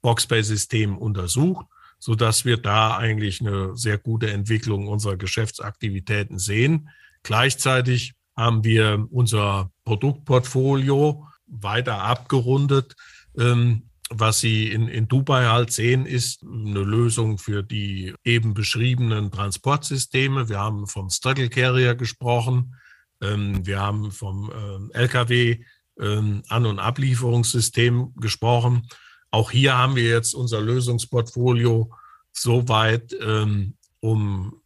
Boxbase-Systemen 0.03 0.97
untersucht, 0.97 1.67
sodass 1.99 2.45
wir 2.45 2.59
da 2.59 2.97
eigentlich 2.97 3.41
eine 3.41 3.77
sehr 3.77 3.99
gute 3.99 4.31
Entwicklung 4.31 4.87
unserer 4.87 5.17
Geschäftsaktivitäten 5.17 6.39
sehen. 6.39 6.91
Gleichzeitig 7.23 8.15
haben 8.37 8.63
wir 8.63 9.07
unser 9.11 9.73
Produktportfolio 9.85 11.27
weiter 11.47 12.03
abgerundet 12.03 12.95
ähm, 13.37 13.89
was 14.11 14.41
Sie 14.41 14.71
in, 14.73 14.89
in 14.89 15.09
Dubai 15.09 15.47
halt 15.47 15.73
sehen, 15.73 16.07
ist 16.07 16.43
eine 16.43 16.81
Lösung 16.81 17.39
für 17.39 17.63
die 17.63 18.15
eben 18.25 18.55
beschriebenen 18.55 19.31
Transportsysteme. 19.31 20.49
Wir 20.49 20.59
haben 20.59 20.87
vom 20.87 21.11
Straddle 21.11 21.49
Carrier 21.49 21.95
gesprochen. 21.95 22.75
Ähm, 23.21 23.67
wir 23.67 23.81
haben 23.81 24.11
vom 24.11 24.51
ähm, 24.55 24.91
LKW 24.95 25.63
ähm, 26.01 26.43
An- 26.49 26.67
und 26.67 26.79
Ablieferungssystem 26.79 28.15
gesprochen. 28.17 28.89
Auch 29.31 29.51
hier 29.51 29.77
haben 29.77 29.97
wir 29.97 30.05
jetzt 30.05 30.35
unser 30.35 30.61
Lösungsportfolio 30.61 31.93
soweit 32.33 33.15
ähm, 33.21 33.75
um 34.01 34.63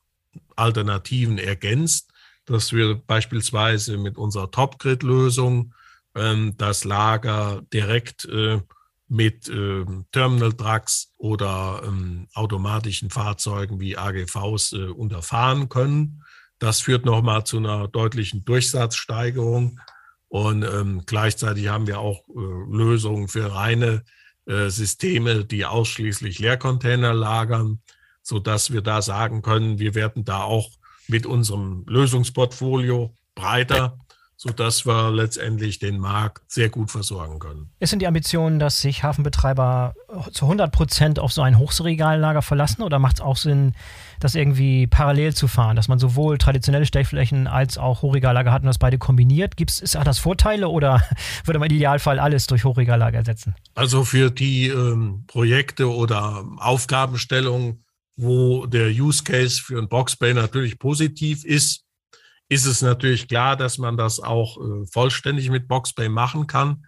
Alternativen 0.54 1.38
ergänzt, 1.38 2.12
dass 2.44 2.72
wir 2.72 2.94
beispielsweise 2.94 3.96
mit 3.96 4.18
unserer 4.18 4.50
Top-Grid-Lösung 4.50 5.74
ähm, 6.14 6.54
das 6.58 6.84
Lager 6.84 7.62
direkt 7.72 8.26
äh, 8.26 8.60
mit 9.12 9.46
ähm, 9.50 10.06
Terminal 10.10 10.54
Trucks 10.54 11.12
oder 11.18 11.82
ähm, 11.84 12.28
automatischen 12.32 13.10
Fahrzeugen 13.10 13.78
wie 13.78 13.98
AGVs 13.98 14.72
äh, 14.72 14.86
unterfahren 14.86 15.68
können. 15.68 16.24
Das 16.58 16.80
führt 16.80 17.04
nochmal 17.04 17.44
zu 17.44 17.58
einer 17.58 17.88
deutlichen 17.88 18.46
Durchsatzsteigerung. 18.46 19.78
Und 20.28 20.62
ähm, 20.62 21.02
gleichzeitig 21.04 21.68
haben 21.68 21.86
wir 21.86 21.98
auch 21.98 22.26
äh, 22.30 22.74
Lösungen 22.74 23.28
für 23.28 23.52
reine 23.54 24.02
äh, 24.46 24.70
Systeme, 24.70 25.44
die 25.44 25.66
ausschließlich 25.66 26.38
Leercontainer 26.38 27.12
lagern, 27.12 27.82
so 28.22 28.38
dass 28.38 28.72
wir 28.72 28.80
da 28.80 29.02
sagen 29.02 29.42
können, 29.42 29.78
wir 29.78 29.94
werden 29.94 30.24
da 30.24 30.42
auch 30.42 30.70
mit 31.06 31.26
unserem 31.26 31.84
Lösungsportfolio 31.86 33.14
breiter 33.34 33.98
sodass 34.42 34.84
wir 34.86 35.12
letztendlich 35.12 35.78
den 35.78 36.00
Markt 36.00 36.50
sehr 36.50 36.68
gut 36.68 36.90
versorgen 36.90 37.38
können. 37.38 37.70
Ist 37.78 37.92
denn 37.92 38.00
die 38.00 38.08
Ambition, 38.08 38.58
dass 38.58 38.80
sich 38.80 39.04
Hafenbetreiber 39.04 39.94
zu 40.32 40.46
100 40.46 40.72
Prozent 40.72 41.20
auf 41.20 41.32
so 41.32 41.42
ein 41.42 41.60
Hochregallager 41.60 42.42
verlassen 42.42 42.82
oder 42.82 42.98
macht 42.98 43.18
es 43.18 43.20
auch 43.20 43.36
Sinn, 43.36 43.76
das 44.18 44.34
irgendwie 44.34 44.88
parallel 44.88 45.32
zu 45.32 45.46
fahren, 45.46 45.76
dass 45.76 45.86
man 45.86 46.00
sowohl 46.00 46.38
traditionelle 46.38 46.86
Stellflächen 46.86 47.46
als 47.46 47.78
auch 47.78 48.02
Hochregallager 48.02 48.50
hat 48.50 48.62
und 48.62 48.66
das 48.66 48.78
beide 48.78 48.98
kombiniert? 48.98 49.56
Gibt's, 49.56 49.78
ist, 49.78 49.94
hat 49.94 50.08
das 50.08 50.18
Vorteile 50.18 50.68
oder 50.68 51.04
würde 51.44 51.60
man 51.60 51.70
im 51.70 51.76
Idealfall 51.76 52.18
alles 52.18 52.48
durch 52.48 52.64
Hochregallager 52.64 53.18
ersetzen? 53.18 53.54
Also 53.76 54.02
für 54.02 54.32
die 54.32 54.66
ähm, 54.66 55.22
Projekte 55.28 55.88
oder 55.88 56.44
Aufgabenstellungen, 56.56 57.84
wo 58.16 58.66
der 58.66 58.88
Use 58.88 59.22
Case 59.22 59.62
für 59.62 59.78
ein 59.78 59.88
Boxbay 59.88 60.34
natürlich 60.34 60.80
positiv 60.80 61.44
ist, 61.44 61.84
ist 62.52 62.66
es 62.66 62.82
natürlich 62.82 63.28
klar, 63.28 63.56
dass 63.56 63.78
man 63.78 63.96
das 63.96 64.20
auch 64.20 64.58
äh, 64.58 64.86
vollständig 64.86 65.48
mit 65.48 65.68
Boxbay 65.68 66.10
machen 66.10 66.46
kann. 66.46 66.84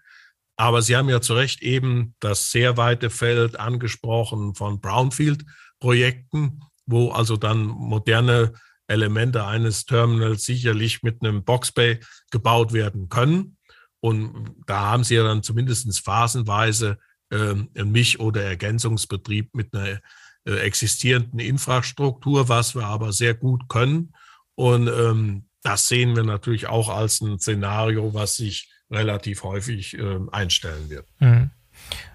Aber 0.56 0.82
Sie 0.82 0.94
haben 0.94 1.08
ja 1.08 1.22
zu 1.22 1.34
Recht 1.34 1.62
eben 1.62 2.14
das 2.20 2.50
sehr 2.50 2.76
weite 2.76 3.08
Feld 3.08 3.58
angesprochen 3.58 4.54
von 4.54 4.80
Brownfield-Projekten, 4.80 6.60
wo 6.86 7.10
also 7.10 7.38
dann 7.38 7.64
moderne 7.64 8.52
Elemente 8.88 9.46
eines 9.46 9.86
Terminals 9.86 10.44
sicherlich 10.44 11.02
mit 11.02 11.22
einem 11.22 11.44
Boxbay 11.44 11.98
gebaut 12.30 12.74
werden 12.74 13.08
können. 13.08 13.56
Und 14.00 14.54
da 14.66 14.90
haben 14.90 15.02
Sie 15.02 15.14
ja 15.14 15.24
dann 15.24 15.42
zumindest 15.42 16.04
phasenweise 16.04 16.98
äh, 17.30 17.54
Misch- 17.82 18.18
oder 18.18 18.42
Ergänzungsbetrieb 18.42 19.54
mit 19.54 19.74
einer 19.74 19.98
äh, 20.46 20.56
existierenden 20.58 21.40
Infrastruktur, 21.40 22.50
was 22.50 22.74
wir 22.74 22.84
aber 22.84 23.14
sehr 23.14 23.32
gut 23.32 23.66
können. 23.70 24.12
Und 24.56 24.88
ähm, 24.88 25.46
das 25.64 25.88
sehen 25.88 26.14
wir 26.14 26.22
natürlich 26.22 26.68
auch 26.68 26.88
als 26.88 27.20
ein 27.20 27.40
Szenario, 27.40 28.14
was 28.14 28.36
sich 28.36 28.70
relativ 28.90 29.42
häufig 29.42 29.98
äh, 29.98 30.20
einstellen 30.30 30.90
wird. 30.90 31.06
Mhm. 31.18 31.50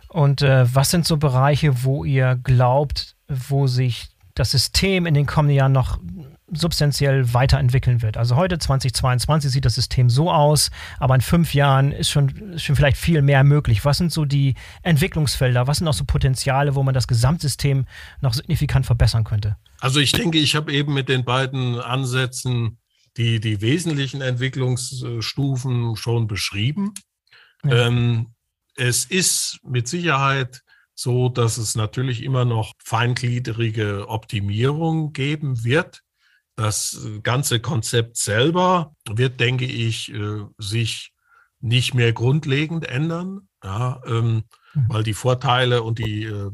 Und 0.07 0.41
äh, 0.41 0.73
was 0.73 0.91
sind 0.91 1.05
so 1.05 1.17
Bereiche, 1.17 1.83
wo 1.83 2.05
ihr 2.05 2.39
glaubt, 2.41 3.15
wo 3.27 3.67
sich 3.67 4.07
das 4.35 4.51
System 4.51 5.05
in 5.05 5.13
den 5.13 5.25
kommenden 5.25 5.57
Jahren 5.57 5.71
noch 5.71 5.99
substanziell 6.51 7.33
weiterentwickeln 7.33 8.01
wird. 8.01 8.17
Also 8.17 8.35
heute 8.35 8.57
2022 8.57 9.51
sieht 9.51 9.65
das 9.65 9.75
System 9.75 10.09
so 10.09 10.31
aus, 10.31 10.71
aber 10.99 11.13
in 11.13 11.21
fünf 11.21 11.53
Jahren 11.53 11.91
ist 11.91 12.09
schon, 12.09 12.29
ist 12.53 12.63
schon 12.63 12.75
vielleicht 12.75 12.97
viel 12.97 13.21
mehr 13.21 13.43
möglich. 13.43 13.85
Was 13.85 13.97
sind 13.97 14.11
so 14.11 14.25
die 14.25 14.55
Entwicklungsfelder? 14.81 15.67
Was 15.67 15.77
sind 15.77 15.87
auch 15.87 15.93
so 15.93 16.05
Potenziale, 16.05 16.73
wo 16.75 16.81
man 16.81 16.93
das 16.93 17.07
Gesamtsystem 17.07 17.85
noch 18.21 18.33
signifikant 18.33 18.85
verbessern 18.85 19.25
könnte? 19.25 19.57
Also 19.79 19.99
ich 19.99 20.11
denke, 20.11 20.39
ich 20.39 20.55
habe 20.55 20.71
eben 20.73 20.93
mit 20.93 21.09
den 21.09 21.23
beiden 21.23 21.79
Ansätzen 21.79 22.77
die, 23.17 23.39
die 23.39 23.61
wesentlichen 23.61 24.21
Entwicklungsstufen 24.21 25.95
schon 25.95 26.27
beschrieben. 26.27 26.93
Ja. 27.63 27.87
Ähm, 27.87 28.33
es 28.75 29.05
ist 29.05 29.59
mit 29.63 29.87
Sicherheit 29.87 30.61
so, 30.95 31.29
dass 31.29 31.57
es 31.57 31.75
natürlich 31.75 32.23
immer 32.23 32.45
noch 32.45 32.73
feingliedrige 32.83 34.07
Optimierung 34.09 35.13
geben 35.13 35.63
wird. 35.63 36.01
Das 36.55 37.07
ganze 37.23 37.61
Konzept 37.61 38.17
selber 38.17 38.95
wird, 39.09 39.39
denke 39.39 39.65
ich, 39.65 40.13
äh, 40.13 40.45
sich 40.57 41.13
nicht 41.61 41.93
mehr 41.93 42.13
grundlegend 42.13 42.85
ändern, 42.85 43.47
ja, 43.63 44.01
ähm, 44.05 44.43
mhm. 44.73 44.85
weil 44.87 45.03
die 45.03 45.13
Vorteile 45.13 45.83
und 45.83 45.99
die 45.99 46.23
äh, 46.23 46.51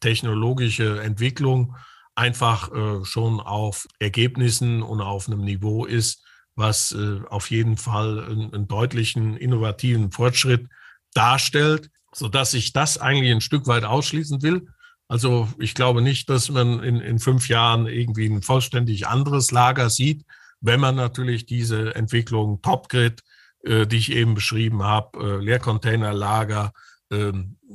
technologische 0.00 1.00
Entwicklung 1.00 1.76
einfach 2.14 2.72
äh, 2.72 3.04
schon 3.04 3.40
auf 3.40 3.86
Ergebnissen 3.98 4.82
und 4.82 5.00
auf 5.00 5.26
einem 5.26 5.40
Niveau 5.40 5.84
ist, 5.84 6.22
was 6.56 6.92
äh, 6.92 7.20
auf 7.28 7.50
jeden 7.50 7.76
Fall 7.76 8.24
einen, 8.24 8.54
einen, 8.54 8.68
deutlichen 8.68 9.36
innovativen 9.36 10.12
Fortschritt 10.12 10.68
darstellt, 11.12 11.90
so 12.12 12.28
dass 12.28 12.54
ich 12.54 12.72
das 12.72 12.98
eigentlich 12.98 13.32
ein 13.32 13.40
Stück 13.40 13.66
weit 13.66 13.84
ausschließen 13.84 14.42
will. 14.42 14.68
Also 15.08 15.48
ich 15.58 15.74
glaube 15.74 16.00
nicht, 16.00 16.30
dass 16.30 16.48
man 16.50 16.82
in, 16.82 17.00
in 17.00 17.18
fünf 17.18 17.48
Jahren 17.48 17.86
irgendwie 17.86 18.26
ein 18.26 18.42
vollständig 18.42 19.06
anderes 19.06 19.50
Lager 19.50 19.90
sieht, 19.90 20.24
wenn 20.60 20.80
man 20.80 20.94
natürlich 20.94 21.46
diese 21.46 21.94
Entwicklung 21.94 22.62
Topgrid, 22.62 23.22
äh, 23.64 23.86
die 23.86 23.96
ich 23.96 24.12
eben 24.12 24.34
beschrieben 24.34 24.82
habe, 24.82 25.18
äh, 25.18 25.44
Leercontainerlager, 25.44 26.72
äh, 27.10 27.32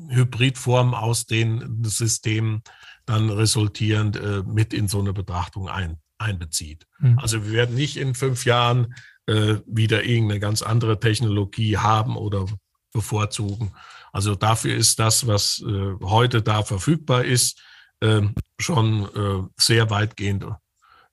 Hybridformen 0.09 0.93
aus 0.93 1.25
den 1.25 1.83
Systemen 1.83 2.63
dann 3.09 3.29
resultierend 3.31 4.17
äh, 4.17 4.43
mit 4.45 4.73
in 4.73 4.87
so 4.87 4.99
eine 4.99 5.13
Betrachtung 5.13 5.67
ein, 5.67 5.97
einbezieht. 6.19 6.85
Mhm. 6.99 7.17
Also 7.17 7.43
wir 7.43 7.53
werden 7.53 7.75
nicht 7.75 7.97
in 7.97 8.13
fünf 8.13 8.45
Jahren 8.45 8.93
äh, 9.25 9.57
wieder 9.65 10.03
irgendeine 10.03 10.39
ganz 10.39 10.61
andere 10.61 10.99
Technologie 10.99 11.77
haben 11.77 12.15
oder 12.15 12.45
bevorzugen. 12.93 13.71
Also 14.11 14.35
dafür 14.35 14.75
ist 14.75 14.99
das, 14.99 15.25
was 15.25 15.63
äh, 15.67 15.93
heute 16.03 16.41
da 16.41 16.63
verfügbar 16.63 17.25
ist, 17.25 17.61
ähm, 18.01 18.35
schon 18.59 19.05
äh, 19.15 19.47
sehr 19.57 19.89
weitgehend 19.89 20.45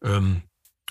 ähm, 0.05 0.43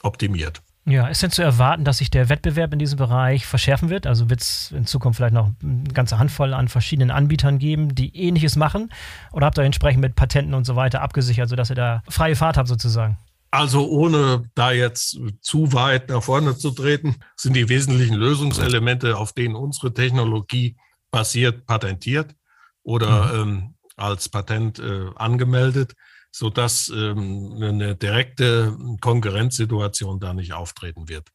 optimiert. 0.02 0.62
Ja, 0.88 1.08
ist 1.08 1.24
denn 1.24 1.32
zu 1.32 1.42
erwarten, 1.42 1.84
dass 1.84 1.98
sich 1.98 2.12
der 2.12 2.30
Wettbewerb 2.30 2.72
in 2.72 2.78
diesem 2.78 3.00
Bereich 3.00 3.48
verschärfen 3.48 3.90
wird? 3.90 4.06
Also 4.06 4.30
wird 4.30 4.42
es 4.42 4.72
in 4.72 4.86
Zukunft 4.86 5.18
vielleicht 5.18 5.34
noch 5.34 5.50
eine 5.64 5.92
ganze 5.92 6.20
Handvoll 6.20 6.54
an 6.54 6.68
verschiedenen 6.68 7.10
Anbietern 7.10 7.58
geben, 7.58 7.96
die 7.96 8.16
ähnliches 8.16 8.56
machen? 8.56 8.92
Oder 9.32 9.48
habt 9.48 9.58
ihr 9.58 9.64
entsprechend 9.64 10.02
mit 10.02 10.16
Patenten 10.16 10.54
und 10.54 10.64
so 10.66 10.76
weiter 10.76 11.02
abgesichert, 11.02 11.50
sodass 11.50 11.72
ihr 11.72 11.76
da 11.76 12.04
freie 12.08 12.36
Fahrt 12.36 12.58
habt 12.58 12.68
sozusagen? 12.68 13.18
Also 13.50 13.88
ohne 13.88 14.52
da 14.54 14.72
jetzt 14.72 15.20
zu 15.42 15.74
weit 15.74 16.10
nach 16.10 16.22
vorne 16.22 16.56
zu 16.56 16.70
treten, 16.70 17.16
sind 17.36 17.56
die 17.56 17.68
wesentlichen 17.68 18.16
Lösungselemente, 18.16 19.18
auf 19.18 19.34
denen 19.34 19.56
unsere 19.56 19.92
Technologie 19.92 20.76
basiert, 21.10 21.66
patentiert 21.66 22.36
oder 22.84 23.34
mhm. 23.34 23.42
ähm, 23.42 23.76
als 23.96 24.30
Patent 24.30 24.78
äh, 24.78 25.08
angemeldet 25.16 25.94
sodass 26.38 26.90
ähm, 26.90 27.56
eine 27.62 27.96
direkte 27.96 28.78
Konkurrenzsituation 29.00 30.20
da 30.20 30.34
nicht 30.34 30.52
auftreten 30.52 31.08
wird. 31.08 31.30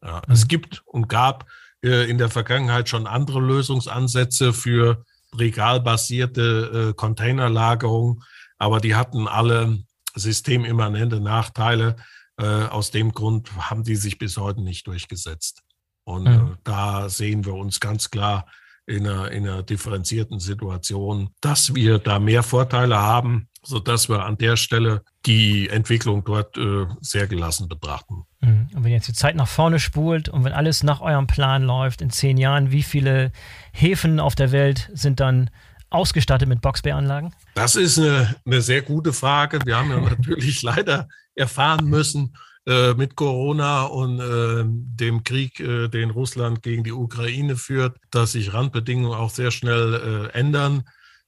Ja, 0.00 0.18
mhm. 0.18 0.32
Es 0.32 0.46
gibt 0.46 0.84
und 0.86 1.08
gab 1.08 1.50
äh, 1.82 2.08
in 2.08 2.18
der 2.18 2.28
Vergangenheit 2.28 2.88
schon 2.88 3.08
andere 3.08 3.40
Lösungsansätze 3.40 4.52
für 4.52 5.04
regalbasierte 5.36 6.90
äh, 6.90 6.94
Containerlagerung, 6.94 8.22
aber 8.56 8.78
die 8.78 8.94
hatten 8.94 9.26
alle 9.26 9.82
systemimmanente 10.14 11.18
Nachteile. 11.18 11.96
Äh, 12.36 12.44
aus 12.44 12.92
dem 12.92 13.10
Grund 13.10 13.50
haben 13.56 13.82
die 13.82 13.96
sich 13.96 14.18
bis 14.18 14.36
heute 14.36 14.62
nicht 14.62 14.86
durchgesetzt. 14.86 15.64
Und 16.04 16.28
mhm. 16.28 16.52
Äh, 16.52 16.56
da 16.62 17.08
sehen 17.08 17.44
wir 17.44 17.54
uns 17.54 17.80
ganz 17.80 18.08
klar 18.08 18.46
in 18.86 19.04
einer, 19.04 19.32
in 19.32 19.48
einer 19.48 19.64
differenzierten 19.64 20.38
Situation, 20.38 21.30
dass 21.40 21.74
wir 21.74 21.98
da 21.98 22.20
mehr 22.20 22.44
Vorteile 22.44 22.98
haben, 22.98 23.48
sodass 23.64 24.08
wir 24.08 24.24
an 24.24 24.38
der 24.38 24.56
Stelle 24.56 25.02
die 25.26 25.68
Entwicklung 25.68 26.24
dort 26.24 26.56
äh, 26.56 26.86
sehr 27.00 27.26
gelassen 27.26 27.68
betrachten. 27.68 28.24
Mhm. 28.40 28.68
Und 28.74 28.84
wenn 28.84 28.92
jetzt 28.92 29.08
die 29.08 29.12
Zeit 29.12 29.36
nach 29.36 29.48
vorne 29.48 29.80
spult 29.80 30.28
und 30.28 30.44
wenn 30.44 30.52
alles 30.52 30.82
nach 30.82 31.00
eurem 31.00 31.26
Plan 31.26 31.62
läuft, 31.62 32.02
in 32.02 32.10
zehn 32.10 32.36
Jahren, 32.36 32.70
wie 32.70 32.82
viele 32.82 33.32
Häfen 33.72 34.20
auf 34.20 34.34
der 34.34 34.52
Welt 34.52 34.90
sind 34.92 35.20
dann 35.20 35.50
ausgestattet 35.90 36.48
mit 36.48 36.60
Boxbäranlagen? 36.60 37.34
Das 37.54 37.76
ist 37.76 37.98
eine, 37.98 38.34
eine 38.44 38.60
sehr 38.60 38.82
gute 38.82 39.12
Frage. 39.12 39.60
Wir 39.64 39.76
haben 39.76 39.90
ja 39.90 40.00
natürlich 40.18 40.62
leider 40.62 41.08
erfahren 41.34 41.86
müssen, 41.86 42.36
äh, 42.66 42.94
mit 42.94 43.14
Corona 43.14 43.82
und 43.82 44.20
äh, 44.20 44.64
dem 44.66 45.22
Krieg, 45.22 45.60
äh, 45.60 45.88
den 45.88 46.10
Russland 46.10 46.62
gegen 46.62 46.82
die 46.82 46.92
Ukraine 46.92 47.56
führt, 47.56 47.98
dass 48.10 48.32
sich 48.32 48.54
Randbedingungen 48.54 49.12
auch 49.12 49.30
sehr 49.30 49.50
schnell 49.50 50.30
äh, 50.32 50.38
ändern. 50.38 50.84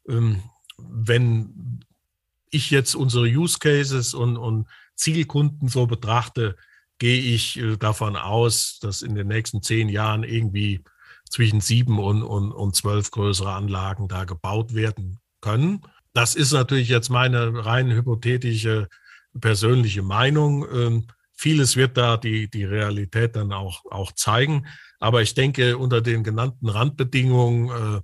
Ähm, 0.09 0.43
wenn 0.78 1.80
ich 2.51 2.70
jetzt 2.70 2.94
unsere 2.94 3.26
Use 3.26 3.59
Cases 3.59 4.14
und, 4.14 4.36
und 4.36 4.68
Zielkunden 4.94 5.68
so 5.68 5.86
betrachte, 5.86 6.57
gehe 6.99 7.20
ich 7.20 7.59
äh, 7.59 7.76
davon 7.76 8.16
aus, 8.16 8.78
dass 8.80 9.03
in 9.03 9.14
den 9.14 9.28
nächsten 9.28 9.62
zehn 9.62 9.88
Jahren 9.88 10.24
irgendwie 10.24 10.82
zwischen 11.28 11.61
sieben 11.61 11.99
und, 11.99 12.22
und, 12.22 12.53
und 12.53 12.74
zwölf 12.76 13.11
größere 13.11 13.53
Anlagen 13.53 14.09
da 14.09 14.24
gebaut 14.24 14.74
werden 14.74 15.18
können. 15.40 15.82
Das 16.12 16.34
ist 16.34 16.53
natürlich 16.53 16.88
jetzt 16.88 17.11
meine 17.11 17.64
rein 17.64 17.90
hypothetische 17.90 18.88
persönliche 19.38 20.03
Meinung. 20.03 20.66
Ähm, 20.72 21.07
Vieles 21.38 21.76
wird 21.76 21.99
da 21.99 22.16
die, 22.16 22.49
die 22.49 22.64
Realität 22.64 23.36
dann 23.36 23.53
auch, 23.53 23.84
auch 23.90 24.12
zeigen. 24.12 24.66
Aber 24.99 25.20
ich 25.20 25.34
denke, 25.34 25.76
unter 25.76 26.01
den 26.01 26.24
genannten 26.24 26.70
Randbedingungen, 26.70 27.68
äh, 27.68 28.01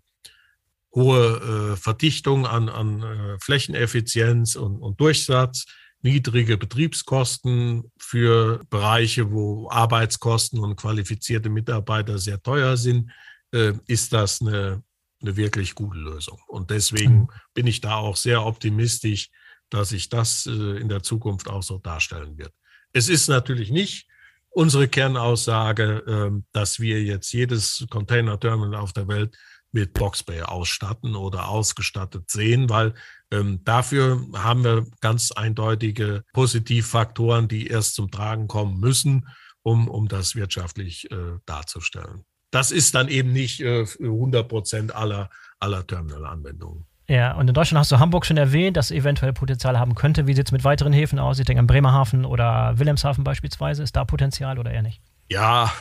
hohe 0.94 1.72
äh, 1.72 1.76
Verdichtung 1.76 2.46
an, 2.46 2.68
an 2.68 3.02
äh, 3.02 3.38
Flächeneffizienz 3.40 4.56
und, 4.56 4.76
und 4.80 5.00
Durchsatz, 5.00 5.64
niedrige 6.02 6.58
Betriebskosten 6.58 7.90
für 7.98 8.64
Bereiche, 8.68 9.30
wo 9.30 9.70
Arbeitskosten 9.70 10.58
und 10.58 10.76
qualifizierte 10.76 11.48
Mitarbeiter 11.48 12.18
sehr 12.18 12.42
teuer 12.42 12.76
sind, 12.76 13.10
äh, 13.52 13.72
ist 13.86 14.12
das 14.12 14.40
eine, 14.40 14.82
eine 15.20 15.36
wirklich 15.36 15.74
gute 15.74 15.98
Lösung. 15.98 16.40
Und 16.48 16.70
deswegen 16.70 17.20
mhm. 17.20 17.28
bin 17.54 17.66
ich 17.66 17.80
da 17.80 17.96
auch 17.96 18.16
sehr 18.16 18.44
optimistisch, 18.44 19.30
dass 19.70 19.90
sich 19.90 20.08
das 20.08 20.46
äh, 20.46 20.50
in 20.50 20.88
der 20.88 21.02
Zukunft 21.02 21.48
auch 21.48 21.62
so 21.62 21.78
darstellen 21.78 22.36
wird. 22.36 22.52
Es 22.92 23.08
ist 23.08 23.28
natürlich 23.28 23.70
nicht 23.70 24.06
unsere 24.50 24.88
Kernaussage, 24.88 26.04
ähm, 26.06 26.44
dass 26.52 26.78
wir 26.78 27.02
jetzt 27.02 27.32
jedes 27.32 27.86
Container-Terminal 27.88 28.80
auf 28.80 28.92
der 28.92 29.08
Welt 29.08 29.36
mit 29.72 29.94
Boxbay 29.94 30.42
ausstatten 30.42 31.16
oder 31.16 31.48
ausgestattet 31.48 32.30
sehen, 32.30 32.68
weil 32.68 32.94
ähm, 33.30 33.60
dafür 33.64 34.24
haben 34.34 34.64
wir 34.64 34.86
ganz 35.00 35.32
eindeutige 35.32 36.24
Positivfaktoren, 36.32 37.48
die 37.48 37.66
erst 37.66 37.94
zum 37.94 38.10
Tragen 38.10 38.48
kommen 38.48 38.78
müssen, 38.78 39.28
um, 39.62 39.88
um 39.88 40.08
das 40.08 40.34
wirtschaftlich 40.36 41.10
äh, 41.10 41.38
darzustellen. 41.46 42.24
Das 42.50 42.70
ist 42.70 42.94
dann 42.94 43.08
eben 43.08 43.32
nicht 43.32 43.60
äh, 43.60 43.86
100 44.00 44.46
Prozent 44.46 44.94
aller, 44.94 45.30
aller 45.58 45.86
Terminalanwendungen. 45.86 46.84
Ja, 47.08 47.34
und 47.34 47.48
in 47.48 47.54
Deutschland 47.54 47.80
hast 47.80 47.90
du 47.90 47.98
Hamburg 47.98 48.26
schon 48.26 48.36
erwähnt, 48.36 48.76
dass 48.76 48.90
eventuell 48.90 49.32
Potenzial 49.32 49.78
haben 49.78 49.94
könnte. 49.94 50.26
Wie 50.26 50.34
sieht 50.34 50.46
es 50.46 50.52
mit 50.52 50.64
weiteren 50.64 50.92
Häfen 50.92 51.18
aus? 51.18 51.38
Ich 51.38 51.46
denke 51.46 51.60
an 51.60 51.66
Bremerhaven 51.66 52.24
oder 52.24 52.78
Wilhelmshaven 52.78 53.24
beispielsweise. 53.24 53.82
Ist 53.82 53.96
da 53.96 54.04
Potenzial 54.04 54.58
oder 54.58 54.70
eher 54.70 54.82
nicht? 54.82 55.02
Ja, 55.28 55.72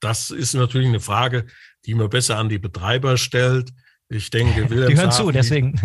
das 0.00 0.30
ist 0.30 0.54
natürlich 0.54 0.88
eine 0.88 1.00
Frage, 1.00 1.46
die 1.86 1.94
man 1.94 2.10
besser 2.10 2.38
an 2.38 2.48
die 2.48 2.58
Betreiber 2.58 3.16
stellt. 3.16 3.70
Ich 4.08 4.30
denke, 4.30 4.68
Wilhelmshaven. 4.70 4.88
die 4.94 5.00
hören 5.00 5.12
zu, 5.12 5.30
deswegen. 5.30 5.80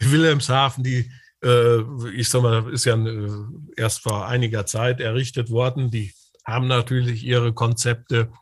Die, 0.00 0.10
Wilhelmshaven, 0.12 0.84
die, 0.84 1.10
äh, 1.42 1.80
ich 2.14 2.28
sag 2.28 2.42
mal, 2.42 2.72
ist 2.72 2.84
ja 2.84 2.96
äh, 2.96 3.30
erst 3.76 4.02
vor 4.02 4.26
einiger 4.26 4.66
Zeit 4.66 5.00
errichtet 5.00 5.50
worden. 5.50 5.90
Die 5.90 6.12
haben 6.44 6.66
natürlich 6.66 7.24
ihre 7.24 7.52
Konzepte, 7.52 8.32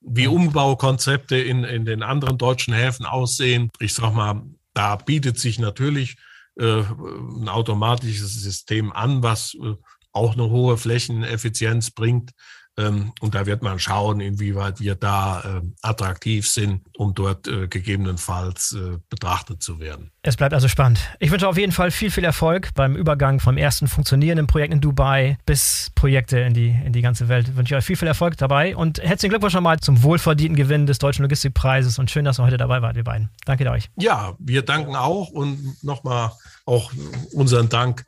wie 0.00 0.26
Umbaukonzepte 0.26 1.36
in, 1.36 1.64
in 1.64 1.84
den 1.84 2.02
anderen 2.02 2.38
deutschen 2.38 2.74
Häfen 2.74 3.06
aussehen. 3.06 3.70
Ich 3.80 3.94
sag 3.94 4.12
mal, 4.12 4.42
da 4.74 4.96
bietet 4.96 5.38
sich 5.38 5.58
natürlich 5.58 6.16
äh, 6.56 6.82
ein 6.82 7.48
automatisches 7.48 8.34
System 8.42 8.92
an, 8.92 9.22
was 9.22 9.54
äh, 9.54 9.74
auch 10.12 10.34
eine 10.34 10.48
hohe 10.50 10.76
Flächeneffizienz 10.76 11.90
bringt. 11.90 12.32
Ähm, 12.76 13.12
und 13.20 13.34
da 13.34 13.46
wird 13.46 13.62
man 13.62 13.78
schauen, 13.78 14.20
inwieweit 14.20 14.80
wir 14.80 14.96
da 14.96 15.40
äh, 15.40 15.60
attraktiv 15.82 16.48
sind, 16.48 16.82
um 16.96 17.14
dort 17.14 17.46
äh, 17.46 17.68
gegebenenfalls 17.68 18.72
äh, 18.72 18.98
betrachtet 19.08 19.62
zu 19.62 19.78
werden. 19.78 20.10
Es 20.22 20.36
bleibt 20.36 20.54
also 20.54 20.66
spannend. 20.66 20.98
Ich 21.20 21.30
wünsche 21.30 21.46
auf 21.46 21.56
jeden 21.56 21.70
Fall 21.70 21.92
viel, 21.92 22.10
viel 22.10 22.24
Erfolg 22.24 22.74
beim 22.74 22.96
Übergang 22.96 23.38
vom 23.38 23.56
ersten 23.56 23.86
funktionierenden 23.86 24.48
Projekt 24.48 24.72
in 24.72 24.80
Dubai 24.80 25.38
bis 25.46 25.92
Projekte 25.94 26.40
in 26.40 26.54
die, 26.54 26.70
in 26.84 26.92
die 26.92 27.02
ganze 27.02 27.28
Welt. 27.28 27.48
Ich 27.48 27.56
wünsche 27.56 27.76
euch 27.76 27.84
viel, 27.84 27.96
viel 27.96 28.08
Erfolg 28.08 28.36
dabei 28.38 28.74
und 28.74 29.00
herzlichen 29.00 29.30
Glückwunsch 29.30 29.54
nochmal 29.54 29.78
zum 29.78 30.02
wohlverdienten 30.02 30.56
Gewinn 30.56 30.86
des 30.86 30.98
Deutschen 30.98 31.22
Logistikpreises 31.22 31.98
und 32.00 32.10
schön, 32.10 32.24
dass 32.24 32.40
ihr 32.40 32.44
heute 32.44 32.56
dabei 32.56 32.82
wart, 32.82 32.96
wir 32.96 33.04
beiden. 33.04 33.30
Danke 33.44 33.70
euch. 33.70 33.88
Ja, 33.96 34.34
wir 34.38 34.62
danken 34.62 34.96
auch 34.96 35.30
und 35.30 35.82
nochmal 35.84 36.32
auch 36.66 36.92
unseren 37.32 37.68
Dank 37.68 38.04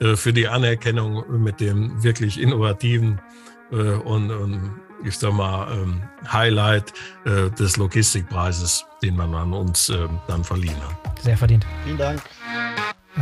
für 0.00 0.32
die 0.32 0.46
Anerkennung 0.46 1.42
mit 1.42 1.60
dem 1.60 2.02
wirklich 2.02 2.40
innovativen 2.40 3.20
äh, 3.72 3.76
und, 3.76 4.30
und 4.30 4.80
ich 5.04 5.18
sag 5.18 5.32
mal, 5.32 5.72
ähm, 5.72 6.02
Highlight 6.30 6.92
äh, 7.24 7.50
des 7.50 7.76
Logistikpreises, 7.76 8.84
den 9.02 9.16
man 9.16 9.34
an 9.34 9.52
uns 9.52 9.88
äh, 9.88 10.08
dann 10.26 10.44
verliehen 10.44 10.76
hat. 10.76 11.22
Sehr 11.22 11.36
verdient. 11.36 11.66
Vielen 11.84 11.98
Dank. 11.98 12.20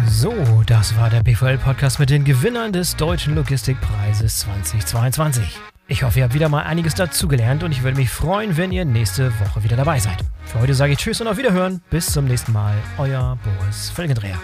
So, 0.09 0.35
das 0.67 0.97
war 0.97 1.09
der 1.09 1.23
BVL-Podcast 1.23 1.99
mit 1.99 2.11
den 2.11 2.25
Gewinnern 2.25 2.73
des 2.73 2.97
Deutschen 2.97 3.35
Logistikpreises 3.35 4.41
2022. 4.41 5.59
Ich 5.89 6.03
hoffe, 6.03 6.19
ihr 6.19 6.25
habt 6.25 6.35
wieder 6.35 6.49
mal 6.49 6.65
einiges 6.65 6.95
dazugelernt 6.95 7.63
und 7.63 7.73
ich 7.73 7.83
würde 7.83 7.97
mich 7.97 8.11
freuen, 8.11 8.57
wenn 8.57 8.73
ihr 8.73 8.85
nächste 8.85 9.33
Woche 9.41 9.63
wieder 9.63 9.77
dabei 9.77 10.01
seid. 10.01 10.19
Für 10.45 10.61
heute 10.61 10.75
sage 10.75 10.93
ich 10.93 10.99
Tschüss 10.99 11.21
und 11.21 11.29
auf 11.29 11.39
Wiederhören. 11.39 11.81
Bis 11.91 12.13
zum 12.13 12.27
nächsten 12.27 12.53
Mal. 12.53 12.75
Euer 12.99 13.39
Boris 13.45 13.91
Felgendreher. 13.91 14.39